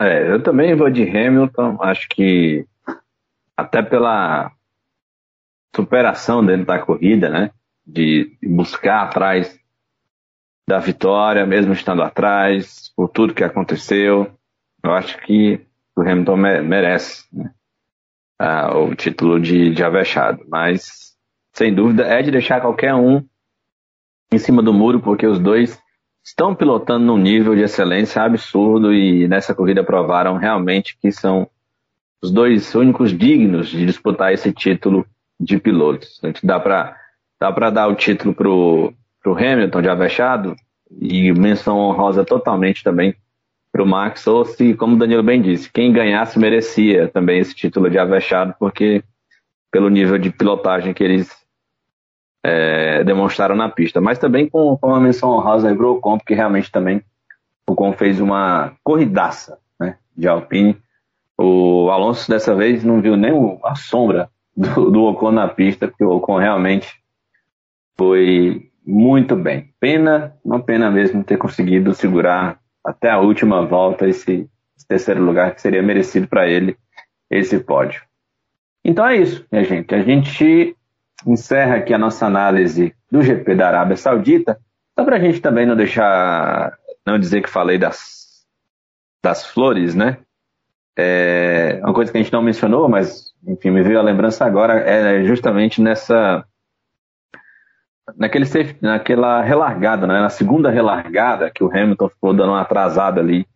[0.00, 2.64] É, eu também vou de Hamilton, acho que
[3.56, 4.52] até pela
[5.74, 7.50] superação dentro da corrida, né?
[7.84, 9.57] De buscar atrás
[10.68, 14.30] da vitória, mesmo estando atrás, por tudo que aconteceu.
[14.84, 15.66] Eu acho que
[15.96, 17.50] o Hamilton merece né?
[18.74, 20.44] o título de, de avexado.
[20.46, 21.16] Mas,
[21.54, 23.24] sem dúvida, é de deixar qualquer um
[24.30, 25.80] em cima do muro, porque os dois
[26.22, 31.48] estão pilotando num nível de excelência absurdo e nessa corrida provaram realmente que são
[32.20, 35.06] os dois únicos dignos de disputar esse título
[35.40, 36.20] de pilotos.
[36.22, 36.94] Gente dá para
[37.40, 38.92] dá para dar o título pro,
[39.22, 40.56] pro Hamilton de avexado
[41.00, 43.14] e menção honrosa totalmente também
[43.70, 47.54] para o Max, ou se, como o Danilo bem disse, quem ganhasse merecia também esse
[47.54, 49.02] título de avexado, porque
[49.70, 51.30] pelo nível de pilotagem que eles
[52.42, 54.00] é, demonstraram na pista.
[54.00, 57.02] Mas também com, com uma menção honrosa aí pro Ocon, porque realmente também
[57.68, 60.76] o Ocon fez uma corridaça né, de Alpine.
[61.36, 63.32] O Alonso dessa vez não viu nem
[63.64, 66.88] a sombra do, do Ocon na pista, porque o Ocon realmente
[67.96, 69.70] foi muito bem.
[69.78, 75.54] Pena, uma pena mesmo ter conseguido segurar até a última volta esse, esse terceiro lugar
[75.54, 76.74] que seria merecido para ele
[77.30, 78.02] esse pódio.
[78.82, 79.94] Então é isso, minha gente.
[79.94, 80.74] A gente
[81.26, 84.58] encerra aqui a nossa análise do GP da Arábia Saudita,
[84.98, 86.72] só para a gente também não deixar,
[87.06, 88.46] não dizer que falei das,
[89.22, 90.16] das flores, né?
[90.96, 94.80] É, uma coisa que a gente não mencionou, mas enfim, me veio a lembrança agora,
[94.80, 96.42] é justamente nessa
[98.16, 98.46] naquele
[98.80, 100.20] naquela relargada, né?
[100.20, 103.46] na segunda relargada que o Hamilton ficou dando uma atrasada ali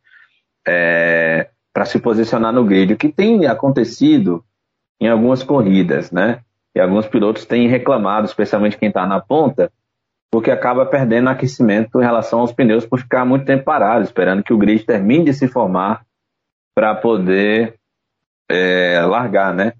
[0.67, 4.45] é, para se posicionar no grid, o que tem acontecido
[5.01, 6.41] em algumas corridas, né?
[6.75, 9.71] E alguns pilotos têm reclamado, especialmente quem está na ponta,
[10.31, 14.53] porque acaba perdendo aquecimento em relação aos pneus por ficar muito tempo parado, esperando que
[14.53, 16.07] o grid termine de se formar
[16.75, 17.75] para poder
[18.49, 19.75] é, largar, né?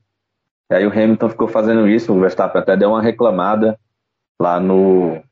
[0.71, 3.79] E aí o Hamilton ficou fazendo isso, o Verstappen até deu uma reclamada
[4.43, 5.23] lá no,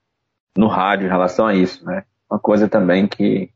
[0.57, 2.05] no rádio em relação a isso, né?
[2.31, 3.51] Uma coisa também que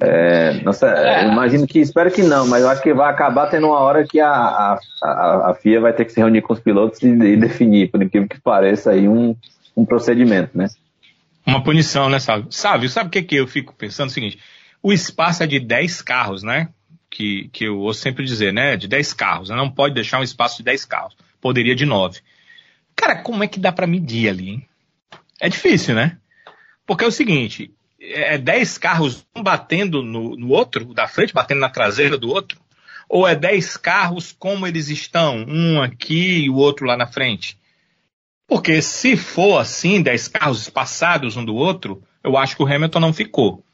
[0.00, 1.28] é, nossa, é.
[1.28, 4.18] imagino que, espero que não, mas eu acho que vai acabar tendo uma hora que
[4.18, 7.36] a, a, a, a FIA vai ter que se reunir com os pilotos e, e
[7.36, 9.36] definir, por incrível que pareça, aí um,
[9.76, 10.66] um procedimento, né?
[11.46, 12.46] Uma punição, né, Sávio?
[12.50, 14.08] Sávio, sabe o que, que eu fico pensando?
[14.08, 14.38] O seguinte,
[14.82, 16.68] o espaço é de 10 carros, né?
[17.10, 18.76] Que, que eu ouço sempre dizer, né?
[18.76, 19.50] De 10 carros.
[19.50, 19.56] Né?
[19.56, 21.16] Não pode deixar um espaço de 10 carros.
[21.40, 22.20] Poderia de 9.
[23.02, 24.68] Cara, como é que dá para medir ali, hein?
[25.40, 26.18] É difícil, né?
[26.86, 31.58] Porque é o seguinte, é 10 carros um batendo no, no outro, da frente, batendo
[31.58, 32.60] na traseira do outro?
[33.08, 37.58] Ou é 10 carros como eles estão, um aqui e o outro lá na frente?
[38.46, 43.00] Porque se for assim, 10 carros espaçados um do outro, eu acho que o Hamilton
[43.00, 43.64] não ficou.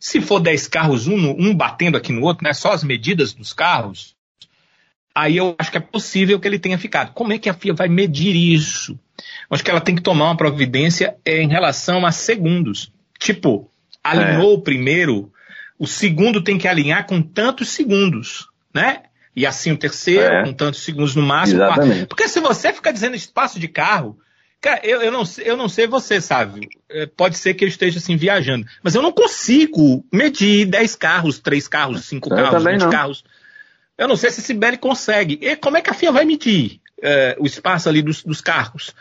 [0.00, 3.52] Se for 10 carros, um, um batendo aqui no outro, né, só as medidas dos
[3.52, 4.16] carros,
[5.18, 7.12] aí eu acho que é possível que ele tenha ficado.
[7.12, 8.92] Como é que a FIA vai medir isso?
[8.92, 12.92] Eu acho que ela tem que tomar uma providência é, em relação a segundos.
[13.18, 13.68] Tipo,
[14.02, 14.54] alinhou é.
[14.54, 15.32] o primeiro,
[15.76, 19.02] o segundo tem que alinhar com tantos segundos, né?
[19.34, 20.44] E assim o terceiro, é.
[20.44, 21.60] com tantos segundos no máximo.
[22.08, 24.16] Porque se você ficar dizendo espaço de carro,
[24.60, 26.68] cara, eu, eu, não, eu não sei você, sabe?
[26.88, 31.40] É, pode ser que eu esteja assim viajando, mas eu não consigo medir 10 carros,
[31.40, 32.90] 3 carros, 5 carros, 20 não.
[32.90, 33.24] carros.
[33.98, 35.38] Eu não sei se Sibeli consegue.
[35.42, 38.94] E como é que a FIA vai medir é, o espaço ali dos, dos carros?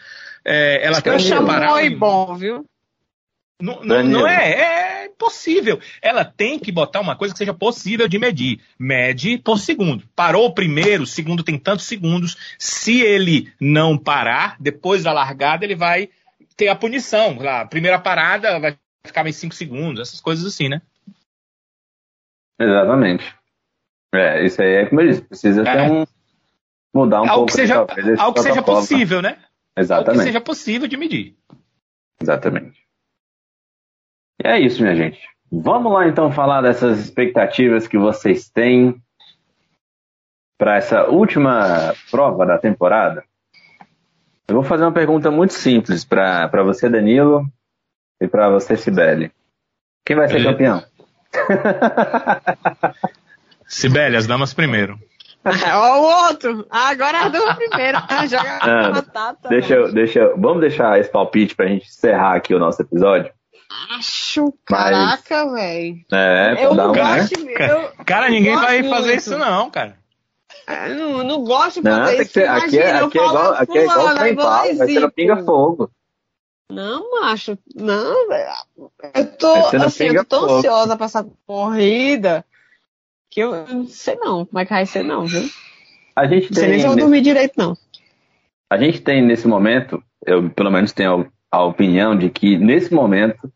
[0.44, 1.70] É, ela tem que separar.
[1.70, 2.66] Foi bom, viu?
[3.62, 5.80] Não, não, não, é, é impossível.
[6.02, 8.62] Ela tem que botar uma coisa que seja possível de medir.
[8.78, 10.04] Mede por segundo.
[10.16, 12.36] Parou o primeiro, o segundo tem tantos segundos.
[12.58, 16.10] Se ele não parar, depois da largada, ele vai
[16.56, 17.38] ter a punição.
[17.48, 20.82] A primeira parada vai ficar mais cinco segundos, essas coisas assim, né?
[22.60, 23.36] Exatamente.
[24.14, 25.64] É, isso aí é como eu disse, precisa é.
[25.64, 26.06] ter um.
[26.94, 27.48] mudar um algo pouco.
[27.48, 27.76] Que seja,
[28.18, 29.38] algo que seja possível, né?
[29.78, 30.10] Exatamente.
[30.10, 31.36] Algo que seja possível de medir.
[32.22, 32.80] Exatamente.
[34.44, 35.20] E é isso, minha gente.
[35.52, 39.02] Vamos lá então falar dessas expectativas que vocês têm
[40.58, 43.24] para essa última prova da temporada.
[44.48, 47.46] Eu vou fazer uma pergunta muito simples para você, Danilo,
[48.20, 49.32] e para você, Sibeli.
[50.06, 50.84] Quem vai ser campeão?
[53.68, 54.98] Sibeli, as damas primeiro.
[55.46, 56.66] Ó, o outro.
[56.70, 57.98] Ah, agora as damas primeiro.
[58.30, 59.50] Joga ah, batata.
[59.50, 62.82] Deixa eu, deixa eu, vamos deixar esse palpite para a gente encerrar aqui o nosso
[62.82, 63.32] episódio.
[63.98, 65.98] Acho, caraca, velho.
[66.12, 67.54] É, eu não um, gosto, né?
[67.60, 68.96] eu, Cara, ninguém vai muito.
[68.96, 69.98] fazer isso não, cara.
[70.88, 72.32] Eu não, não gosto de fazer não, isso.
[72.32, 75.92] Ser, aqui, é, aqui, é igual, aqui é igual trem pau, vai ser pinga-fogo.
[76.72, 78.52] Não, macho, não, velho.
[79.14, 82.46] Eu tô, assim, eu tô tão ansiosa pra essa corrida
[83.38, 85.44] que eu não sei não como é que vai ser não, viu?
[86.16, 86.56] A gente tem...
[86.56, 87.78] Sei nem se eu vou dormir direito, não.
[88.68, 93.54] A gente tem, nesse momento, eu pelo menos tenho a opinião de que, nesse momento,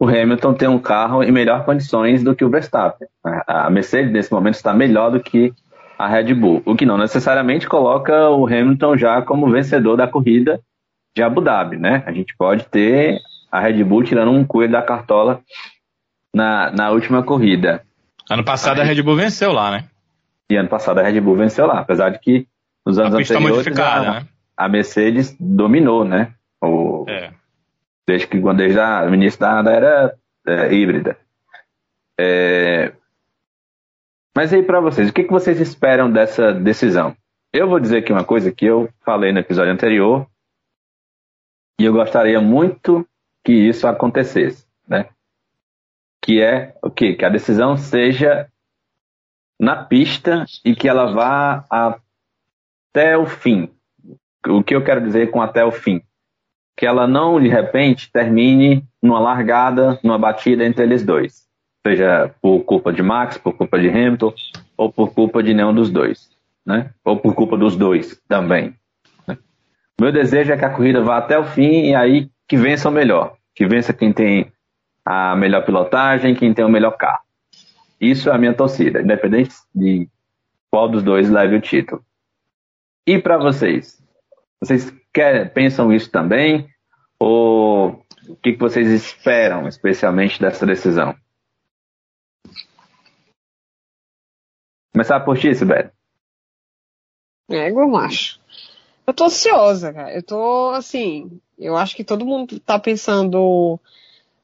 [0.00, 3.06] o Hamilton tem um carro em melhores condições do que o Verstappen.
[3.46, 5.52] A Mercedes, nesse momento, está melhor do que
[5.96, 10.60] a Red Bull, o que não necessariamente coloca o Hamilton já como vencedor da corrida
[11.14, 12.02] de Abu Dhabi, né?
[12.04, 13.20] A gente pode ter
[13.52, 15.40] a Red Bull tirando um coelho da cartola
[16.34, 17.84] na, na última corrida.
[18.30, 19.88] Ano passado Aí, a Red Bull venceu lá, né?
[20.48, 22.46] E ano passado a Red Bull venceu lá, apesar de que
[22.86, 24.28] nos anos anteriores a, né?
[24.56, 26.32] a Mercedes dominou, né?
[26.62, 27.32] O, é.
[28.06, 30.14] Desde que quando desde a, o início da, da era
[30.46, 31.18] é, híbrida.
[32.18, 32.92] É,
[34.36, 37.16] mas aí para vocês, o que, que vocês esperam dessa decisão?
[37.52, 40.24] Eu vou dizer aqui uma coisa que eu falei no episódio anterior
[41.80, 43.04] E eu gostaria muito
[43.44, 45.06] que isso acontecesse, né?
[46.22, 47.14] Que é o quê?
[47.14, 48.48] Que a decisão seja
[49.60, 53.68] na pista e que ela vá até o fim.
[54.46, 56.00] O que eu quero dizer com até o fim?
[56.76, 61.46] Que ela não, de repente, termine numa largada, numa batida entre eles dois.
[61.86, 64.32] Seja por culpa de Max, por culpa de Hamilton,
[64.76, 66.30] ou por culpa de nenhum dos dois.
[66.64, 66.90] Né?
[67.04, 68.74] Ou por culpa dos dois também.
[69.26, 69.36] Né?
[70.00, 72.92] Meu desejo é que a corrida vá até o fim e aí que vença o
[72.92, 73.36] melhor.
[73.54, 74.50] Que vença quem tem
[75.10, 77.24] a melhor pilotagem, quem tem o melhor carro.
[78.00, 80.08] Isso é a minha torcida, independente de
[80.70, 82.04] qual dos dois leve o título.
[83.04, 84.00] E para vocês?
[84.60, 86.72] Vocês querem, pensam isso também?
[87.18, 91.16] Ou o que, vocês esperam, especialmente dessa decisão?
[94.92, 95.90] Começar por ti, Sibeli.
[97.50, 98.40] É, igual macho.
[99.04, 100.14] Eu tô ansiosa, cara.
[100.14, 103.80] Eu tô, assim, eu acho que todo mundo tá pensando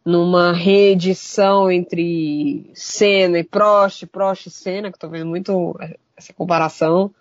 [0.07, 5.77] numa reedição entre Senna e Prost, Prost e Senna, que tô vendo muito
[6.17, 7.13] essa comparação.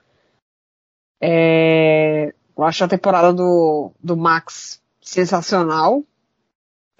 [1.19, 6.03] É, eu acho a temporada do, do Max sensacional.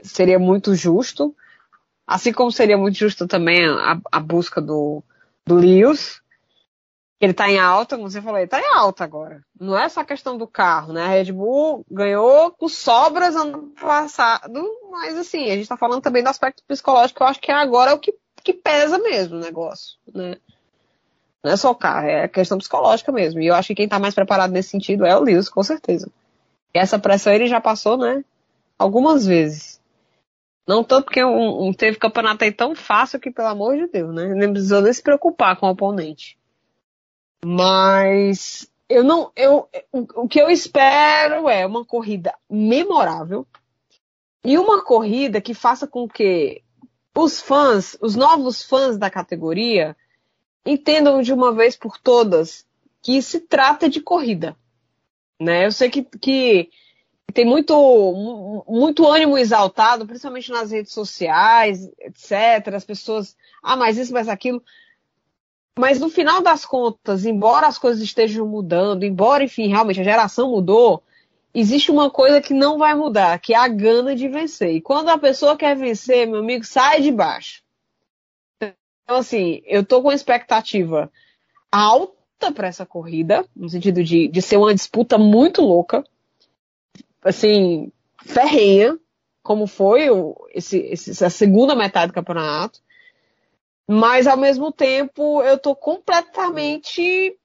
[0.02, 1.36] Seria muito justo.
[2.08, 5.04] Assim como seria muito justo também a, a busca do,
[5.46, 6.20] do Lewis.
[7.20, 9.42] Ele tá em alta, como você falou, ele tá em alta agora.
[9.60, 11.04] Não é só questão do carro, né?
[11.04, 14.62] A Red Bull ganhou com sobras ano passado,
[14.92, 17.94] mas assim, a gente tá falando também do aspecto psicológico, eu acho que agora é
[17.94, 18.14] o que,
[18.44, 20.36] que pesa mesmo o negócio, né?
[21.42, 23.40] Não é só o carro, é a questão psicológica mesmo.
[23.40, 26.12] E eu acho que quem tá mais preparado nesse sentido é o Lewis, com certeza.
[26.74, 28.26] E essa pressão ele já passou, né?
[28.80, 29.80] Algumas vezes.
[30.68, 34.14] Não tanto porque um, um teve campeonato aí tão fácil que, pelo amor de Deus,
[34.14, 34.28] né?
[34.34, 36.36] Nem precisou nem se preocupar com o oponente.
[37.44, 43.48] Mas eu não, eu, o que eu espero é uma corrida memorável
[44.44, 46.62] e uma corrida que faça com que
[47.16, 49.96] os fãs, os novos fãs da categoria,
[50.66, 52.66] entendam de uma vez por todas
[53.02, 54.56] que se trata de corrida.
[55.40, 55.66] Né?
[55.66, 56.70] Eu sei que, que
[57.34, 62.74] tem muito, muito ânimo exaltado, principalmente nas redes sociais, etc.
[62.74, 64.64] As pessoas, ah, mas isso, mas aquilo.
[65.78, 70.50] Mas no final das contas, embora as coisas estejam mudando, embora, enfim, realmente a geração
[70.50, 71.04] mudou,
[71.54, 74.76] existe uma coisa que não vai mudar, que é a gana de vencer.
[74.76, 77.62] E quando a pessoa quer vencer, meu amigo, sai de baixo.
[78.62, 81.12] Então, assim, eu tô com expectativa
[81.72, 86.04] alta para essa corrida, no sentido de, de ser uma disputa muito louca,
[87.22, 87.92] assim,
[88.24, 88.98] ferrenha,
[89.44, 90.08] como foi
[90.54, 92.82] esse, esse, a segunda metade do campeonato.
[93.88, 97.38] Mas, ao mesmo tempo, eu tô completamente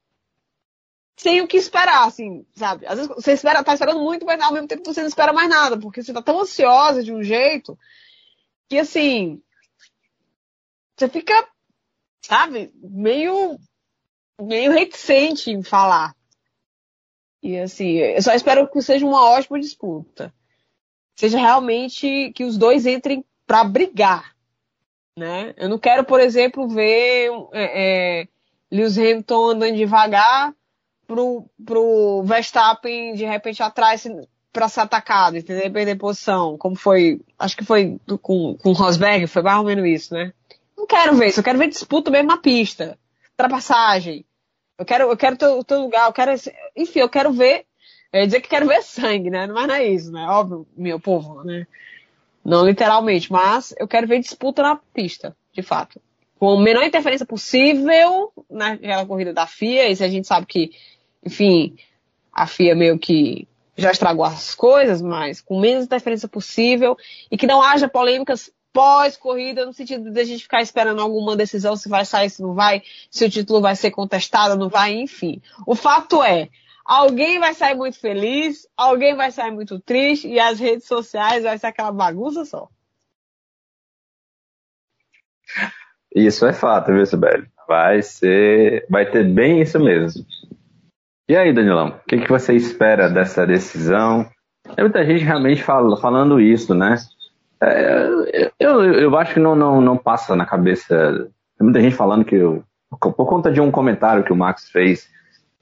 [1.17, 2.87] sem o que esperar, assim, sabe?
[2.87, 5.51] Às vezes você espera, tá esperando muito, mas ao mesmo tempo você não espera mais
[5.51, 7.79] nada, porque você tá tão ansiosa de um jeito
[8.67, 9.43] que, assim,
[10.97, 11.47] você fica,
[12.23, 13.59] sabe, meio,
[14.41, 16.17] meio reticente em falar.
[17.43, 20.33] E assim, eu só espero que seja uma ótima disputa.
[21.17, 24.35] Seja realmente que os dois entrem para brigar.
[25.21, 25.53] Né?
[25.59, 28.29] Eu não quero, por exemplo, ver é, é,
[28.73, 30.55] Lewis Hamilton andando devagar
[31.07, 34.09] pro, pro Verstappen de repente atrás
[34.51, 35.71] para ser atacado, entendeu?
[35.71, 39.85] Perder posição, como foi, acho que foi com, com o Rosberg, foi mais ou menos
[39.87, 40.33] isso, né?
[40.75, 42.99] Não quero ver isso, eu quero ver disputa mesmo na pista,
[43.33, 44.25] ultrapassagem.
[44.79, 46.33] Eu quero, eu quero o teu lugar, eu quero,
[46.75, 47.67] enfim, eu quero ver,
[48.11, 49.47] eu ia dizer que quero ver sangue, né?
[49.47, 50.27] Mas não é isso, né?
[50.27, 51.67] Óbvio, meu povo, né?
[52.51, 56.02] Não literalmente, mas eu quero ver disputa na pista, de fato.
[56.36, 60.72] Com a menor interferência possível naquela corrida da FIA, e se a gente sabe que,
[61.24, 61.77] enfim,
[62.32, 63.47] a FIA meio que
[63.77, 66.97] já estragou as coisas, mas com menos interferência possível
[67.31, 71.77] e que não haja polêmicas pós-corrida, no sentido de a gente ficar esperando alguma decisão
[71.77, 72.82] se vai sair, se não vai,
[73.12, 75.40] se o título vai ser contestado, não vai, enfim.
[75.64, 76.48] O fato é,
[76.85, 81.57] alguém vai sair muito feliz, alguém vai sair muito triste e as redes sociais vai
[81.59, 82.69] ser aquela bagunça só.
[86.15, 87.48] Isso é fato, viu, Sibeli?
[87.69, 90.24] Vai ser, vai ter bem isso mesmo.
[91.28, 94.28] E aí, Danilão, o que, que você espera dessa decisão?
[94.74, 96.97] Tem muita gente realmente fala, falando isso, né?
[97.62, 101.31] É, eu, eu acho que não, não, não passa na cabeça.
[101.57, 102.65] Tem muita gente falando que, eu,
[102.98, 105.09] por conta de um comentário que o Max fez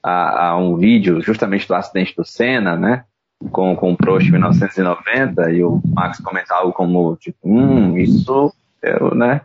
[0.03, 3.03] a, a, um vídeo justamente do acidente do Senna, né?
[3.51, 8.53] Com, com o Prost em 1990, e o Max comentava algo como, tipo, hum, isso,
[8.81, 9.41] eu, né?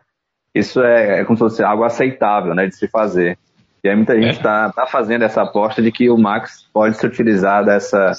[0.54, 2.66] Isso é, é como se fosse algo aceitável, né?
[2.66, 3.38] De se fazer.
[3.84, 4.72] E aí muita gente está é.
[4.72, 8.12] tá fazendo essa aposta de que o Max pode se utilizar dessa,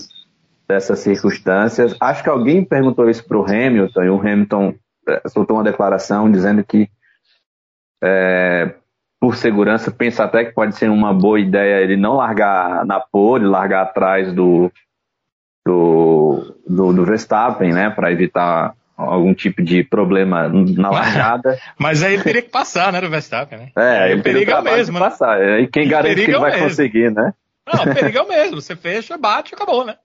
[0.67, 1.95] dessas circunstâncias.
[1.99, 4.75] Acho que alguém perguntou isso para o Hamilton e o Hamilton
[5.07, 6.87] é, soltou uma declaração dizendo que,
[8.03, 8.75] é,
[9.25, 13.43] por segurança, pensa até que pode ser uma boa ideia ele não largar na pole,
[13.43, 14.71] largar atrás do,
[15.65, 21.59] do, do, do Verstappen, né, para evitar algum tipo de problema na largada.
[21.75, 23.71] Mas aí ele teria que passar, né, do Verstappen, né?
[23.75, 25.39] É, ele teria perigo é mesmo, de passar.
[25.39, 25.61] Né?
[25.61, 26.67] E quem garante que ele vai mesmo.
[26.67, 27.33] conseguir, né?
[27.65, 28.61] Não, o perigo é o mesmo.
[28.61, 29.95] Você fecha, bate e acabou, né?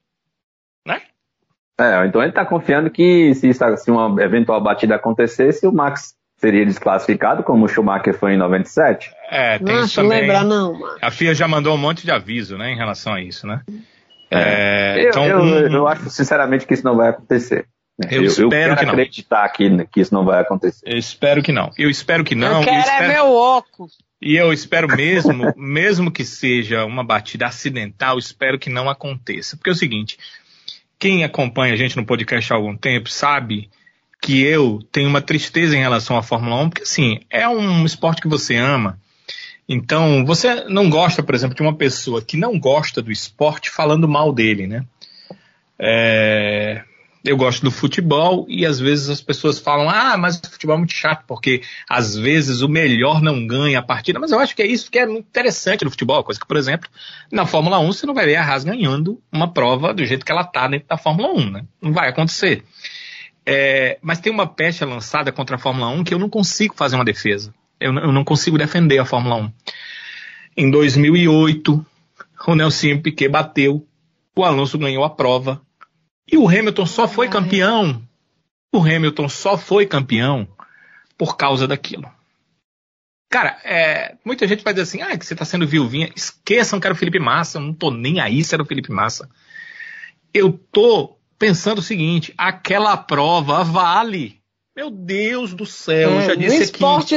[0.87, 1.03] Né?
[1.79, 6.65] É, então ele está confiando que se, se uma eventual batida acontecesse, o Max seria
[6.65, 9.11] desclassificado, como o Schumacher foi em 97.
[9.31, 10.21] É, tem Não, isso eu também.
[10.23, 10.97] lembrar, não, mano.
[11.03, 13.61] A FIA já mandou um monte de aviso, né, em relação a isso, né?
[14.31, 17.67] É, É, eu, então, eu, um- eu acho sinceramente que isso não vai acontecer.
[18.11, 18.93] Eu espero quero que não.
[18.93, 20.81] acreditar que, que isso não vai acontecer.
[20.87, 21.71] eu espero que não.
[21.77, 22.57] Eu espero que não.
[22.59, 23.93] eu e quero espero- é meu óculos.
[24.23, 29.57] E eu espero mesmo, mesmo que seja uma batida acidental, espero que não aconteça.
[29.57, 30.17] Porque é o seguinte,
[30.99, 33.69] quem acompanha a gente no podcast há algum tempo sabe
[34.21, 38.21] que eu tenho uma tristeza em relação à Fórmula 1, porque assim, é um esporte
[38.21, 38.99] que você ama.
[39.69, 44.09] Então, você não gosta, por exemplo, de uma pessoa que não gosta do esporte falando
[44.09, 44.85] mal dele, né?
[45.79, 46.83] É,
[47.25, 50.79] eu gosto do futebol e às vezes as pessoas falam, ah, mas o futebol é
[50.79, 54.19] muito chato, porque às vezes o melhor não ganha a partida.
[54.19, 56.25] Mas eu acho que é isso que é muito interessante no futebol.
[56.25, 56.89] Coisa que, por exemplo,
[57.31, 60.33] na Fórmula 1 você não vai ver a Haas ganhando uma prova do jeito que
[60.33, 61.65] ela está dentro da Fórmula 1, né?
[61.81, 62.65] Não vai acontecer.
[63.47, 66.97] É, mas tem uma pecha lançada contra a Fórmula 1 que eu não consigo fazer
[66.97, 67.55] uma defesa.
[67.79, 69.53] Eu, não- eu não consigo defender a Fórmula 1.
[70.57, 71.85] Em 2008,
[72.47, 73.87] o Nelson Piquet bateu,
[74.37, 75.61] o Alonso ganhou a prova
[76.31, 78.03] e o Hamilton só foi campeão.
[78.73, 80.47] O Hamilton só foi campeão
[81.19, 82.09] por causa daquilo.
[83.29, 86.11] Cara, é, muita gente vai dizer assim, ah, que você está sendo viuvinha.
[86.17, 88.91] Esqueçam que era o Felipe Massa, eu não tô nem aí se era o Felipe
[88.93, 89.29] Massa.
[90.35, 94.39] Eu tô pensando o seguinte, aquela prova vale.
[94.77, 96.63] Meu Deus do céu, eu já É, disse aqui.
[96.65, 97.17] esporte,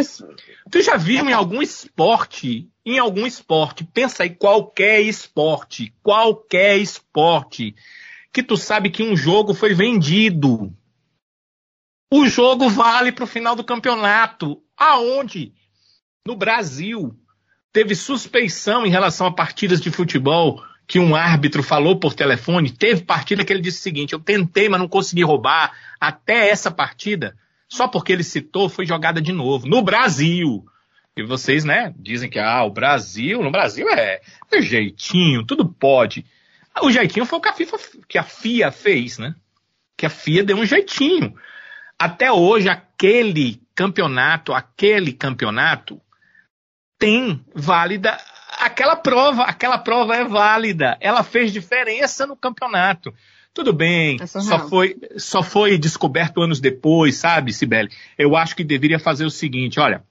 [0.72, 7.76] Tu já viu em algum esporte, em algum esporte, pensa aí, qualquer esporte, qualquer esporte,
[8.32, 10.74] que tu sabe que um jogo foi vendido.
[12.12, 14.64] O jogo vale para o final do campeonato.
[14.78, 15.54] Aonde?
[16.26, 17.16] No Brasil.
[17.72, 22.72] Teve suspeição em relação a partidas de futebol que um árbitro falou por telefone.
[22.72, 25.74] Teve partida que ele disse o seguinte: eu tentei, mas não consegui roubar.
[26.00, 27.36] Até essa partida,
[27.68, 29.68] só porque ele citou, foi jogada de novo.
[29.68, 30.66] No Brasil.
[31.16, 34.20] E vocês, né, dizem que ah, o Brasil, no Brasil é,
[34.52, 36.26] é jeitinho, tudo pode.
[36.82, 37.78] O jeitinho foi o que a, FIFA,
[38.08, 39.36] que a FIA fez, né?
[39.96, 41.36] Que a FIA deu um jeitinho.
[42.00, 46.02] Até hoje, aquele campeonato, aquele campeonato
[46.98, 48.18] tem válida
[48.60, 50.98] aquela prova, aquela prova é válida.
[51.00, 53.14] Ela fez diferença no campeonato.
[53.54, 57.92] Tudo bem, É só foi, só foi descoberto anos depois, sabe, Sibeli?
[58.18, 60.04] Eu acho que deveria fazer o seguinte, olha,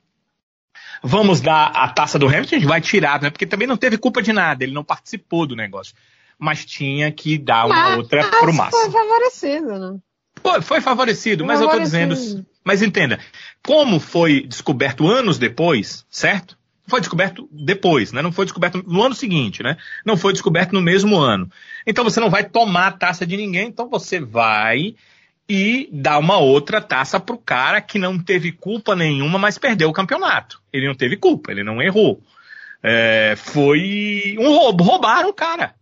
[1.03, 3.31] vamos dar a taça do Hamilton, a gente vai tirar, né?
[3.31, 5.95] Porque também não teve culpa de nada, ele não participou do negócio.
[6.39, 8.71] Mas tinha que dar uma Mas outra pro Massa.
[8.77, 9.99] Foi favorecido, né?
[10.41, 12.15] Foi, foi favorecido, mas eu tô Favorecido.
[12.15, 12.47] dizendo.
[12.65, 13.19] Mas entenda,
[13.65, 16.57] como foi descoberto anos depois, certo?
[16.87, 18.21] Foi descoberto depois, né?
[18.23, 19.77] Não foi descoberto no ano seguinte, né?
[20.05, 21.51] Não foi descoberto no mesmo ano.
[21.87, 24.95] Então você não vai tomar a taça de ninguém, então você vai
[25.49, 29.93] e dá uma outra taça pro cara que não teve culpa nenhuma, mas perdeu o
[29.93, 30.61] campeonato.
[30.73, 32.21] Ele não teve culpa, ele não errou.
[32.83, 35.75] É, foi um roubo, roubaram o cara.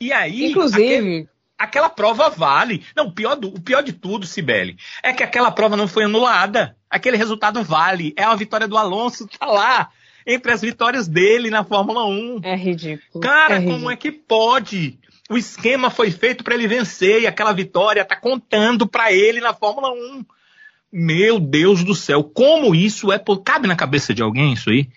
[0.00, 2.84] E aí, aquele- Inclusive, aquela prova vale.
[2.94, 6.04] Não, o pior, do- o pior de tudo, Sibeli, é que aquela prova não foi
[6.04, 6.76] anulada.
[6.90, 8.12] Aquele resultado vale.
[8.16, 9.88] É a vitória do Alonso, tá lá.
[10.26, 12.40] Entre as vitórias dele na Fórmula 1.
[12.42, 13.22] é ridículo.
[13.22, 13.90] Cara, é como ridículo.
[13.90, 14.98] é que pode?
[15.30, 19.54] O esquema foi feito para ele vencer e aquela vitória tá contando para ele na
[19.54, 20.24] Fórmula 1.
[20.92, 23.20] Meu Deus do céu, como isso é.
[23.44, 24.88] Cabe na cabeça de alguém isso aí?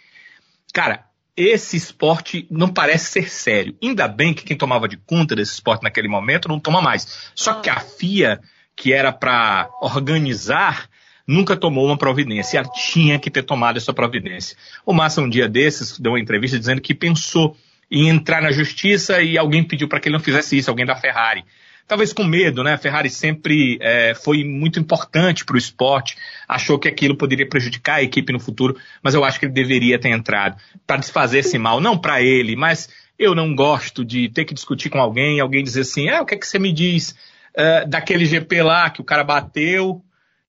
[0.74, 1.06] Cara,
[1.36, 3.76] esse esporte não parece ser sério.
[3.82, 7.32] Ainda bem que quem tomava de conta desse esporte naquele momento não toma mais.
[7.36, 8.42] Só que a FIA,
[8.76, 10.90] que era para organizar,
[11.28, 12.64] nunca tomou uma providência.
[12.74, 14.56] Tinha que ter tomado essa providência.
[14.86, 17.56] O Massa, um dia desses, deu uma entrevista dizendo que pensou
[17.92, 20.96] em entrar na justiça e alguém pediu para que ele não fizesse isso, alguém da
[20.96, 21.44] Ferrari.
[21.88, 22.74] Talvez com medo, né?
[22.74, 27.96] A Ferrari sempre é, foi muito importante para o esporte, achou que aquilo poderia prejudicar
[27.96, 31.58] a equipe no futuro, mas eu acho que ele deveria ter entrado para desfazer esse
[31.58, 35.64] mal, não para ele, mas eu não gosto de ter que discutir com alguém, alguém
[35.64, 37.16] dizer assim, ah, o que é que você me diz
[37.56, 40.04] é, daquele GP lá que o cara bateu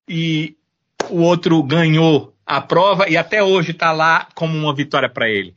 [0.09, 0.57] e
[1.09, 5.55] o outro ganhou a prova e até hoje está lá como uma vitória para ele.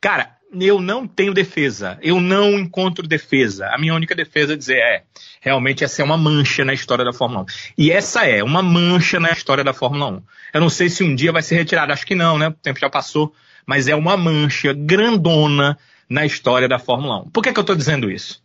[0.00, 1.98] Cara, eu não tenho defesa.
[2.02, 3.68] Eu não encontro defesa.
[3.68, 5.02] A minha única defesa é dizer é,
[5.40, 7.46] realmente essa é uma mancha na história da Fórmula 1.
[7.78, 10.22] E essa é uma mancha na história da Fórmula 1.
[10.54, 12.48] Eu não sei se um dia vai ser retirada, acho que não, né?
[12.48, 13.34] O tempo já passou,
[13.66, 15.78] mas é uma mancha grandona
[16.08, 17.30] na história da Fórmula 1.
[17.30, 18.42] Por que, que eu estou dizendo isso?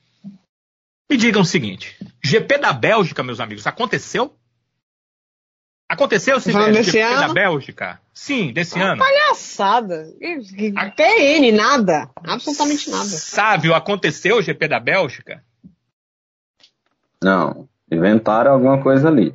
[1.10, 4.36] Me digam o seguinte: GP da Bélgica, meus amigos, aconteceu?
[5.90, 7.20] Aconteceu esse GP ano?
[7.20, 7.99] da Bélgica?
[8.14, 8.99] Sim, desse Uma ano.
[8.99, 10.14] Palhaçada.
[10.95, 12.07] TN, nada.
[12.24, 13.06] Absolutamente nada.
[13.06, 15.44] Sávio, aconteceu o GP da Bélgica?
[17.24, 17.68] Não.
[17.91, 19.34] Inventaram alguma coisa ali.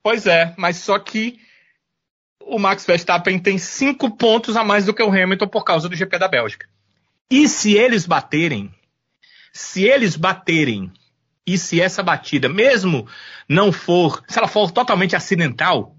[0.00, 1.40] Pois é, mas só que
[2.40, 5.96] o Max Verstappen tem cinco pontos a mais do que o Hamilton por causa do
[5.96, 6.68] GP da Bélgica.
[7.28, 8.72] E se eles baterem,
[9.52, 10.92] se eles baterem,
[11.44, 13.08] e se essa batida, mesmo
[13.48, 15.95] não for, se ela for totalmente acidental,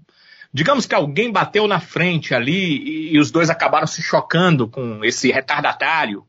[0.52, 5.04] digamos que alguém bateu na frente ali e, e os dois acabaram se chocando com
[5.04, 6.24] esse retardatário,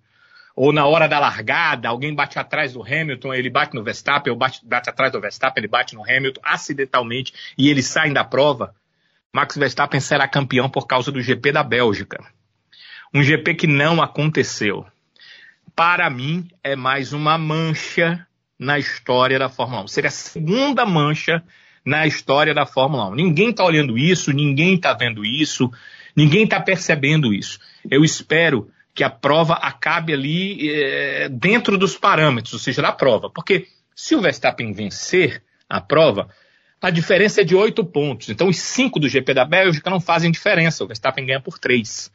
[0.56, 4.38] ou na hora da largada, alguém bate atrás do Hamilton, ele bate no Verstappen, ou
[4.38, 8.76] bate, bate atrás do Verstappen, ele bate no Hamilton acidentalmente e eles saem da prova,
[9.32, 12.24] Max Verstappen será campeão por causa do GP da Bélgica.
[13.14, 14.86] Um GP que não aconteceu.
[15.76, 18.28] Para mim, é mais uma mancha
[18.58, 19.88] na história da Fórmula 1.
[19.88, 21.44] Seria a segunda mancha
[21.86, 23.16] na história da Fórmula 1.
[23.16, 25.72] Ninguém está olhando isso, ninguém está vendo isso,
[26.16, 27.60] ninguém está percebendo isso.
[27.90, 33.30] Eu espero que a prova acabe ali é, dentro dos parâmetros, ou seja, da prova.
[33.30, 36.30] Porque se o Verstappen vencer a prova,
[36.82, 38.30] a diferença é de oito pontos.
[38.30, 40.84] Então, os cinco do GP da Bélgica não fazem diferença.
[40.84, 42.12] O Verstappen ganha por três.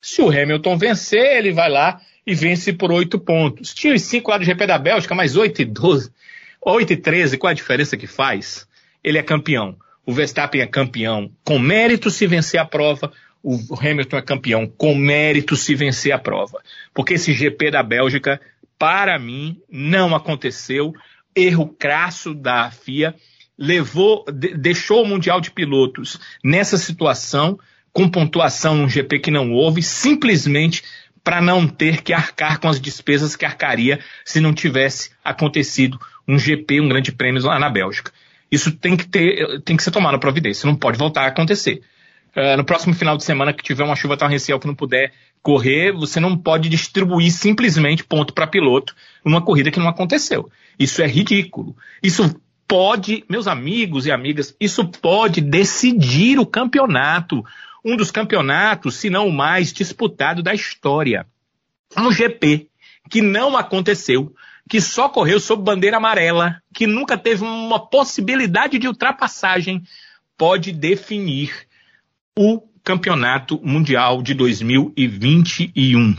[0.00, 3.74] Se o Hamilton vencer, ele vai lá e vence por oito pontos.
[3.74, 6.12] Tinha os cinco lá do GP da Bélgica, mais oito e doze.
[6.60, 8.66] Oito e treze, qual a diferença que faz?
[9.06, 9.76] Ele é campeão.
[10.04, 13.12] O Verstappen é campeão com mérito se vencer a prova.
[13.40, 16.60] O Hamilton é campeão com mérito se vencer a prova.
[16.92, 18.40] Porque esse GP da Bélgica,
[18.76, 20.92] para mim, não aconteceu.
[21.36, 23.14] Erro crasso da FIA
[23.56, 24.24] levou,
[24.58, 27.56] deixou o Mundial de Pilotos nessa situação,
[27.92, 30.82] com pontuação num GP que não houve, simplesmente
[31.22, 36.38] para não ter que arcar com as despesas que arcaria se não tivesse acontecido um
[36.38, 38.12] GP, um grande prêmio lá na Bélgica.
[38.50, 41.82] Isso tem que, ter, tem que ser tomado providência, não pode voltar a acontecer.
[42.36, 45.12] Uh, no próximo final de semana que tiver uma chuva torrencial que não puder
[45.42, 48.94] correr, você não pode distribuir simplesmente ponto para piloto
[49.24, 50.50] numa corrida que não aconteceu.
[50.78, 51.74] Isso é ridículo.
[52.02, 57.44] Isso pode, meus amigos e amigas, isso pode decidir o campeonato.
[57.84, 61.26] Um dos campeonatos, se não o mais disputado da história.
[61.96, 62.68] Um GP
[63.08, 64.34] que não aconteceu,
[64.68, 69.82] que só correu sob bandeira amarela, que nunca teve uma possibilidade de ultrapassagem,
[70.36, 71.66] pode definir
[72.36, 76.16] o campeonato mundial de 2021.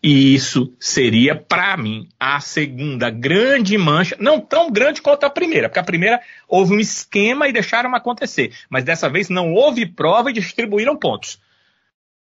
[0.00, 5.68] E isso seria, para mim, a segunda grande mancha, não tão grande quanto a primeira,
[5.68, 10.30] porque a primeira houve um esquema e deixaram acontecer, mas dessa vez não houve prova
[10.30, 11.40] e distribuíram pontos.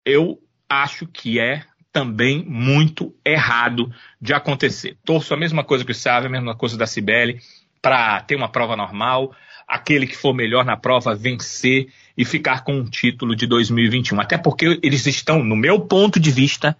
[0.05, 0.39] Eu
[0.69, 1.63] acho que é
[1.95, 3.89] também muito errado
[4.19, 4.97] de acontecer.
[5.05, 7.39] Torço a mesma coisa que o Sávio, a mesma coisa da Cibele,
[7.81, 9.33] para ter uma prova normal,
[9.65, 14.19] aquele que for melhor na prova vencer e ficar com um título de 2021.
[14.19, 16.77] Até porque eles estão, no meu ponto de vista,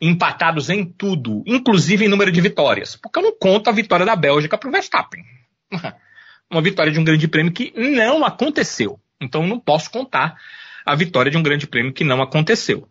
[0.00, 4.14] empatados em tudo, inclusive em número de vitórias, porque eu não conto a vitória da
[4.14, 5.24] Bélgica para o Verstappen.
[6.48, 9.00] Uma vitória de um grande prêmio que não aconteceu.
[9.20, 10.36] Então eu não posso contar
[10.86, 12.88] a vitória de um grande prêmio que não aconteceu.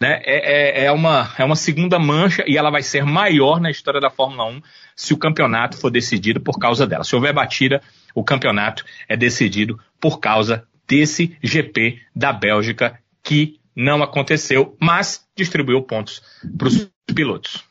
[0.00, 0.22] Né?
[0.24, 4.00] É, é, é, uma, é uma segunda mancha e ela vai ser maior na história
[4.00, 4.62] da Fórmula 1
[4.94, 7.02] se o campeonato for decidido por causa dela.
[7.02, 7.82] Se houver batida,
[8.14, 15.82] o campeonato é decidido por causa desse GP da Bélgica que não aconteceu, mas distribuiu
[15.82, 16.22] pontos
[16.56, 17.64] para os pilotos.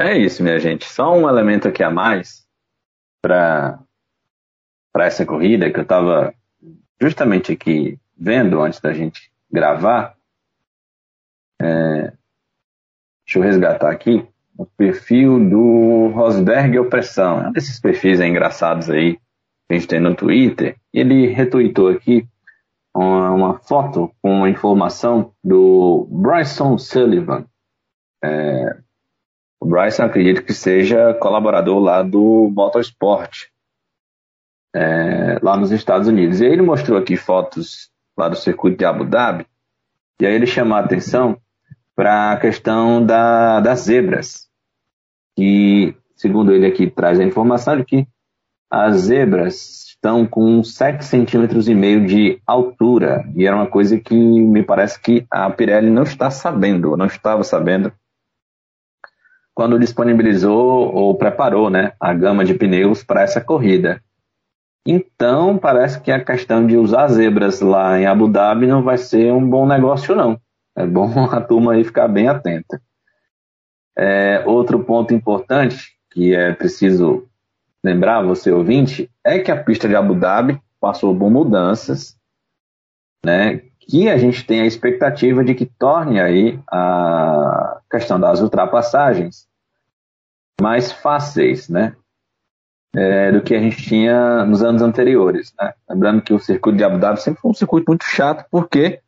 [0.00, 0.84] É isso, minha gente.
[0.84, 2.46] Só um elemento aqui a mais
[3.20, 3.80] para
[4.98, 6.32] essa corrida que eu estava
[7.00, 10.16] justamente aqui vendo antes da gente gravar.
[11.60, 12.12] É,
[13.24, 14.26] deixa eu resgatar aqui
[14.56, 17.40] o perfil do Rosberg Opressão.
[17.40, 19.20] É um desses perfis engraçados aí que
[19.70, 20.76] a gente tem no Twitter.
[20.92, 22.26] Ele retweetou aqui
[22.94, 27.46] uma, uma foto com uma informação do Bryson Sullivan.
[28.22, 28.78] É,
[29.60, 33.46] o Bryson acredito que seja colaborador lá do Motorsport,
[34.74, 36.40] é, lá nos Estados Unidos.
[36.40, 39.46] E ele mostrou aqui fotos lá do circuito de Abu Dhabi,
[40.20, 41.38] e aí ele chamou a atenção
[41.94, 44.48] para a questão da, das zebras,
[45.36, 48.08] que, segundo ele aqui traz a informação de que
[48.70, 53.24] as zebras estão com 7 centímetros e meio de altura.
[53.34, 57.42] E era uma coisa que me parece que a Pirelli não está sabendo, não estava
[57.42, 57.92] sabendo
[59.54, 64.00] quando disponibilizou ou preparou né, a gama de pneus para essa corrida.
[64.86, 69.32] Então, parece que a questão de usar zebras lá em Abu Dhabi não vai ser
[69.32, 70.40] um bom negócio, não.
[70.76, 72.80] É bom a turma aí ficar bem atenta.
[73.96, 77.28] É, outro ponto importante que é preciso
[77.82, 82.16] lembrar, você ouvinte, é que a pista de Abu Dhabi passou por mudanças,
[83.24, 89.48] né, que a gente tem a expectativa de que torne aí a questão das ultrapassagens
[90.60, 91.96] mais fáceis, né,
[92.94, 95.72] é, do que a gente tinha nos anos anteriores, né?
[95.88, 99.00] Lembrando que o circuito de Abu Dhabi sempre foi um circuito muito chato, porque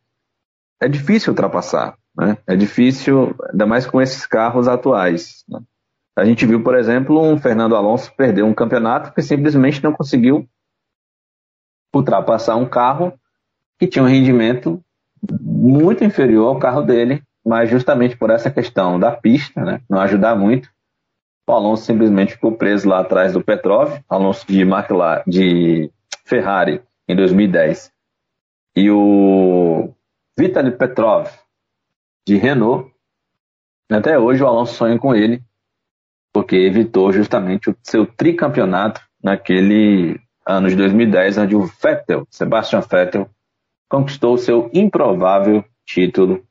[0.79, 2.37] é difícil ultrapassar, né?
[2.45, 5.43] É difícil, ainda mais com esses carros atuais.
[5.47, 5.59] Né?
[6.15, 10.47] A gente viu, por exemplo, um Fernando Alonso perder um campeonato porque simplesmente não conseguiu
[11.93, 13.13] ultrapassar um carro
[13.79, 14.83] que tinha um rendimento
[15.41, 20.35] muito inferior ao carro dele, mas justamente por essa questão da pista, né, não ajudar
[20.35, 20.69] muito,
[21.51, 25.91] o Alonso simplesmente ficou preso lá atrás do Petrov, Alonso de, McLaren, de
[26.23, 27.91] Ferrari em 2010,
[28.75, 29.93] e o
[30.37, 31.27] Vitaly Petrov
[32.25, 32.89] de Renault.
[33.91, 35.43] Até hoje o Alonso sonha com ele,
[36.31, 43.29] porque evitou justamente o seu tricampeonato naquele ano de 2010, onde o Vettel, Sebastian Vettel,
[43.89, 46.45] conquistou o seu improvável título,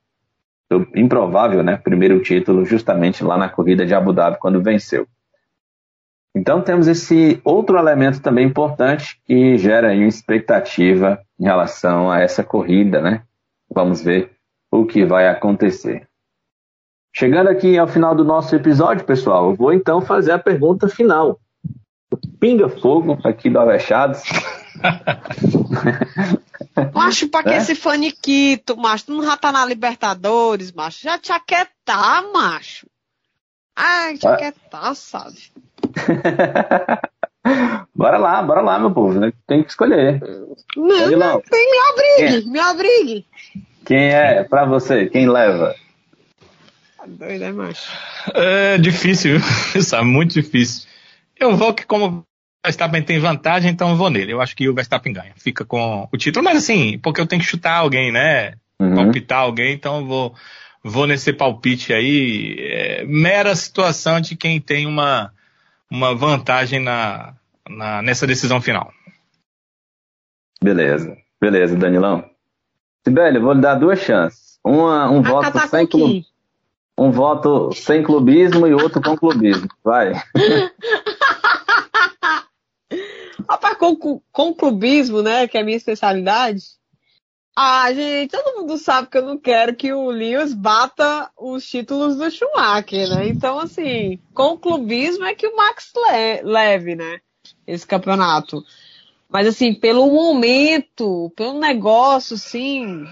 [0.94, 5.06] improvável, né, primeiro título, justamente lá na corrida de Abu Dhabi, quando venceu.
[6.34, 12.20] Então temos esse outro elemento também importante que gera aí uma expectativa em relação a
[12.20, 13.22] essa corrida, né?
[13.68, 14.30] Vamos ver
[14.70, 16.06] o que vai acontecer.
[17.12, 21.40] Chegando aqui ao final do nosso episódio, pessoal, eu vou então fazer a pergunta final.
[22.38, 24.22] Pinga fogo aqui do Avechados.
[26.94, 27.56] macho, pra que é?
[27.56, 29.06] esse faniquito, macho?
[29.06, 31.00] Tu não já tá na Libertadores, macho?
[31.02, 32.86] Já te aquietar, macho.
[33.76, 35.38] Ai, te aquietar, sabe?
[37.94, 39.18] bora lá, bora lá, meu povo.
[39.18, 39.32] Né?
[39.46, 40.20] Tem que escolher.
[40.76, 43.26] Não, não, tem, me abrigue, me abrigue.
[43.84, 45.74] Quem é, pra você, quem leva?
[46.96, 47.90] Tá doido, é macho?
[48.34, 49.38] É difícil,
[49.74, 50.88] isso é muito difícil.
[51.38, 52.26] Eu vou que como
[52.64, 54.32] Verstappen tem vantagem, então eu vou nele.
[54.32, 55.32] Eu acho que o Verstappen ganha.
[55.36, 58.54] Fica com o título, mas assim, porque eu tenho que chutar alguém, né?
[58.78, 58.94] Uhum.
[58.94, 60.34] Palpitar alguém, então eu vou,
[60.82, 62.56] vou nesse palpite aí.
[62.58, 65.32] É, mera situação de quem tem uma,
[65.90, 67.34] uma vantagem na,
[67.68, 68.92] na, nessa decisão final.
[70.62, 72.28] Beleza, beleza, Danilão.
[73.06, 74.58] Sibeli, eu vou lhe dar duas chances.
[74.62, 75.88] Uma, um voto sem
[76.98, 79.66] um voto sem clubismo e outro com clubismo.
[79.82, 80.12] Vai.
[83.50, 85.48] Rapaz, com, com clubismo, né?
[85.48, 86.62] Que é a minha especialidade.
[87.56, 92.16] Ah, gente, todo mundo sabe que eu não quero que o Lewis bata os títulos
[92.16, 93.26] do Schumacher, né?
[93.26, 97.18] Então, assim, com clubismo é que o Max le leve, né?
[97.66, 98.62] Esse campeonato.
[99.28, 103.04] Mas, assim, pelo momento, pelo negócio, sim,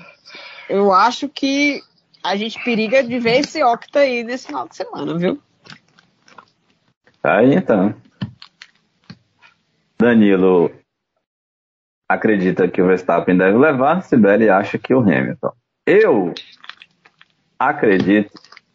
[0.69, 1.83] eu acho que
[2.23, 5.43] a gente periga de ver esse Octa aí nesse final de semana, viu?
[7.25, 7.93] Aí então.
[10.01, 10.71] Danilo
[12.09, 15.53] acredita que o Verstappen deve levar, Sibeli acha que o Hamilton.
[15.87, 16.33] Eu
[17.59, 18.33] acredito,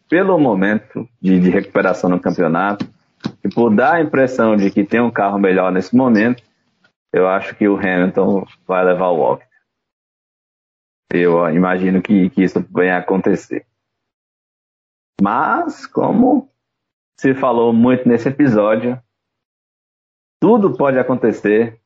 [0.10, 2.86] pelo momento de, de recuperação no campeonato,
[3.44, 6.44] e por dar a impressão de que tem um carro melhor nesse momento,
[7.12, 9.48] eu acho que o Hamilton vai levar o Octa.
[11.12, 13.66] Eu imagino que, que isso venha a acontecer.
[15.22, 16.50] Mas, como
[17.20, 19.00] se falou muito nesse episódio,
[20.44, 21.80] tudo pode acontecer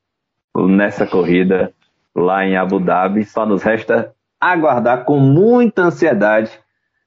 [0.57, 1.71] nessa corrida
[2.15, 3.23] lá em Abu Dhabi.
[3.23, 6.59] Só nos resta aguardar com muita ansiedade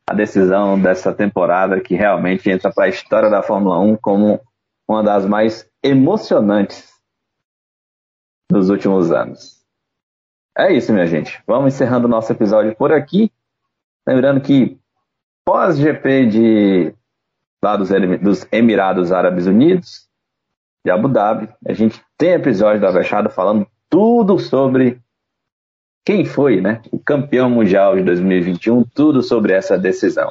[0.09, 4.41] a decisão dessa temporada que realmente entra para a história da Fórmula 1 como
[4.87, 6.89] uma das mais emocionantes
[8.49, 9.61] dos últimos anos.
[10.57, 11.43] É isso, minha gente.
[11.49, 13.29] Vamos encerrando o nosso episódio por aqui.
[14.07, 14.79] Lembrando que
[15.45, 16.95] pós-GP de
[17.61, 17.89] lá dos,
[18.21, 20.09] dos, Emirados Árabes Unidos,
[20.85, 24.99] de Abu Dhabi, a gente tem episódio da Avechada falando tudo sobre
[26.05, 30.31] quem foi né, o campeão mundial de 2021, tudo sobre essa decisão.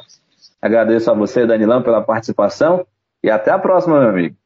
[0.60, 2.86] Agradeço a você, Danilão, pela participação
[3.22, 4.36] e até a próxima, meu amigo.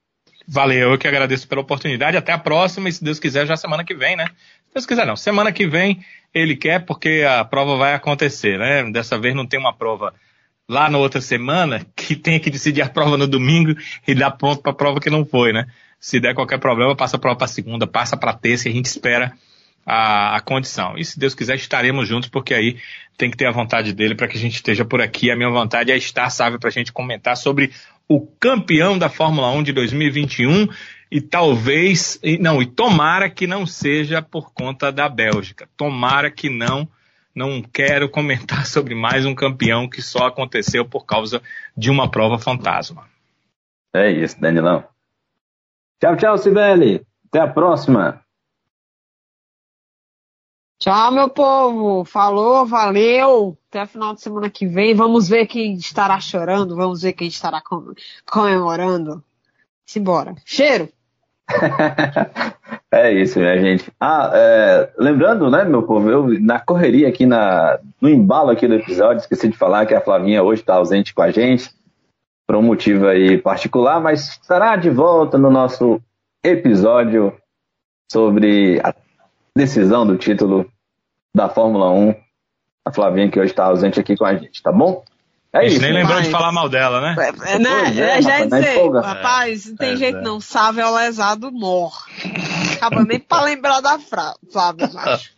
[0.46, 2.16] Valeu, eu que agradeço pela oportunidade.
[2.16, 4.26] Até a próxima e, se Deus quiser, já semana que vem, né?
[4.66, 5.16] Se Deus quiser, não.
[5.16, 6.04] Semana que vem
[6.34, 8.90] ele quer porque a prova vai acontecer, né?
[8.90, 10.12] Dessa vez não tem uma prova
[10.68, 13.74] lá na outra semana que tenha que decidir a prova no domingo
[14.06, 15.66] e dar pronto para a prova que não foi, né?
[16.04, 19.32] Se der qualquer problema, passa a para segunda, passa para terça e a gente espera
[19.86, 20.98] a, a, condição.
[20.98, 22.76] E se Deus quiser, estaremos juntos, porque aí
[23.16, 25.30] tem que ter a vontade dele para que a gente esteja por aqui.
[25.30, 27.72] A minha vontade é estar, sabe, para a gente comentar sobre
[28.06, 30.68] o campeão da Fórmula 1 de 2021
[31.10, 35.66] e talvez, e não, e tomara que não seja por conta da Bélgica.
[35.74, 36.86] Tomara que não.
[37.34, 41.40] Não quero comentar sobre mais um campeão que só aconteceu por causa
[41.74, 43.08] de uma prova fantasma.
[43.96, 44.84] É isso, Danilão.
[46.00, 47.06] Tchau, tchau, Sibeli.
[47.28, 48.22] Até a próxima.
[50.78, 52.04] Tchau, meu povo.
[52.04, 53.56] Falou, valeu.
[53.68, 54.94] Até final de semana que vem.
[54.94, 56.76] Vamos ver quem estará chorando.
[56.76, 57.62] Vamos ver quem estará
[58.26, 59.24] comemorando.
[59.86, 60.34] Simbora.
[60.44, 60.88] Cheiro.
[62.90, 63.92] é isso, minha gente.
[64.00, 68.74] Ah, é, lembrando, né, meu povo, eu na correria aqui, na, no embalo aqui do
[68.74, 71.70] episódio, esqueci de falar que a Flavinha hoje está ausente com a gente,
[72.46, 76.00] por um motivo aí particular, mas estará de volta no nosso
[76.42, 77.34] episódio
[78.10, 78.94] sobre a
[79.56, 80.70] decisão do título
[81.34, 82.14] da Fórmula 1.
[82.86, 85.02] A Flavinha que hoje está ausente aqui com a gente, tá bom?
[85.54, 86.26] É a gente isso, nem lembrou mas...
[86.26, 87.16] de falar mal dela, né?
[87.46, 87.88] É, né?
[87.96, 90.20] É, já ia dizer, rapaz, não tem é, jeito é.
[90.20, 92.10] não, sábio é o lesado morre.
[92.76, 94.34] Acaba nem pra lembrar da Fra...
[94.52, 95.30] Flávia, macho.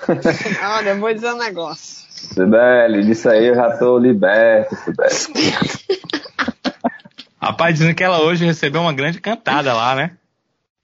[0.76, 2.04] Olha, eu vou dizer um negócio.
[2.10, 5.54] Sibeli, disso aí eu já tô liberto, Sibeli.
[7.40, 10.16] Rapaz, dizendo que ela hoje recebeu uma grande cantada lá, né?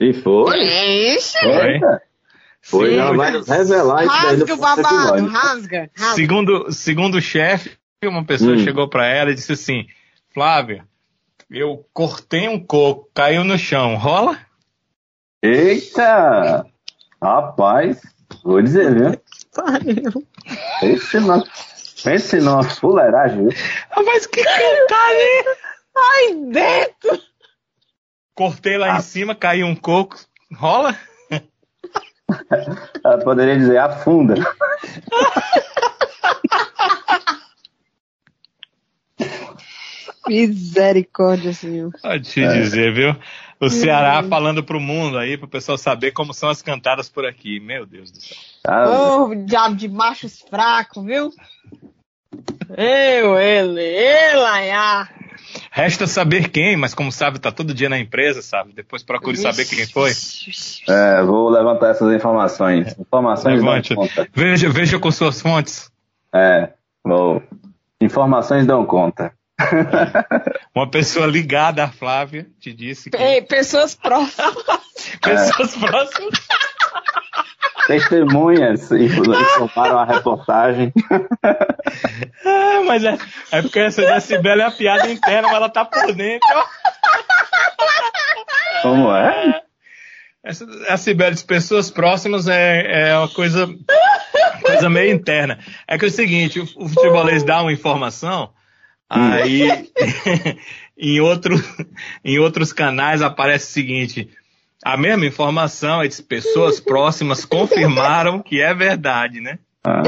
[0.00, 0.58] E foi?
[0.58, 1.38] Ixi.
[1.38, 1.80] Foi.
[2.62, 6.14] Foi, Sim, ela vai revelar isso rasga o babado, rasga, rasga.
[6.16, 8.58] Segundo, segundo o chefe, uma pessoa hum.
[8.58, 9.86] chegou para ela e disse assim,
[10.34, 10.84] Flávia,
[11.48, 14.36] eu cortei um coco, caiu no chão, rola?
[15.40, 16.66] Eita!
[17.22, 18.02] Rapaz,
[18.42, 19.22] vou dizer, viu?
[20.82, 21.44] Esse não,
[22.04, 23.58] esse não, fuleiragem, viu?
[23.90, 25.56] Rapaz, que cantada,
[25.96, 27.22] Ai, dentro!
[28.34, 28.98] Cortei lá ah.
[28.98, 30.16] em cima, caiu um coco,
[30.54, 30.94] rola?
[33.02, 34.34] Ela poderia dizer afunda.
[40.28, 41.92] Misericórdia, Senhor.
[42.02, 42.52] Pode te é.
[42.52, 43.16] dizer, viu?
[43.58, 44.28] O Ceará hum.
[44.28, 47.58] falando pro mundo aí, pro pessoal saber como são as cantadas por aqui.
[47.58, 48.36] Meu Deus do céu.
[48.66, 51.32] Ah, oh, diabo de machos fracos, viu?
[52.76, 55.08] Eu, ele, ele, ah.
[55.70, 58.72] Resta saber quem, mas como sabe, tá todo dia na empresa, sabe?
[58.72, 60.12] Depois procure saber quem foi.
[60.88, 62.96] É, vou levantar essas informações.
[62.98, 63.94] Informações Levante.
[63.94, 64.28] dão conta.
[64.34, 65.90] Veja, veja com suas fontes.
[66.34, 66.70] É,
[67.04, 67.42] vou.
[68.00, 69.32] Informações dão conta.
[70.74, 73.16] Uma pessoa ligada à Flávia te disse que.
[73.16, 74.54] Ei, pessoas próximas.
[75.22, 75.86] pessoas é.
[75.86, 76.38] próximas.
[77.86, 80.92] Testemunhas informaram a reportagem.
[82.44, 83.16] Ah, mas é,
[83.52, 86.48] é porque essa da é a piada interna, mas ela tá por dentro.
[88.82, 89.62] Como é?
[90.44, 93.66] Essa, a Cibele de pessoas próximas é, é uma coisa,
[94.62, 95.58] coisa meio interna.
[95.88, 98.52] É que é o seguinte, o, o futebolês dá uma informação,
[99.10, 99.90] aí
[100.96, 101.56] em, outro,
[102.24, 104.28] em outros canais aparece o seguinte
[104.86, 109.58] a mesma informação é de pessoas próximas confirmaram que é verdade, né?
[109.82, 110.02] Ah.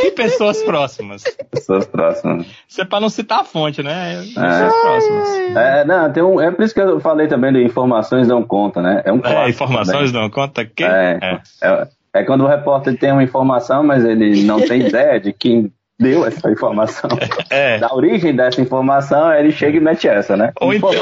[0.00, 1.22] Que pessoas próximas?
[1.48, 2.44] Pessoas próximas.
[2.68, 4.16] Isso é para não citar a fonte, né?
[4.18, 4.80] Pessoas é.
[4.80, 5.28] próximas.
[5.56, 8.82] É, não, tem um, é por isso que eu falei também de informações não conta,
[8.82, 9.02] né?
[9.04, 10.22] É um é, informações também.
[10.22, 10.82] não conta que?
[10.82, 11.40] É, é.
[11.62, 15.72] é, é quando o repórter tem uma informação, mas ele não tem ideia de quem
[15.98, 17.10] deu essa informação.
[17.50, 17.78] É.
[17.78, 20.52] Da origem dessa informação, ele chega e mete essa, né?
[20.60, 20.92] Ou então,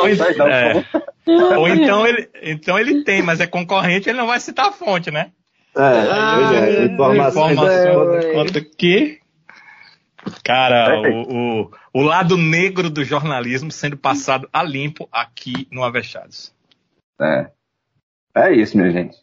[0.48, 0.84] é.
[1.56, 5.10] Ou então ele, então ele tem, mas é concorrente, ele não vai citar a fonte,
[5.10, 5.32] né?
[5.76, 9.18] É, ah, é, informação, informação conta que
[10.42, 16.54] Cara, o, o, o, lado negro do jornalismo sendo passado a limpo aqui no Avechados.
[17.20, 17.50] É.
[18.34, 19.16] É isso, minha gente.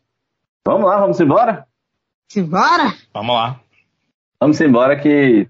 [0.65, 1.67] Vamos lá, vamos embora?
[2.29, 2.93] Simbora?
[3.13, 3.59] Vamos lá.
[4.39, 5.47] Vamos embora que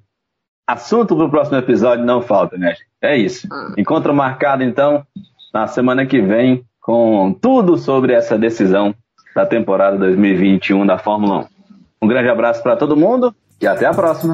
[0.68, 2.76] assunto para o próximo episódio não falta, né?
[3.02, 3.48] É isso.
[3.52, 3.73] Ah.
[3.77, 5.06] Encontro marcado, então,
[5.53, 8.94] na semana que vem, com tudo sobre essa decisão
[9.35, 11.45] da temporada 2021 da Fórmula 1.
[12.03, 14.34] Um grande abraço para todo mundo e até a próxima.